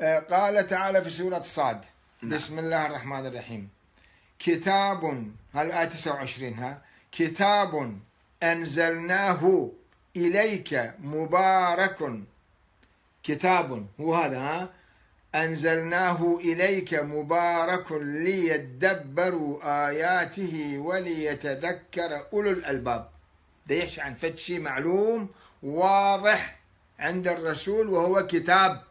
آه، 0.00 0.18
قال 0.18 0.66
تعالى 0.68 1.02
في 1.02 1.10
سورة 1.10 1.42
صاد. 1.42 1.80
نعم. 2.22 2.32
بسم 2.32 2.58
الله 2.58 2.86
الرحمن 2.86 3.26
الرحيم. 3.26 3.68
كتاب 4.38 5.32
هالايه 5.54 5.84
29 5.84 6.54
ها؟ 6.54 6.82
كتاب 7.12 7.98
أنزلناه 8.42 9.70
إليك 10.16 10.92
مبارك 10.98 11.98
كتاب 13.22 13.86
هو 14.00 14.14
هذا 14.14 14.38
ها؟ 14.38 14.68
أنزلناه 15.34 16.38
إليك 16.44 16.94
مبارك 16.94 17.92
ليدبروا 17.92 19.88
آياته 19.88 20.78
وليتذكر 20.78 22.26
أولو 22.32 22.50
الألباب. 22.50 23.08
ده 23.66 23.74
يحكي 23.74 24.00
عن 24.00 24.14
فد 24.14 24.38
شيء 24.38 24.60
معلوم 24.60 25.28
واضح 25.62 26.58
عند 26.98 27.28
الرسول 27.28 27.88
وهو 27.88 28.26
كتاب 28.26 28.82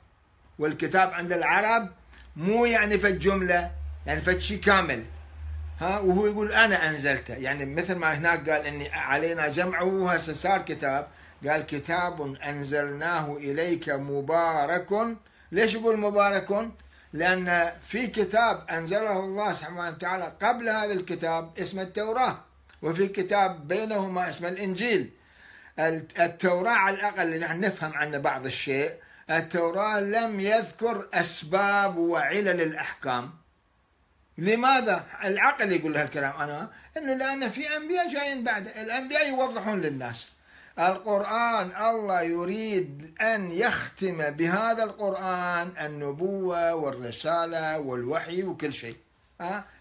والكتاب 0.59 1.13
عند 1.13 1.33
العرب 1.33 1.89
مو 2.35 2.65
يعني 2.65 2.97
فد 2.97 3.19
جملة 3.19 3.71
يعني 4.05 4.21
فد 4.21 4.37
شيء 4.39 4.59
كامل 4.59 5.03
ها؟ 5.79 5.99
وهو 5.99 6.27
يقول 6.27 6.51
أنا 6.51 6.89
أنزلته. 6.89 7.33
يعني 7.33 7.65
مثل 7.65 7.95
ما 7.95 8.13
هناك 8.13 8.49
قال 8.49 8.65
إني 8.65 8.89
علينا 8.89 9.47
جمعه 9.47 10.11
هسه 10.11 10.33
صار 10.33 10.61
كتاب. 10.61 11.07
قال 11.47 11.65
كتاب 11.65 12.35
أنزلناه 12.35 13.37
إليك 13.37 13.89
مبارك. 13.89 15.17
ليش 15.51 15.73
يقول 15.73 15.97
مبارك؟ 15.99 16.71
لأن 17.13 17.71
في 17.87 18.07
كتاب 18.07 18.65
أنزله 18.69 19.19
الله 19.19 19.53
سبحانه 19.53 19.89
وتعالى 19.89 20.33
قبل 20.41 20.69
هذا 20.69 20.93
الكتاب 20.93 21.59
اسمه 21.59 21.81
التوراة 21.81 22.39
وفي 22.81 23.07
كتاب 23.07 23.67
بينهما 23.67 24.29
اسمه 24.29 24.49
الإنجيل. 24.49 25.11
التوراة 26.19 26.71
على 26.71 26.95
الأقل 26.95 27.21
اللي 27.21 27.39
نحن 27.39 27.59
نفهم 27.59 27.93
عنه 27.93 28.17
بعض 28.17 28.45
الشيء 28.45 28.93
التوراة 29.29 29.99
لم 29.99 30.39
يذكر 30.39 31.07
أسباب 31.13 31.97
وعلل 31.97 32.61
الأحكام. 32.61 33.33
لماذا؟ 34.37 35.05
العقل 35.23 35.71
يقول 35.71 35.97
هالكلام 35.97 36.41
أنا 36.41 36.69
أنه 36.97 37.13
لأن 37.13 37.49
في 37.49 37.75
أنبياء 37.77 38.09
جايين 38.13 38.43
بعد 38.43 38.67
الأنبياء 38.67 39.29
يوضحون 39.29 39.81
للناس. 39.81 40.30
القرآن 40.79 41.71
الله 41.89 42.21
يريد 42.21 43.11
أن 43.21 43.51
يختم 43.51 44.29
بهذا 44.29 44.83
القرآن 44.83 45.71
النبوة 45.81 46.75
والرسالة 46.75 47.79
والوحي 47.79 48.43
وكل 48.43 48.73
شيء؟ 48.73 48.95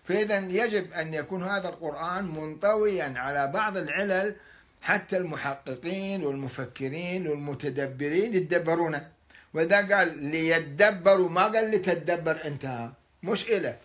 فإذا 0.04 0.38
يجب 0.38 0.92
أن 0.92 1.14
يكون 1.14 1.42
هذا 1.44 1.68
القرآن 1.68 2.24
منطويا 2.24 3.14
على 3.16 3.46
بعض 3.46 3.76
العلل 3.76 4.34
حتى 4.82 5.16
المحققين 5.16 6.24
والمفكرين 6.26 7.26
والمتدبرين 7.28 8.34
يتدبرونه. 8.34 9.08
وإذا 9.54 9.96
قال 9.96 10.24
ليتدبروا 10.24 11.28
ما 11.28 11.42
قال 11.42 11.70
لتدبر 11.70 12.38
أنت؟ 12.44 12.88
مش 13.22 13.44
إله. 13.50 13.76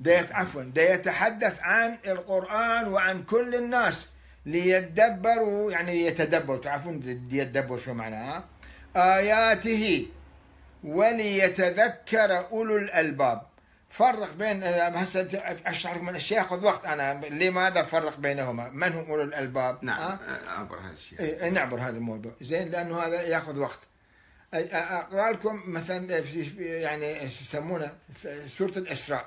ده 0.00 0.26
عفوا 0.30 0.62
ده 0.62 0.82
يتحدث 0.82 1.58
عن 1.60 1.98
القرآن 2.06 2.88
وعن 2.88 3.22
كل 3.22 3.54
الناس. 3.54 4.08
ليتدبروا 4.46 5.72
يعني 5.72 6.06
يتدبروا 6.06 6.58
تعرفون 6.58 7.26
يتدبر 7.30 7.78
شو 7.78 7.94
معناها 7.94 8.44
آياته 8.96 10.06
وليتذكر 10.84 12.46
أولو 12.50 12.76
الألباب. 12.76 13.42
فرق 13.90 14.34
بين 14.34 14.62
هسه 14.64 15.28
أشرح 15.66 15.94
لكم 15.94 16.08
الأشياء 16.08 16.42
ياخذ 16.42 16.64
وقت 16.64 16.84
أنا. 16.84 17.26
لماذا 17.26 17.82
فرق 17.82 18.18
بينهما؟ 18.18 18.68
من 18.68 18.92
هم 18.92 19.10
أولو 19.10 19.22
الألباب؟ 19.22 19.84
نعم 19.84 19.98
أه؟ 19.98 20.18
أعبر 20.48 20.78
هذا 20.78 20.92
الشيء. 20.92 21.20
إيه 21.20 21.48
نعبر 21.48 21.80
هذا 21.80 21.96
الموضوع. 21.96 22.32
زين 22.40 22.70
لأنه 22.70 23.00
هذا 23.00 23.22
يأخذ 23.22 23.58
وقت. 23.58 23.78
أقرأ 24.54 25.32
لكم 25.32 25.62
مثلا 25.66 26.18
يعني 26.58 27.24
يسمونه؟ 27.24 27.92
سورة 28.46 28.78
الإسراء. 28.78 29.24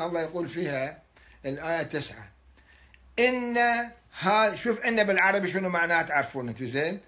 الله 0.00 0.20
يقول 0.20 0.48
فيها 0.48 1.02
الآية 1.46 1.82
تسعه 1.82 2.28
إن 3.18 3.58
هذا 4.18 4.56
شوف 4.56 4.80
إن 4.80 5.04
بالعربي 5.04 5.48
شنو 5.48 5.68
معناه 5.68 6.02
تعرفون 6.02 6.48
أنتم 6.48 6.66
زين؟ 6.66 7.00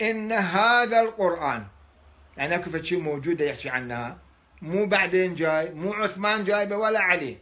إن 0.00 0.32
هذا 0.32 1.00
القرآن 1.00 1.66
يعني 2.36 2.54
أكو 2.54 2.82
شيء 2.82 3.00
موجوده 3.00 3.44
يحكي 3.44 3.68
عنها 3.68 4.18
مو 4.62 4.86
بعدين 4.86 5.34
جاي 5.34 5.74
مو 5.74 5.92
عثمان 5.92 6.44
جايبه 6.44 6.76
ولا 6.76 7.00
علي. 7.00 7.38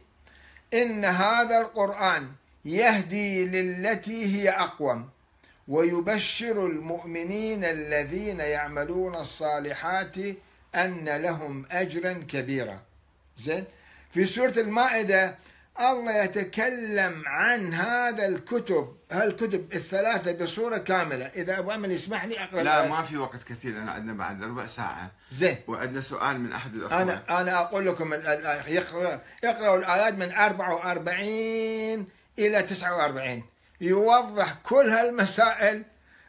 إن 0.75 1.05
هذا 1.05 1.59
القرآن 1.61 2.29
يهدي 2.65 3.47
للتي 3.47 4.37
هي 4.37 4.51
أقوم 4.51 5.09
ويبشر 5.69 6.67
المؤمنين 6.67 7.65
الذين 7.65 8.41
يعملون 8.41 9.17
الصالحات 9.17 10.17
أن 10.75 11.09
لهم 11.09 11.67
أجرا 11.71 12.13
كبيرا. 12.13 12.81
زين؟ 13.39 13.65
في 14.13 14.27
سورة 14.27 14.55
المائدة 14.57 15.35
الله 15.81 16.25
يتكلم 16.25 17.23
عن 17.27 17.75
هذا 17.75 18.27
الكتب 18.27 18.97
هالكتب 19.13 19.73
الثلاثة 19.73 20.33
بصورة 20.33 20.79
كاملة. 20.79 21.27
إذا 21.27 21.59
أبو 21.59 21.71
أمل 21.71 21.91
يسمح 21.91 22.25
لي 22.25 22.45
أقرأ 22.45 22.63
لا 22.63 22.89
ما 22.89 23.03
في 23.03 23.17
وقت 23.17 23.43
كثير 23.43 23.77
أنا 23.77 23.91
عندنا 23.91 24.13
بعد 24.13 24.45
ربع 24.45 24.67
ساعة. 24.67 25.11
زين. 25.31 25.57
وعندنا 25.69 26.01
سؤال 26.01 26.41
من 26.41 26.53
أحد 26.53 26.75
الأخوة 26.75 27.03
أنا 27.03 27.41
أنا 27.41 27.61
أقول 27.61 27.87
لكم 27.87 28.15
يقرأ 28.69 29.21
يقرأوا 29.45 29.77
الآيات 29.77 30.15
من 30.15 30.33
44 30.33 32.09
إلى 32.39 32.63
49 32.63 33.43
يوضح 33.81 34.55
كل 34.63 34.89
هالمسائل 34.89 35.85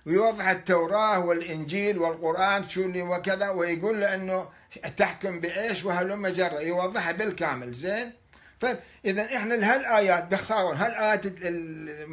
ويوضح 0.05 0.47
التوراة 0.47 1.19
والإنجيل 1.19 1.97
والقرآن 1.97 2.69
شو 2.69 2.81
اللي 2.81 3.01
وكذا 3.01 3.49
ويقول 3.49 4.01
له 4.01 4.15
أنه 4.15 4.49
تحكم 4.97 5.39
بإيش 5.39 5.85
وهلم 5.85 6.27
جرة. 6.27 6.59
يوضحها 6.59 7.11
بالكامل. 7.11 7.73
زين؟ 7.73 8.20
طيب 8.61 8.77
اذا 9.05 9.25
إحنا 9.25 9.75
هالآيات 9.75 10.23
باختصار 10.23 10.73
هالايات 10.73 11.25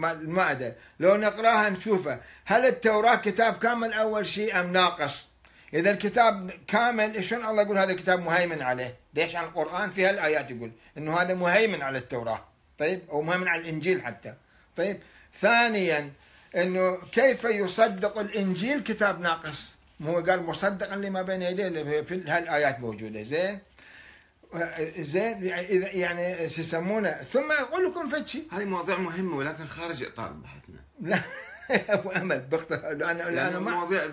المائده 0.02 0.74
لو 1.00 1.16
نقراها 1.16 1.70
نشوفها 1.70 2.20
هل 2.44 2.66
التوراة 2.66 3.16
كتاب 3.16 3.58
كامل 3.58 3.92
أول 3.92 4.26
شيء 4.26 4.60
أم 4.60 4.72
ناقص؟ 4.72 5.28
اذا 5.74 5.90
الكتاب 5.90 6.50
كامل 6.68 7.24
شلون 7.24 7.46
الله 7.46 7.62
يقول 7.62 7.78
هذا 7.78 7.92
الكتاب 7.92 8.20
مهيمن 8.20 8.62
عليه؟ 8.62 8.94
ليش 9.14 9.36
عن 9.36 9.44
القرآن 9.44 9.90
في 9.90 10.06
هالآيات 10.06 10.50
يقول 10.50 10.70
إنه 10.98 11.16
هذا 11.20 11.34
مهيمن 11.34 11.82
على 11.82 11.98
التوراة 11.98 12.44
طيب 12.78 13.00
أو 13.10 13.22
مهيمن 13.22 13.48
على 13.48 13.60
الإنجيل 13.62 14.02
حتى 14.02 14.34
طيب 14.76 15.00
ثانيا 15.40 16.10
إنه 16.56 16.98
كيف 17.12 17.44
يصدق 17.44 18.18
الإنجيل 18.18 18.80
كتاب 18.80 19.20
ناقص؟ 19.20 19.74
مو 20.00 20.20
قال 20.20 20.42
مصدقا 20.42 20.96
لما 20.96 21.22
بين 21.22 21.42
يديه 21.42 22.00
في 22.02 22.22
هالآيات 22.26 22.80
موجودة 22.80 23.22
زين 23.22 23.58
زين 24.98 25.44
يعني 25.44 26.48
شو 26.48 26.60
يسمونه؟ 26.60 27.10
ثم 27.10 27.52
أقول 27.52 27.84
لكم 27.84 28.08
فشي 28.08 28.42
هذه 28.52 28.64
مواضيع 28.64 28.98
مهمة 28.98 29.36
ولكن 29.36 29.66
خارج 29.66 30.02
إطار 30.02 30.32
بحثنا. 30.32 30.80
لا 31.00 31.20
أبو 31.94 32.10
امل 32.10 32.40
باختصار 32.40 32.92
لأن 32.92 33.16
لأن 33.16 33.62
مواضيع 33.62 34.10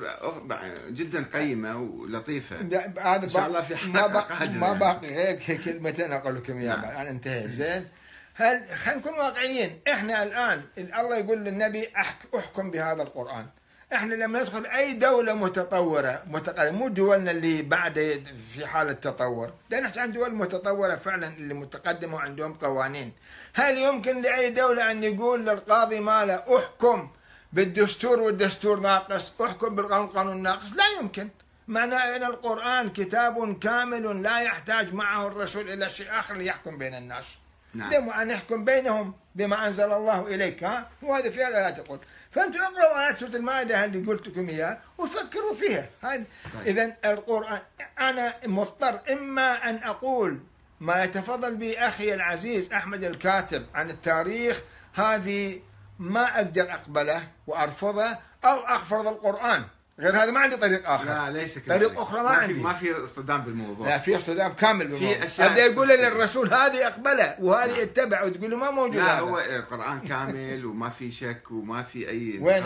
جدا 0.90 1.26
قيمة 1.34 1.78
ولطيفة. 1.78 2.56
هذا 2.98 3.24
إن 3.24 3.30
شاء 3.30 3.48
الله 3.48 3.62
في 3.62 3.76
حلقة 3.76 3.92
ما 3.92 4.08
باقي 4.08 4.50
ما 4.50 4.74
باقي. 4.74 5.16
هيك 5.16 5.62
كلمتين 5.62 6.12
أقول 6.12 6.36
لكم 6.36 6.58
إياها. 6.58 6.76
نعم. 6.76 6.86
أنا 6.86 7.10
انتهيت 7.10 7.50
زين. 7.50 7.88
هل 8.34 8.68
خلينا 8.70 9.00
نكون 9.00 9.14
واقعيين. 9.14 9.80
إحنا 9.88 10.24
الآن 10.24 10.62
الله 10.78 11.18
يقول 11.18 11.38
للنبي 11.38 11.88
أحكم 12.36 12.72
بهذا 12.72 13.02
القرآن. 13.02 13.46
إحنا 13.94 14.16
لما 14.16 14.42
ندخل 14.42 14.66
أي 14.66 14.94
دولة 14.94 15.34
متطورة 15.34 16.24
متقدمة 16.28 16.72
مو 16.72 16.88
دولنا 16.88 17.32
اللي 17.32 17.62
بعد 17.62 18.24
في 18.54 18.68
حالة 18.68 18.94
تطور 18.94 19.54
ده 19.70 19.80
نحكي 19.80 20.00
عن 20.00 20.12
دول 20.12 20.36
متطورة 20.36 20.96
فعلا 20.96 21.28
اللي 21.28 21.54
متقدمة 21.54 22.16
وعندهم 22.16 22.54
قوانين. 22.54 23.14
هل 23.54 23.78
يمكن 23.78 24.22
لأي 24.22 24.50
دولة 24.50 24.92
أن 24.92 25.04
يقول 25.04 25.46
للقاضي 25.46 26.00
ماله 26.00 26.44
أحكم 26.58 27.10
بالدستور 27.54 28.20
والدستور 28.20 28.80
ناقص 28.80 29.42
أحكم 29.42 29.76
بالقانون 29.76 30.08
قانون 30.08 30.44
ناقص 30.44 30.74
لا 30.74 30.84
يمكن. 31.02 31.30
معناه 31.68 32.16
إن 32.16 32.24
القرآن 32.24 32.90
كتاب 32.90 33.60
كامل 33.60 34.24
لا 34.24 34.40
يحتاج 34.40 34.94
معه 34.94 35.28
الرسول 35.28 35.70
إلى 35.74 35.90
شيء 35.90 36.08
آخر 36.20 36.36
ليحكم 36.36 36.78
بين 36.78 36.96
الناس. 36.96 37.26
نعم. 37.74 38.10
أن 38.10 38.30
يحكم 38.30 38.66
بينهم 38.66 39.14
بما 39.36 39.68
أنزل 39.68 39.94
الله 39.94 40.28
إليك 40.28 40.64
ها؟ 40.64 40.90
وهذا 41.02 41.30
في 41.30 41.48
الآيات 41.48 41.78
يقول 41.78 42.00
فأنتم 42.36 42.60
اقرأوا 42.60 43.06
آيات 43.06 43.18
سورة 43.18 43.30
المائدة 43.30 43.86
اللي 43.86 44.08
قلت 44.08 44.28
لكم 44.28 44.50
إياها 44.50 44.82
وفكروا 44.98 45.54
فيها. 45.54 45.90
هذا 46.02 46.24
إذا 46.66 46.98
القرآن 47.06 47.60
أنا 48.00 48.34
مضطر 48.46 49.00
إما 49.12 49.70
أن 49.70 49.76
أقول 49.84 50.40
ما 50.80 51.04
يتفضل 51.04 51.58
به 51.58 51.88
أخي 51.88 52.14
العزيز 52.14 52.74
أحمد 52.74 53.04
الكاتب 53.04 53.66
عن 53.74 53.90
التاريخ 53.90 54.62
هذه 54.94 55.60
ما 56.00 56.36
أقدر 56.36 56.74
أقبله 56.74 57.28
وأرفضه 57.48 58.18
أو 58.46 58.60
أخفض 58.60 59.08
القرآن. 59.08 59.66
غير 60.00 60.24
هذا 60.24 60.32
ما 60.32 60.40
عندي 60.40 60.58
طريق 60.58 60.90
آخر. 60.90 61.06
لا 61.06 61.32
ليس 61.32 61.60
كذلك. 61.60 61.84
طريق 61.84 62.00
أخرى 62.00 62.24
ما, 62.24 62.32
ما 62.32 62.38
عندي. 62.38 62.54
ما 62.54 62.74
في 62.74 63.04
اصطدام 63.04 63.42
بالموضوع. 63.42 63.88
لا 63.88 63.98
في 63.98 64.16
اصطدام 64.16 64.54
كامل 64.54 64.88
بالموضوع. 64.88 65.14
في 65.14 65.26
أشياء 65.26 65.52
هذا 65.52 65.66
يقول 65.66 65.88
للرسول 65.88 66.54
هذه 66.54 66.88
اقبله 66.88 67.36
وهذه 67.40 67.84
اتبع 67.84 68.24
وتقول 68.24 68.52
له 68.52 68.58
ما 68.58 68.72
موجود 68.72 68.96
لا 68.96 69.14
هذا. 69.14 69.20
هو 69.20 69.40
القرآن 69.40 70.00
كامل 70.00 70.66
وما 70.66 70.90
في 70.90 71.12
شك 71.12 71.52
وما 71.52 71.84
في 71.84 72.10
أي 72.10 72.40
وين 72.42 72.64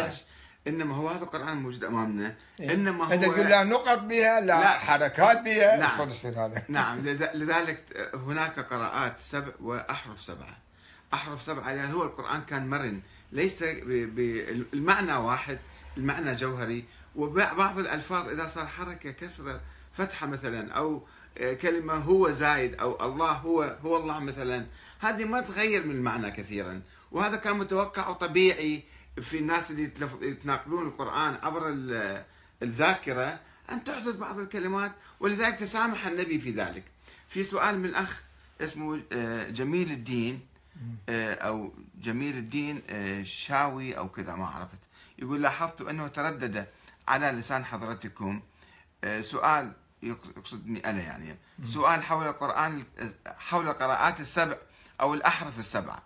إنما 0.68 0.96
هو 0.96 1.10
هذا 1.10 1.24
القرآن 1.24 1.58
موجود 1.58 1.84
أمامنا. 1.84 2.36
إيه؟ 2.60 2.74
إنما 2.74 3.06
هو 3.06 3.14
انت 3.14 3.26
تقول 3.26 3.46
لا 3.46 3.64
نقط 3.64 4.00
بها 4.00 4.40
لا, 4.40 4.46
لا. 4.46 4.70
حركات 4.70 5.42
بها. 5.42 5.78
نعم. 5.78 6.10
يصير 6.10 6.46
هذا؟ 6.46 6.64
نعم 6.68 7.00
لذلك 7.40 8.10
هناك 8.14 8.60
قراءات 8.60 9.16
سبع 9.20 9.52
وأحرف 9.62 10.22
سبعة. 10.22 10.58
أحرف 11.14 11.42
سبعة 11.42 11.70
يعني 11.70 11.94
هو 11.94 12.04
القرآن 12.04 12.42
كان 12.42 12.68
مرن. 12.68 13.02
ليس 13.32 13.64
بالمعنى 13.64 15.14
واحد 15.14 15.60
المعنى 15.98 16.36
جوهري. 16.36 16.86
وبعض 17.16 17.80
الألفاظ 17.80 18.30
إذا 18.30 18.48
صار 18.48 18.68
حركة 18.68 19.12
كسرة 19.12 19.62
فتحة 19.94 20.28
مثلا 20.28 20.72
أو 20.72 21.04
آه، 21.38 21.54
كلمة 21.54 21.94
هو 21.94 22.32
زايد 22.32 22.76
أو 22.76 23.06
الله 23.06 23.32
هو 23.32 23.78
هو 23.84 23.98
الله 23.98 24.20
مثلا 24.20 24.66
هذه 25.00 25.26
ما 25.26 25.42
تغير 25.42 25.86
من 25.86 25.96
المعنى 25.96 26.32
كثيرا. 26.32 26.82
وهذا 27.12 27.36
كان 27.36 27.58
متوقع 27.58 28.08
وطبيعي 28.08 28.84
في 29.22 29.38
الناس 29.38 29.72
اللي 29.72 29.92
يتناقلون 30.22 30.88
القرآن 30.88 31.38
عبر 31.44 31.76
الذاكرة 32.64 33.40
أن 33.72 33.84
تحدث 33.84 34.16
بعض 34.16 34.40
الكلمات. 34.40 34.92
ولذلك 35.20 35.56
تسامح 35.56 36.08
النبي 36.08 36.40
في 36.40 36.52
ذلك. 36.52 36.84
في 37.28 37.44
سؤال 37.44 37.80
من 37.80 37.86
الأخ 37.86 38.22
اسمه 38.62 39.02
آه، 39.12 39.50
جميل 39.50 39.92
الدين 39.92 40.40
آه، 41.10 41.34
أو 41.34 41.74
جميل 42.02 42.38
الدين 42.38 42.82
شاوي 43.24 43.98
أو 43.98 44.10
كذا 44.10 44.36
ما 44.36 44.48
عرفت 44.48 44.80
يقول 45.20 45.42
لاحظت 45.42 45.82
أنه 45.82 46.08
تردد 46.08 46.66
على 47.10 47.32
لسان 47.32 47.66
حضرتكم. 47.66 48.42
آه، 49.04 49.22
سؤال 49.22 49.74
يقصدني 50.04 50.90
أنا 50.90 51.02
يعني. 51.02 51.38
سؤال 51.66 52.04
حول 52.04 52.28
القرآن 52.28 52.84
حول 53.38 53.68
القراءات 53.68 54.20
السبع 54.20 54.56
أو 55.02 55.14
الأحرف 55.14 55.60
السبعة 55.60 56.04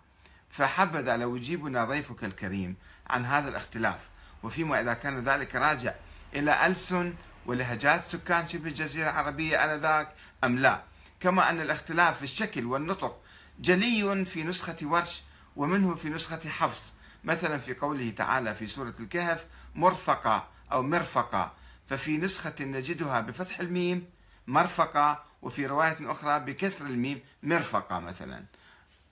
فحبذا 0.50 1.16
لو 1.16 1.36
يجيبنا 1.36 1.84
ضيفك 1.84 2.24
الكريم 2.24 2.76
عن 3.06 3.24
هذا 3.24 3.48
الاختلاف. 3.48 3.98
وفيما 4.42 4.80
إذا 4.80 4.94
كان 4.94 5.24
ذلك 5.24 5.54
راجع 5.54 5.94
إلى 6.34 6.66
ألسن 6.66 7.14
ولهجات 7.46 8.04
سكان 8.04 8.46
شبه 8.46 8.68
الجزيرة 8.68 9.10
العربية 9.10 9.64
آنذاك 9.64 10.14
أم 10.44 10.58
لا. 10.58 10.82
كما 11.20 11.50
أن 11.50 11.60
الاختلاف 11.60 12.18
في 12.18 12.22
الشكل 12.22 12.64
والنطق 12.64 13.20
جلي 13.60 14.24
في 14.24 14.42
نسخة 14.42 14.76
ورش 14.82 15.22
ومنه 15.56 15.94
في 15.94 16.08
نسخة 16.08 16.48
حفص. 16.48 16.92
مثلا 17.24 17.58
في 17.58 17.74
قوله 17.74 18.10
تعالى 18.10 18.54
في 18.54 18.66
سورة 18.66 18.94
الكهف 19.00 19.46
مرفقة. 19.74 20.53
أو 20.74 20.82
مرفقة. 20.82 21.52
ففي 21.88 22.16
نسخة 22.16 22.54
نجدها 22.60 23.20
بفتح 23.20 23.60
الميم 23.60 24.06
مرفقة 24.46 25.24
وفي 25.42 25.66
رواية 25.66 25.96
أخرى 26.00 26.40
بكسر 26.40 26.86
الميم 26.86 27.20
مرفقة 27.42 27.98
مثلا. 28.00 28.44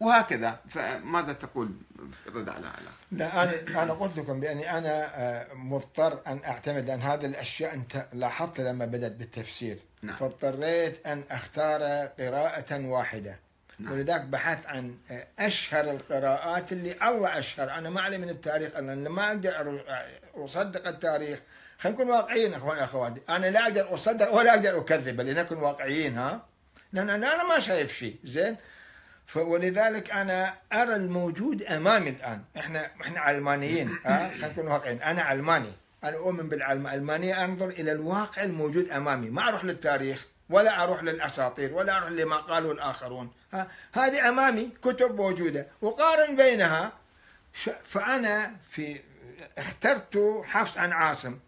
وهكذا. 0.01 0.61
فماذا 0.69 1.33
تقول 1.33 1.71
رد 2.35 2.49
على 2.49 2.67
على 2.67 2.89
لا 3.13 3.43
أنا 3.43 3.83
أنا 3.83 3.93
قلت 3.93 4.19
لكم 4.19 4.41
بأني 4.41 4.79
أنا 4.79 5.21
آه، 5.21 5.55
مضطر 5.55 6.21
أن 6.27 6.41
أعتمد 6.45 6.87
لأن 6.87 7.01
هذه 7.01 7.27
الأشياء 7.27 7.75
أنت 7.75 8.07
لاحظت 8.13 8.61
لما 8.61 8.85
بدأت 8.85 9.13
بالتفسير. 9.13 9.79
نعم. 10.03 10.17
فاضطريت 10.17 11.07
أن 11.07 11.25
أختار 11.31 11.83
قراءة 12.07 12.87
واحدة. 12.87 13.39
نعم. 13.83 13.93
ولذلك 13.93 14.21
بحثت 14.21 14.67
عن 14.67 14.97
أشهر 15.39 15.91
القراءات 15.91 16.73
اللي 16.73 16.95
الله 17.03 17.39
أشهر. 17.39 17.71
أنا 17.71 17.91
ما 17.91 18.01
علي 18.01 18.19
من 18.19 18.29
التاريخ 18.29 18.77
أنا 18.77 19.09
ما 19.09 19.29
أقدر 19.29 19.85
أصدق 20.35 20.89
التاريخ. 20.89 21.39
خلينا 21.79 21.99
نكون 21.99 22.11
واقعيين 22.11 22.55
أخواني. 22.55 22.85
اخواتي 22.85 23.21
أنا 23.29 23.47
لا 23.47 23.63
أقدر 23.63 23.95
أصدق 23.95 24.35
ولا 24.35 24.51
أقدر 24.51 24.79
أكذب 24.79 25.21
لنكن 25.21 25.57
واقعيين 25.57 26.19
ها؟ 26.19 26.47
لأن 26.93 27.11
أنا 27.11 27.49
ما 27.49 27.59
شايف 27.59 27.93
شيء 27.93 28.17
زين؟ 28.25 28.57
ولذلك 29.37 30.11
أنا 30.11 30.55
أرى 30.73 30.97
الموجود 30.97 31.63
أمامي 31.63 32.11
الآن. 32.11 32.45
إحنا 32.57 32.91
إحنا 33.01 33.21
علمانيين 33.21 33.99
ها؟ 34.07 34.29
خلينا 34.31 34.49
نكون 34.49 34.67
واقعيين. 34.67 35.03
أنا 35.03 35.23
علماني. 35.23 35.73
أنا 36.05 36.17
أؤمن 36.17 36.49
بالعلمانيه 36.49 37.45
أنظر 37.45 37.69
إلى 37.69 37.93
الواقع 37.93 38.43
الموجود 38.45 38.91
أمامي. 38.91 39.31
ما 39.31 39.49
أروح 39.49 39.65
للتاريخ. 39.65 40.27
ولا 40.53 40.83
أروح 40.85 41.03
للأساطير 41.03 41.75
ولا 41.75 41.97
أروح 41.99 42.09
لما 42.11 42.37
قاله 42.37 42.73
الاخرون 42.73 43.33
ها 43.53 43.69
هذه 43.93 44.29
أمامي 44.29 44.71
كتب 44.85 45.15
موجودة. 45.15 45.67
وقارن 45.83 46.37
بينها 46.37 46.93
فأنا 47.85 48.57
في 48.71 49.01
اخترت 49.59 50.43
حفص 50.45 50.79
عن 50.79 50.93
عاصم. 50.93 51.39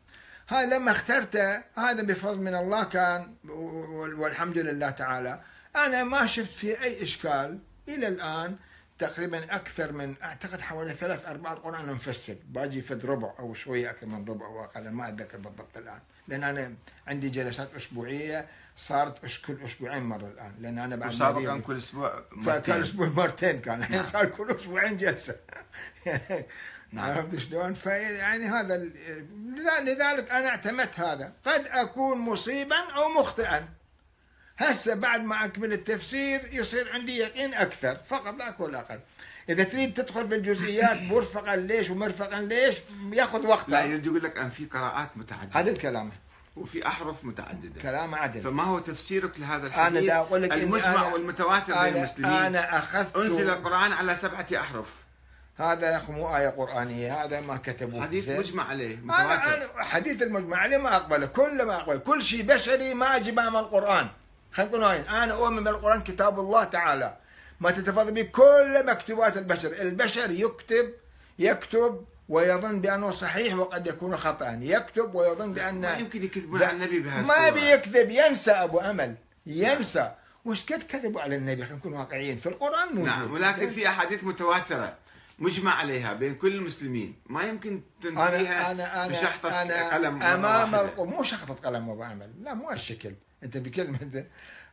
هذا 0.49 0.77
لما 0.77 0.91
اخترته 0.91 1.57
هذا 1.57 2.03
بفضل 2.03 2.39
من 2.39 2.55
الله 2.55 2.85
كان 2.85 3.35
وال- 3.45 4.15
والحمد 4.15 4.59
لله 4.59 4.91
تعالى. 4.91 5.41
أنا 5.77 6.05
ما 6.05 6.27
شفت 6.27 6.53
في 6.53 6.83
أي 6.83 7.03
إشكال 7.03 7.59
إلى 7.89 8.09
الآن 8.09 8.57
تقريبا 8.99 9.55
أكثر 9.57 9.93
من 9.93 10.15
أعتقد 10.23 10.61
حوالي 10.61 10.95
ثلاث 10.95 11.27
ارباع 11.27 11.53
القران 11.53 11.93
مفسر. 11.93 12.37
باجي 12.49 12.83
فد 12.83 13.07
ربع 13.07 13.35
أو 13.39 13.55
شوية 13.55 13.91
أكثر 13.91 14.07
من 14.07 14.25
ربع 14.29 14.47
أو 14.47 14.65
أقل 14.65 14.89
ما 14.91 15.09
أتذكر 15.09 15.39
بالضبط 15.39 15.77
الآن. 15.77 16.01
لأن 16.29 16.45
أنا 16.45 16.75
عندي 17.07 17.29
جلسات 17.29 17.69
أسبوعية. 17.77 18.47
صارت 18.77 19.41
كل 19.47 19.65
أسبوعين 19.65 20.03
مرة 20.03 20.27
الآن 20.27 20.55
لأن 20.61 20.79
أنا 20.79 20.97
بعد 20.97 21.11
وسابقا 21.11 21.41
مريض. 21.41 21.63
كل 21.63 21.77
أسبوع 21.77 22.09
كان 22.09 22.45
مرتين. 22.45 22.83
أسبوع 22.83 23.09
مرتين 23.09 23.61
كان 23.61 23.79
الحين 23.79 23.93
نعم. 23.93 24.03
صار 24.13 24.27
كل 24.27 24.51
أسبوعين 24.51 24.97
جلسة 24.97 25.37
نعم. 26.93 27.11
عرفت 27.11 27.37
شلون؟ 27.37 27.75
فيعني 27.75 28.47
هذا 28.47 28.77
لذلك 29.83 30.31
أنا 30.31 30.49
اعتمدت 30.49 31.01
هذا 31.01 31.33
قد 31.47 31.67
أكون 31.67 32.19
مصيبا 32.19 32.77
أو 32.77 33.09
مخطئا 33.09 33.69
هسه 34.59 34.95
بعد 34.95 35.25
ما 35.25 35.45
أكمل 35.45 35.73
التفسير 35.73 36.49
يصير 36.53 36.93
عندي 36.93 37.17
يقين 37.17 37.55
أكثر 37.55 37.97
فقط 38.07 38.35
لا 38.35 38.49
اكون 38.49 38.75
أقل 38.75 39.01
إذا 39.49 39.65
تريد 39.65 39.95
تدخل 39.95 40.29
في 40.29 40.35
الجزئيات 40.35 41.03
مرفقا 41.03 41.57
ليش 41.57 41.91
ومرفقا 41.91 42.41
ليش 42.41 42.77
ياخذ 43.13 43.47
وقت 43.47 43.69
لا 43.69 43.85
يريد 43.85 44.07
يقول 44.07 44.23
لك 44.23 44.39
أن 44.39 44.51
في 44.51 44.67
قراءات 44.67 45.17
متعددة 45.17 45.61
هذا 45.61 45.71
الكلام 45.71 46.13
وفي 46.57 46.87
أحرف 46.87 47.25
متعددة. 47.25 47.81
كلام 47.83 48.15
عدل. 48.15 48.41
فما 48.43 48.63
هو 48.63 48.79
تفسيرك 48.79 49.41
لهذا 49.41 49.67
الحديث؟ 49.67 50.05
دا 50.05 50.17
أقول 50.17 50.43
لك 50.43 50.53
المجمع 50.53 51.11
أنا- 51.11 51.13
والمتواتر 51.13 51.83
بين 51.83 51.97
المسلمين. 51.97 52.33
أنا 52.33 52.79
أخذت 52.79 53.17
أنزل 53.17 53.51
القرآن 53.51 53.93
على 53.93 54.17
سبعة 54.17 54.47
أحرف. 54.55 54.95
هذا 55.57 55.91
يا 55.91 55.97
أخي 55.97 56.13
مو 56.13 56.37
آية 56.37 56.49
قرآنية 56.49 57.25
هذا 57.25 57.41
ما 57.41 57.57
كتبوه. 57.57 58.03
حديث؟ 58.03 58.29
مجمع 58.29 58.69
عليه 58.69 58.97
متواتر. 58.97 59.55
أنا 59.55 59.85
حديث 59.85 60.23
المجمع 60.23 60.57
عليه 60.57 60.77
ما 60.77 60.97
أقبله 60.97 61.27
كل 61.27 61.63
ما 61.63 61.77
أقبله. 61.77 61.99
كل 61.99 62.23
شيء 62.23 62.43
بشري 62.43 62.95
ما 62.95 63.17
أجي 63.17 63.33
مع 63.33 63.61
القرآن. 63.61 64.09
خلينا 64.53 64.71
نكون 64.71 64.83
هاي 64.85 65.01
أنا 65.01 65.33
أؤمن 65.35 65.65
بالقرآن 65.65 66.03
كتاب 66.03 66.41
الله 66.41 66.65
تعالى. 66.65 67.17
ما 67.61 67.71
تتفاضل 67.71 68.13
به 68.13 68.23
كل 68.23 68.87
مكتوبات 68.87 69.37
البشر. 69.37 69.73
البشر 69.73 70.31
يكتب 70.31 70.95
يكتب 71.39 72.05
ويظن 72.29 72.81
بأنه 72.81 73.11
صحيح 73.11 73.55
وقد 73.55 73.87
يكون 73.87 74.17
خطأ. 74.17 74.59
يكتب 74.63 75.15
ويظن 75.15 75.53
بأن 75.53 75.81
ما 75.81 75.97
يمكن 75.97 76.25
يكذبون 76.25 76.63
على 76.63 76.73
النبي 76.73 77.01
بهالصوره 77.01 77.37
ما 77.39 77.51
بيكذب 77.51 78.11
ينسى 78.11 78.51
أبو 78.51 78.81
أمل 78.81 79.15
ينسى. 79.47 80.13
وش 80.45 80.65
قد 80.65 80.83
كذبوا 80.83 81.21
على 81.21 81.37
النبي؟ 81.37 81.63
خلينا 81.63 81.77
نكون 81.79 81.93
واقعيين. 81.93 82.39
في 82.39 82.49
القرآن 82.49 82.89
موجود. 82.89 83.07
نعم 83.07 83.33
ولكن؟ 83.33 83.71
في 83.71 83.89
أحاديث 83.89 84.25
متواترة 84.25 84.95
مجمع 85.39 85.75
عليها 85.75 86.13
بين 86.13 86.35
كل 86.35 86.55
المسلمين. 86.55 87.15
ما 87.27 87.43
يمكن 87.43 87.81
تنفيها 88.03 88.71
أنا 88.71 89.07
أنا 89.07 89.13
بشحطه 89.13 89.63
أنا 89.63 89.95
قلم 89.95 90.19
مرة 90.19 90.35
أمام 90.35 90.73
واحدة. 90.73 90.89
الق- 90.89 91.01
مو 91.01 91.23
شخطه 91.23 91.55
قلم 91.55 91.91
أبو 91.91 92.05
أمل. 92.05 92.31
لا 92.43 92.55
مو 92.55 92.71
هالشكل. 92.71 93.15
أنت 93.43 93.57
بكلمه 93.57 94.25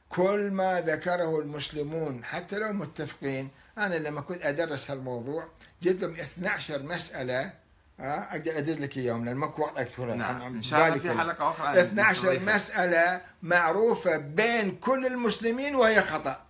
كل 0.09 0.49
ما 0.51 0.81
ذكره 0.81 1.39
المسلمون 1.39 2.23
حتى 2.23 2.59
لو 2.59 2.73
متفقين 2.73 3.49
أنا 3.85 3.95
لما 3.95 4.21
كنت 4.21 4.45
أدرس 4.45 4.91
هالموضوع 4.91 5.47
جبت 5.81 6.01
لهم 6.03 6.15
12 6.15 6.83
مسألة 6.83 7.53
ها 7.99 8.31
أقدر 8.31 8.57
ادز 8.57 8.79
لك 8.79 8.97
إياهم 8.97 9.25
لأن 9.25 9.35
ماكو 9.35 9.61
وقت 9.61 9.77
اذكرها 9.79 10.15
نعم 10.15 10.41
إن 10.55 10.63
شاء 10.63 10.87
الله 10.87 10.99
في. 10.99 11.19
حلقة 11.19 11.49
أخرى 11.49 11.81
12 11.81 12.11
نستضيفها. 12.19 12.55
مسألة 12.55 13.21
معروفة 13.43 14.17
بين 14.17 14.75
كل 14.75 15.05
المسلمين 15.05 15.75
وهي 15.75 16.01
خطأ. 16.01 16.41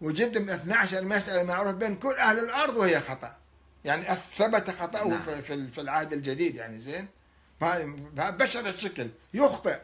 وجبت 0.00 0.38
من 0.38 0.50
12 0.50 1.04
مسألة 1.04 1.42
معروفة 1.42 1.72
بين 1.72 1.96
كل 1.96 2.14
أهل 2.14 2.38
الأرض 2.38 2.76
وهي 2.76 3.00
خطأ. 3.00 3.36
يعني 3.84 4.16
ثبت 4.36 4.70
خطأه 4.70 5.08
نعم. 5.08 5.20
في- 5.42 5.68
في 5.68 5.80
العهد 5.80 6.12
الجديد 6.12 6.54
يعني 6.54 6.78
زين؟ 6.78 7.08
بشر 8.16 8.68
الشكل. 8.68 9.08
يخطئ. 9.34 9.76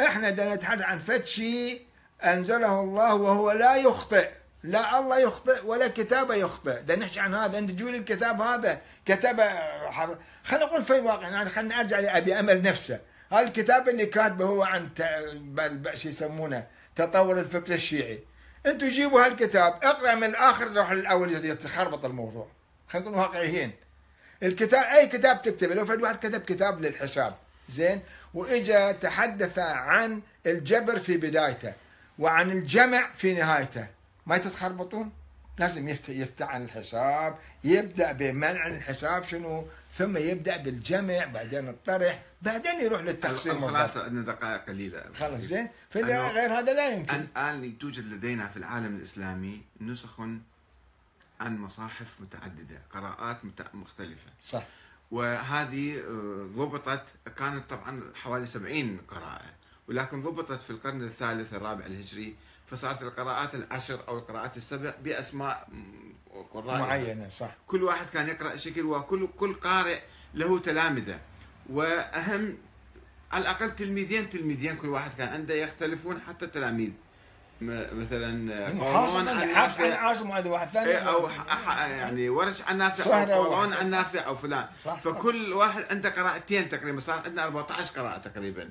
إحنا 0.00 0.30
بدنا 0.30 0.54
نتحدث 0.54 0.82
عن 0.82 0.98
فد 0.98 1.24
شيء 1.24 1.82
أنزله 2.24 2.80
الله 2.80 3.14
وهو 3.14 3.52
لا 3.52 3.76
يخطئ. 3.76 4.28
لا 4.64 4.98
الله 4.98 5.18
يخطئ 5.18 5.66
ولا 5.66 5.88
كتابة 5.88 6.34
يخطئ. 6.34 6.82
ده 6.82 6.96
نحكي 6.96 7.20
عن 7.20 7.34
هذا. 7.34 7.58
أنت 7.58 7.80
تقول 7.80 7.94
الكتاب 7.94 8.40
هذا 8.40 8.80
كتب 9.06 9.40
حر... 9.90 10.18
خلينا 10.44 10.64
نقول 10.66 10.84
في 10.84 10.92
واقع. 10.92 11.28
يعني 11.28 11.50
خلينا 11.50 11.80
ارجع 11.80 11.98
لأبي 11.98 12.38
أمل 12.38 12.62
نفسه. 12.62 13.00
هذا 13.32 13.40
الكتاب 13.40 13.88
اللي 13.88 14.06
كاتبه 14.06 14.44
هو 14.44 14.62
عن 14.62 14.94
ت... 14.94 15.02
شو 15.94 16.08
يسمونه؟ 16.08 16.66
تطور 16.96 17.40
الفكر 17.40 17.74
الشيعي. 17.74 18.18
أنتوا 18.66 18.88
جيبوا 18.88 19.26
هالكتاب 19.26 19.78
اقرأ 19.82 20.14
من 20.14 20.24
الآخر 20.24 20.76
روح 20.76 20.92
للأول 20.92 21.44
يتخربط 21.44 22.04
الموضوع. 22.04 22.48
خلينا 22.88 23.08
نكون 23.08 23.20
واقعيين. 23.20 23.72
الكتاب 24.42 24.84
أي 24.84 25.06
كتاب 25.06 25.42
تكتبه 25.42 25.74
لو 25.74 25.86
فد 25.86 26.02
واحد 26.02 26.16
كتب 26.16 26.40
كتاب 26.40 26.80
للحساب 26.80 27.34
زين؟ 27.68 28.02
وإجا 28.34 28.92
تحدث 28.92 29.58
عن 29.58 30.20
الجبر 30.46 30.98
في 30.98 31.16
بدايته 31.16 31.72
وعن 32.18 32.50
الجمع 32.50 33.10
في 33.16 33.34
نهايته. 33.34 33.86
ما 34.26 34.38
تتخربطون؟ 34.38 35.12
لازم 35.58 35.88
يفتح, 35.88 36.48
عن 36.48 36.64
الحساب 36.64 37.38
يبدأ 37.64 38.12
بمنع 38.12 38.66
الحساب 38.66 39.24
شنو؟ 39.24 39.66
ثم 39.98 40.16
يبدأ 40.16 40.56
بالجمع 40.56 41.24
بعدين 41.24 41.68
الطرح 41.68 42.22
بعدين 42.42 42.80
يروح 42.80 43.02
للتقسيم. 43.02 43.64
الخلاصه 43.64 44.04
عندنا 44.04 44.22
دقائق 44.22 44.64
قليلة. 44.64 45.02
خلاص 45.18 45.40
زين. 45.40 45.68
غير 45.94 46.58
هذا 46.58 46.72
لا 46.72 46.88
يمكن. 46.88 47.14
الآن 47.14 47.78
توجد 47.78 48.04
لدينا 48.04 48.48
في 48.48 48.56
العالم 48.56 48.96
الإسلامي 48.96 49.62
نسخ 49.80 50.20
عن 51.40 51.58
مصاحف 51.58 52.20
متعددة 52.20 52.78
قراءات 52.90 53.36
مختلفة. 53.74 54.30
صح. 54.44 54.66
وهذه 55.10 55.98
آه، 55.98 56.46
ضبطت 56.56 57.04
كانت 57.38 57.70
طبعا 57.70 58.02
حوالي 58.14 58.46
70 58.46 58.98
قراءة 59.08 59.50
ولكن 59.88 60.22
ضبطت 60.22 60.62
في 60.62 60.70
القرن 60.70 61.02
الثالث 61.02 61.54
الرابع 61.54 61.86
الهجري 61.86 62.36
فصارت 62.70 63.02
القراءات 63.02 63.54
العشر 63.54 64.00
أو 64.08 64.18
القراءات 64.18 64.56
السبع 64.56 64.92
بأسماء 65.04 65.68
م، 65.72 66.44
قراء. 66.54 66.80
معينة 66.80 67.28
صح. 67.38 67.50
كل 67.66 67.82
واحد 67.82 68.06
كان 68.08 68.28
يقرأ 68.28 68.56
شكل 68.56 68.86
وكل 68.86 69.28
كل 69.38 69.54
قارئ 69.54 69.98
له 70.34 70.58
تلامذة. 70.58 71.18
وأهم 71.70 72.58
على 73.32 73.42
الأقل 73.42 73.76
تلميذين 73.76 74.30
تلميذين 74.30 74.76
كل 74.76 74.88
واحد 74.88 75.10
كان 75.18 75.28
عنده 75.28 75.54
يختلفون 75.54 76.20
حتى 76.28 76.44
التلاميذ. 76.44 76.90
مثلا 77.60 78.72
محاصم 78.72 79.16
قولون 79.16 79.28
عن 79.28 79.54
حاف 79.54 79.80
عن 79.80 79.88
نافع 79.88 79.98
عاصم 80.00 80.30
وعند 80.30 80.46
واحد. 80.46 80.68
ثاني 80.68 80.86
إيه، 80.90 80.96
أو 80.98 81.30
يعني 81.80 82.28
ورش 82.28 82.62
عن 82.62 82.78
نافع 82.78 83.22
أو 83.34 83.44
قولون. 83.44 83.72
عن 83.72 83.90
نافع 83.90 84.26
أو 84.26 84.36
فلان. 84.36 84.66
صح. 84.84 85.00
فكل 85.00 85.52
واحد 85.52 85.84
عنده 85.90 86.10
قراءتين 86.10 86.68
تقريبا 86.68 87.00
صار 87.00 87.22
عندنا 87.24 87.44
14 87.44 88.00
قراءة 88.00 88.18
تقريبا. 88.18 88.70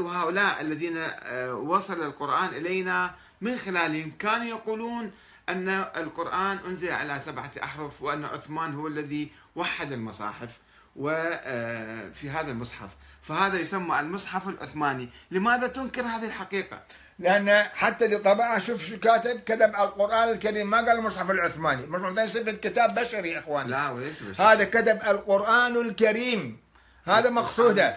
وهؤلاء 0.00 0.60
الذين 0.60 0.96
آه، 0.96 1.54
وصل 1.54 2.02
القرآن 2.02 2.48
إلينا 2.48 3.14
من 3.40 3.58
خلالهم 3.58 4.12
كانوا 4.18 4.46
يقولون 4.46 5.12
أن 5.48 5.68
القرآن 5.96 6.58
أنزل 6.66 6.90
على 6.90 7.20
سبعة 7.24 7.50
أحرف 7.64 8.02
وأن 8.02 8.24
عثمان 8.24 8.74
هو 8.74 8.86
الذي 8.86 9.32
وحد 9.56 9.92
المصاحف 9.92 10.48
وفي 10.96 12.30
هذا 12.30 12.50
المصحف. 12.50 12.88
فهذا 13.22 13.58
يسمى 13.58 14.00
المصحف 14.00 14.48
العثماني. 14.48 15.08
لماذا 15.30 15.66
تنكر 15.66 16.02
هذه 16.02 16.26
الحقيقة؟ 16.26 16.82
لأن 17.18 17.68
حتى 17.74 18.04
اللي 18.04 18.18
طبعها 18.18 18.58
شوف 18.58 18.84
شو 18.84 18.98
كاتب 18.98 19.40
كتب 19.40 19.74
القرآن 19.74 20.28
الكريم. 20.28 20.70
ما 20.70 20.76
قال 20.76 20.90
المصحف 20.90 21.30
العثماني. 21.30 21.84
المصحف 21.84 22.04
العثماني 22.04 22.28
صفه 22.28 22.52
كتاب 22.52 22.94
بشري 22.94 23.30
يا 23.30 23.38
إخواني. 23.38 23.70
لا 23.70 23.90
وليس 23.90 24.22
بشيء 24.22 24.46
هذا 24.46 24.64
كتب 24.64 25.00
القرآن 25.06 25.76
الكريم. 25.76 26.69
هذا 27.06 27.30
مقصوده. 27.30 27.96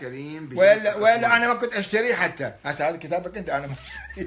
ولا 0.55 0.95
ولا. 0.95 1.37
أنا 1.37 1.47
ما 1.47 1.53
كنت 1.53 1.73
اشتريه 1.73 2.15
حتى. 2.15 2.51
هسه 2.65 2.89
هذا 2.89 2.97
كتابك 2.97 3.37
أنت 3.37 3.49
أنا 3.49 3.67
ما. 3.67 3.75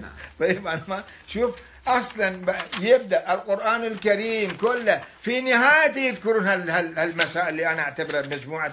نعم. 0.00 0.10
طيب 0.40 0.66
أنا 0.66 0.82
ما 0.88 1.02
شوف 1.28 1.54
أصلا 1.86 2.54
يبدأ 2.80 3.34
القرآن 3.34 3.84
الكريم 3.84 4.56
كله 4.56 5.00
في 5.22 5.40
نهايته 5.40 5.98
يذكرون 6.00 6.46
هال- 6.46 6.70
هال- 6.70 6.98
هالمسائل 6.98 7.48
اللي 7.48 7.72
أنا 7.72 7.82
أعتبرها 7.82 8.22
مجموعة 8.26 8.72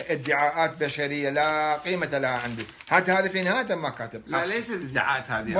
ادعاءات 0.00 0.76
بشرية. 0.76 1.30
لا 1.30 1.76
قيمة 1.76 2.06
لها 2.18 2.42
عندي. 2.44 2.66
حتى 2.88 3.12
هذا 3.12 3.28
في 3.28 3.42
نهايته 3.42 3.74
ما 3.74 3.90
كاتب 3.90 4.22
لا 4.26 4.46
ليس 4.46 4.70
الادعاءات 4.70 5.30
هذه 5.30 5.50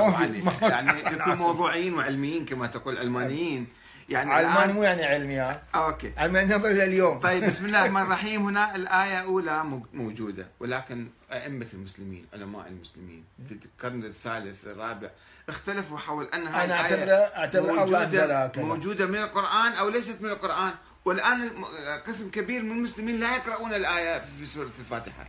يعني 0.61 0.99
يكون. 0.99 1.35
موضوعيين 1.35 1.93
وعلميين 1.93 2.45
كما 2.45 2.67
تقول 2.67 2.97
علمانيين 2.97 3.67
يعني 4.09 4.33
علماني 4.33 4.57
الآن 4.63 4.75
مو 4.75 4.83
يعني 4.83 5.03
علميات 5.05 5.61
أوكي. 5.75 6.13
علماني 6.17 6.55
نظر 6.55 6.71
إلى 6.71 6.83
اليوم. 6.83 7.19
طيب 7.19 7.43
بسم 7.45 7.65
الله 7.65 7.79
الرحمن 7.85 8.01
الرحيم. 8.07 8.45
هنا 8.45 8.75
الآية 8.75 9.17
أولى 9.17 9.63
مو- 9.63 9.85
موجودة 9.93 10.47
ولكن 10.59 11.07
أئمة 11.33 11.67
المسلمين 11.73 12.25
علماء 12.33 12.67
المسلمين 12.67 13.23
في 13.49 13.57
القرن 13.65 14.05
الثالث 14.05 14.65
الرابع 14.65 15.09
اختلفوا 15.49 15.97
حول 15.97 16.27
هذه 16.33 16.35
أنا 16.35 16.63
الآية 16.65 16.73
اعتبره 16.73 17.13
اعتبره 17.37 17.83
الله 17.83 18.03
انزلها 18.03 18.51
موجودة 18.57 19.05
من 19.05 19.17
القرآن 19.17 19.71
أو 19.73 19.89
ليست 19.89 20.21
من 20.21 20.29
القرآن. 20.29 20.73
والآن 21.05 21.41
الم- 21.47 21.65
قسم 22.07 22.29
كبير 22.31 22.63
من 22.63 22.71
المسلمين 22.71 23.19
لا 23.19 23.35
يقرؤون 23.35 23.73
الآية 23.73 24.23
في 24.39 24.45
سورة 24.45 24.71
الفاتحة. 24.79 25.27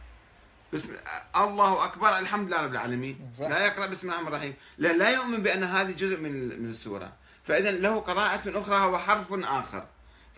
بسم 0.72 0.88
الله 1.36 1.84
أكبر 1.84 2.18
الحمد 2.18 2.48
لله 2.48 2.62
رب 2.62 2.72
العالمين. 2.72 3.30
صح. 3.38 3.46
لا 3.48 3.66
يقرأ 3.66 3.86
بسم 3.86 4.06
الله 4.06 4.14
الرحمن 4.20 4.34
الرحيم. 4.34 4.54
لأن 4.78 4.98
لا 4.98 5.10
يؤمن 5.10 5.42
بأن 5.42 5.64
هذه 5.64 5.90
جزء 5.90 6.20
من 6.20 6.62
من 6.62 6.70
السورة. 6.70 7.12
فإذا 7.47 7.70
له 7.70 8.01
قراءة 8.01 8.61
أخرى 8.61 8.78
هو 8.78 8.99
حرف 8.99 9.32
آخر. 9.45 9.84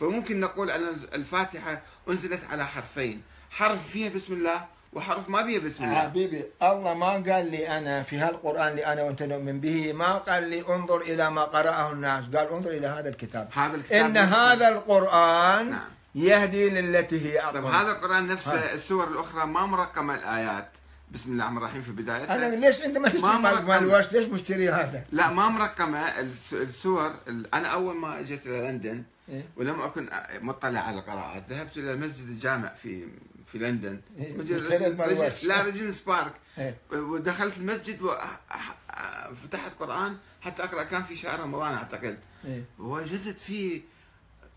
فممكن 0.00 0.40
نقول 0.40 0.70
أن 0.70 0.82
الفاتحة 1.14 1.82
أنزلت 2.08 2.40
على 2.50 2.66
حرفين. 2.66 3.22
حرف 3.50 3.88
فيها 3.88 4.14
بسم 4.14 4.32
الله 4.34 4.64
وحرف 4.92 5.28
ما 5.28 5.44
فيها 5.46 5.60
بسم 5.60 5.84
الله. 5.84 6.00
حبيبي 6.00 6.44
الله 6.62 6.94
ما 6.94 7.10
قال 7.12 7.50
لي 7.50 7.78
أنا 7.78 8.02
في 8.02 8.18
هالقرآن 8.18 8.68
اللي 8.68 8.86
أنا 8.86 9.02
وأنت 9.02 9.22
نؤمن 9.22 9.60
به 9.60 9.92
ما 9.92 10.12
قال 10.18 10.42
لي 10.50 10.64
انظر 10.68 11.00
إلى 11.00 11.30
ما 11.30 11.42
قرأه 11.44 11.92
الناس. 11.92 12.24
قال 12.24 12.48
انظر 12.52 12.70
إلى 12.70 12.86
هذا 12.86 13.08
الكتاب. 13.08 13.48
هذا 13.52 13.76
الكتاب 13.76 14.04
إن 14.04 14.12
نفسه- 14.12 14.52
هذا 14.52 14.68
القرآن 14.68 15.70
نعم. 15.70 15.80
يهدي 16.14 16.70
للتي 16.70 17.16
هي 17.26 17.40
طيب 17.52 17.56
اقوم 17.64 17.72
هذا 17.74 17.90
القرآن 17.92 18.26
نفسه 18.26 18.58
ها. 18.58 18.74
السور 18.74 19.08
الأخرى 19.08 19.46
ما 19.46 19.66
مرقمة 19.66 20.14
الآيات. 20.14 20.68
بسم 21.16 21.32
الله 21.32 21.42
الرحمن 21.44 21.58
الرحيم 21.58 21.82
في 21.82 21.92
بدايتها 21.92 22.36
أنا 22.36 22.54
ليش 22.66 22.82
أنت 22.82 22.98
ما 22.98 23.08
تشتري 23.08 23.22
ما 23.22 23.60
مال 23.60 23.78
الوش 23.78 24.12
ليش 24.12 24.28
مشتري 24.28 24.68
هذا؟ 24.70 25.04
لا 25.12 25.30
ما 25.32 25.48
مرقمة 25.48 25.98
الس- 25.98 26.54
السور 26.54 27.14
ال- 27.28 27.54
أنا 27.54 27.68
أول 27.68 27.96
ما 27.96 28.20
أجيت 28.20 28.46
إلى 28.46 28.68
لندن 28.68 29.02
إيه؟ 29.28 29.44
ولم 29.56 29.80
أكن 29.80 30.08
مطلع 30.40 30.80
على 30.80 30.98
القراءات 30.98 31.42
ذهبت 31.50 31.76
إلى 31.76 31.92
المسجد 31.92 32.28
الجامع 32.28 32.74
في 32.82 33.08
في 33.46 33.58
لندن 33.58 34.00
إيه، 34.18 34.38
رجل- 34.38 35.02
الوش. 35.02 35.44
لا 35.44 35.62
ريجنس 35.62 36.00
بارك 36.00 36.32
إيه. 36.58 36.74
ودخلت 36.92 37.58
المسجد 37.58 38.02
وفتحت 38.02 39.72
قرآن 39.80 40.16
حتى 40.40 40.64
أقرأ 40.64 40.82
كان 40.82 41.02
في 41.04 41.16
شهر 41.16 41.40
رمضان 41.40 41.74
أعتقد 41.74 42.18
إيه. 42.44 42.64
وجدت 42.78 43.38
فيه 43.38 43.80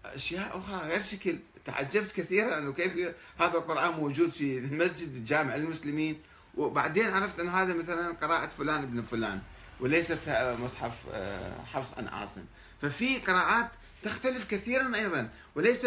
أشياء 0.05 0.57
أخرى 0.57 0.87
غير 0.89 1.01
شكل 1.01 1.39
تعجبت 1.65 2.11
كثيرا 2.11 2.57
أنه 2.57 2.73
كيف 2.73 2.93
هذا 3.39 3.53
القرآن 3.57 3.91
موجود 3.91 4.29
في 4.29 4.57
المسجد 4.57 5.15
الجامع 5.15 5.55
المسلمين 5.55 6.19
وبعدين 6.57 7.13
عرفت 7.13 7.39
أن 7.39 7.49
هذا 7.49 7.73
مثلا 7.73 8.15
قراءة 8.21 8.49
فلان 8.57 8.83
ابن 8.83 9.01
فلان 9.01 9.39
وليست 9.79 10.17
مصحف 10.59 10.93
آه، 11.13 11.51
حفص 11.73 11.97
عن 11.97 12.07
عاصم. 12.07 12.41
ففي 12.81 13.17
قراءات 13.17 13.67
تختلف 14.03 14.45
كثيرا 14.51 14.95
أيضا 14.95 15.29
وليس 15.55 15.85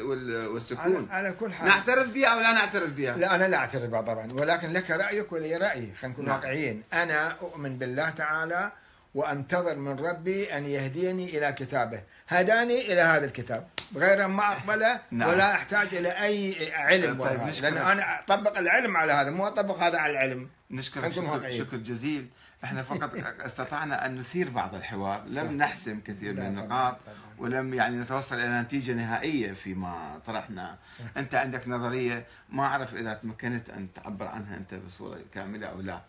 وال- 0.00 0.46
والسكون. 0.46 1.08
على, 1.10 1.28
على 1.28 1.32
كل 1.32 1.52
حال. 1.52 1.68
نعترف 1.68 2.08
بها 2.12 2.28
أو 2.28 2.40
لا 2.40 2.52
نعترف 2.52 2.90
بها؟ 2.90 3.16
لا 3.16 3.34
أنا 3.34 3.44
لا 3.48 3.56
أعترف 3.56 3.90
بها 3.90 4.00
طبعا 4.00 4.32
ولكن 4.32 4.72
لك 4.72 4.90
رأيك 4.90 5.32
ولي 5.32 5.56
رأيي. 5.56 5.94
خلينا 5.94 6.08
نكون 6.14 6.24
نعم. 6.24 6.34
واقعيين. 6.36 6.82
أنا 6.92 7.28
أؤمن 7.30 7.78
بالله 7.78 8.10
تعالى 8.10 8.72
وأنتظر 9.14 9.76
من 9.76 9.98
ربي 10.00 10.56
أن 10.56 10.66
يهديني 10.66 11.38
إلى 11.38 11.52
كتابه. 11.52 12.02
هداني 12.28 12.92
إلى 12.92 13.00
هذا 13.00 13.24
الكتاب. 13.24 13.68
غير 13.96 14.28
ما 14.28 14.52
أقبله 14.52 15.00
نعم. 15.10 15.28
ولا 15.28 15.54
أحتاج 15.54 15.94
إلى 15.94 16.08
أي 16.08 16.74
علم 16.74 17.22
طيب،. 17.22 17.40
لأن 17.62 17.76
أنا 17.76 18.20
أطبق 18.20 18.58
العلم 18.58 18.96
على 18.96 19.12
هذا 19.12 19.30
مو 19.30 19.46
أطبق 19.46 19.82
هذا 19.82 19.98
على 19.98 20.12
العلم 20.12 20.48
نكون 20.70 21.12
شكر. 21.12 21.52
شكر 21.52 21.76
جزيل 21.76 22.28
إحنا 22.64 22.82
فقط 22.82 23.10
استطعنا 23.46 24.06
أن 24.06 24.18
نثير 24.18 24.50
بعض 24.50 24.74
الحوار 24.74 25.24
لم. 25.26 25.56
نحسم 25.56 26.00
كثير 26.00 26.32
من 26.32 26.46
النقاط. 26.46 26.96
ولم 27.38 27.74
يعني 27.74 27.96
نتوصل 27.96 28.34
إلى 28.34 28.60
نتيجة 28.60 28.92
نهائية 28.92 29.52
فيما 29.52 30.20
طرحنا 30.26 30.78
أنت 31.16 31.34
عندك 31.34 31.68
نظرية 31.68 32.26
ما 32.50 32.64
أعرف 32.66 32.94
إذا 32.94 33.14
تمكنت 33.14 33.70
أن 33.70 33.88
تعبر 33.92 34.26
عنها 34.26 34.56
أنت 34.56 34.74
بصورة 34.74 35.18
كاملة 35.34 35.66
أو 35.66 35.80
لا 35.80 36.00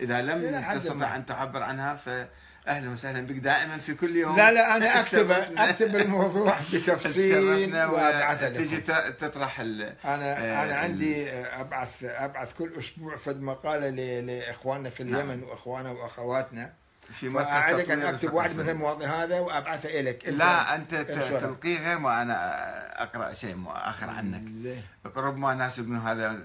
إذا 0.00 0.22
لم 0.22 0.60
تستطع. 0.78 1.16
أن 1.16 1.26
تعبر 1.26 1.62
عنها 1.62 1.94
فاهلا 2.70 2.90
وسهلا 2.90 3.26
بك 3.26 3.36
دائما 3.36 3.78
في 3.78 3.94
كل 3.94 4.16
يوم 4.16 4.36
لا 4.36 4.52
لا 4.52 4.76
أنا 4.76 4.86
اكتب 5.00 5.30
أكتب 5.30 5.96
الموضوع 5.96 6.56
بتفصيل 6.74 7.76
وتجي 7.86 8.76
لكم. 8.76 8.92
ت- 8.92 9.14
تطرح 9.20 9.60
ال... 9.60 9.82
أنا 10.04 10.38
آه، 10.38 10.64
أنا 10.64 10.74
عندي 10.76 11.30
ابعث 11.30 12.04
أبعث 12.04 12.52
كل 12.52 12.72
أسبوع 12.78 13.16
فد 13.16 13.40
مقالة 13.40 13.90
لإخواننا 14.20 14.90
في 14.90 15.04
نعم. 15.04 15.14
اليمن 15.30 15.42
وإخواننا 15.42 15.90
وأخواتنا 15.90 16.72
في 17.12 17.28
مركز 17.28 17.46
فاعدك 17.48 17.90
ان 17.90 18.02
اكتب 18.02 18.32
واحد 18.32 18.56
من. 18.56 18.68
المواضيع 18.68 19.22
هذا 19.22 19.40
وأبعثه 19.40 20.00
الك 20.00 20.24
لا 20.28 20.74
أنت. 20.74 20.94
تلقيه 21.40 21.88
غير 21.88 21.98
ما 21.98 22.22
أنا 22.22 23.02
أقرأ 23.02 23.32
شيء 23.34 23.64
آخر 23.68 24.10
عنك. 24.10 24.42
زين. 24.62 24.82
ربما 25.16 25.54
ناس 25.54 25.78
يقولون 25.78 25.98
هذا 25.98 26.38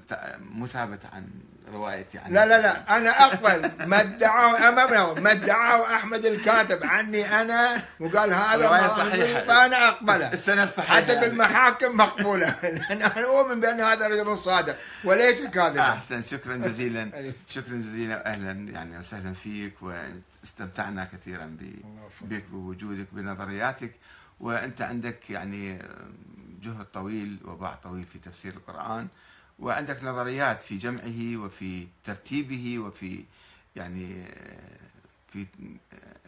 مو 0.51 0.67
ثابت 0.67 0.99
عن 1.13 1.27
روايتي 1.73 2.17
عنك 2.17 2.31
لا 2.31 2.45
لا 2.45 2.61
لا 2.61 2.97
أنا 2.97 3.25
أقبل. 3.25 3.71
ما 3.89 4.01
ادعاه 4.01 4.69
امامنا 4.69 5.13
ما 5.19 5.31
ادعاه 5.31 5.95
أحمد 5.95 6.25
الكاتب. 6.25 6.83
عني 6.83 7.41
أنا 7.41 7.81
وقال 7.99 8.33
هذا 8.33 8.67
رواية 8.67 8.87
صحيحة. 8.87 9.39
فأنا 9.41 9.87
أقبله. 9.89 10.33
السنة 10.33 10.63
الصحيحه 10.63 10.95
حتى 10.95 11.13
يعني. 11.13 11.27
بالمحاكم 11.27 11.97
مقبولة. 11.97 12.55
لأن 12.63 13.01
أنا 13.01 13.23
اؤمن 13.25 13.59
بأن 13.59 13.81
هذا 13.81 14.07
رجل 14.07 14.37
صادق 14.37 14.77
وليس 15.03 15.41
كاذبا 15.41 15.81
أحسن. 15.81 16.21
شكرا 16.23 16.55
جزيلا. 16.57 17.11
شكرا 17.55 17.73
جزيلا. 17.77 18.25
أهلا 18.27 18.71
يعني 18.71 18.99
وسهلا 18.99 19.33
فيك. 19.33 19.73
واستمتعنا 20.45 21.05
كثيرا. 21.05 21.57
بك 22.21 22.43
بوجودك 22.51 23.07
بنظرياتك. 23.11 23.91
وأنت 24.39 24.81
عندك 24.81 25.29
يعني 25.29 25.79
جهد 26.61 26.85
طويل 26.93 27.37
وباع 27.45 27.75
طويل 27.75 28.03
في 28.05 28.19
تفسير 28.19 28.53
القرآن. 28.53 29.07
وعندك 29.59 30.03
نظريات 30.03 30.61
في 30.63 30.77
جمعه 30.77 31.37
وفي 31.45 31.87
ترتيبه 32.03 32.79
وفي 32.79 33.23
يعني 33.75 34.25
في 35.33 35.45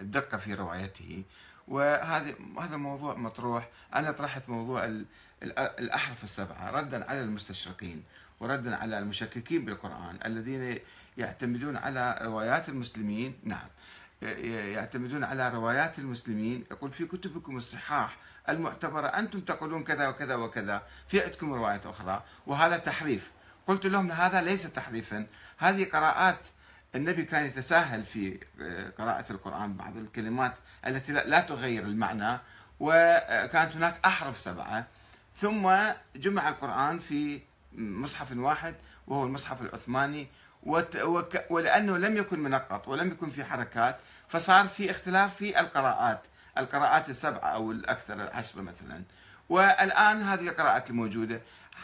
الدقة 0.02 0.38
في 0.38 0.54
روايته 0.54 1.24
وهذا 1.68 2.34
هذا 2.62 2.78
موضوع 2.78 3.16
مطروح. 3.16 3.70
أنا 3.96 4.12
طرحت 4.12 4.50
موضوع 4.50 4.86
ال- 4.86 5.06
ال- 5.44 5.60
الأحرف 5.60 6.24
السبعة 6.24 6.72
ردا 6.72 7.10
على 7.10 7.22
المستشرقين 7.22 8.04
وردا 8.40 8.76
على 8.76 9.00
المشككين 9.00 9.66
بالقرآن 9.66 10.18
الذين 10.26 10.80
يعتمدون 11.18 11.78
على 11.78 12.20
روايات 12.22 12.70
المسلمين. 12.70 13.36
نعم. 13.44 13.68
يعتمدون 14.22 15.24
على 15.24 15.50
روايات 15.50 16.00
المسلمين. 16.00 16.66
يقول 16.72 16.92
في 16.92 17.06
كتبكم 17.06 17.58
الصحاح 17.58 18.18
المعتبرة 18.50 19.08
أنتم 19.08 19.40
تقولون 19.42 19.84
كذا 19.84 20.08
وكذا 20.08 20.36
وكذا 20.36 20.84
في 21.08 21.22
عندكم 21.22 21.54
روايات 21.54 21.86
أخرى 21.86 22.24
وهذا 22.48 22.78
تحريف. 22.78 23.32
قلت 23.68 23.86
لهم 23.86 24.12
هذا 24.12 24.42
ليس 24.42 24.64
تحريفا 24.64 25.28
هذه 25.58 25.84
قراءات 25.84 26.40
النبي 26.96 27.24
كان 27.24 27.46
يتساهل 27.46 28.06
في 28.06 28.40
آه، 28.62 28.90
قراءة 28.90 29.32
القرآن 29.32 29.74
بعض 29.74 29.98
الكلمات 29.98 30.54
التي 30.88 31.12
لا 31.12 31.40
تغير 31.40 31.84
المعنى 31.84 32.40
وكانت 32.80 33.76
هناك 33.76 34.00
أحرف 34.06 34.40
سبعة. 34.40 34.88
ثم 35.36 35.74
جمع 36.16 36.50
القرآن 36.50 37.00
في 37.00 37.42
مصحف 37.74 38.38
واحد 38.38 38.76
وهو 39.08 39.24
المصحف 39.24 39.62
العثماني 39.62 40.28
ولأنه 41.50 41.98
لم 41.98 42.18
يكن 42.18 42.40
منقط 42.40 42.88
ولم 42.88 43.08
يكن 43.08 43.30
في 43.30 43.44
حركات 43.44 43.98
فصار 44.28 44.68
في 44.68 44.92
اختلاف 44.92 45.36
في 45.36 45.60
القراءات 45.60 46.22
القراءات 46.58 47.10
السبعة 47.10 47.48
أو 47.48 47.72
الأكثر 47.72 48.14
العشرة 48.14 48.62
مثلا. 48.62 49.04
والآن 49.50 50.22
هذه 50.22 50.48
القراءات 50.50 50.90
الموجودة 50.90 51.42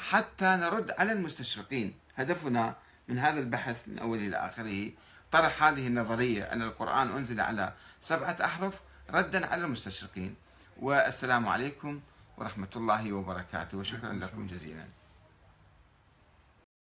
حتى 0.10 0.46
نرد 0.46 0.92
على 0.92 1.12
المستشرقين. 1.12 1.94
هدفنا 2.16 2.76
من 3.08 3.20
هذا 3.20 3.40
البحث 3.40 3.88
من 3.88 4.00
أوله 4.00 4.28
إلى 4.28 4.38
آخره 4.38 4.92
طرح 5.32 5.64
هذه 5.64 5.88
النظرية 5.88 6.44
أن 6.44 6.62
القرآن 6.62 7.10
أنزل 7.10 7.42
على 7.42 7.74
سبعة 8.02 8.38
أحرف 8.46 8.82
ردا 9.10 9.46
على 9.48 9.64
المستشرقين. 9.64 10.36
والسلام 10.80 11.48
عليكم 11.48 12.02
ورحمة 12.38 12.68
الله 12.76 13.14
وبركاته 13.14 13.78
وشكرا 13.78 14.14
لكم 14.14 14.48
جزيلا. 14.48 14.86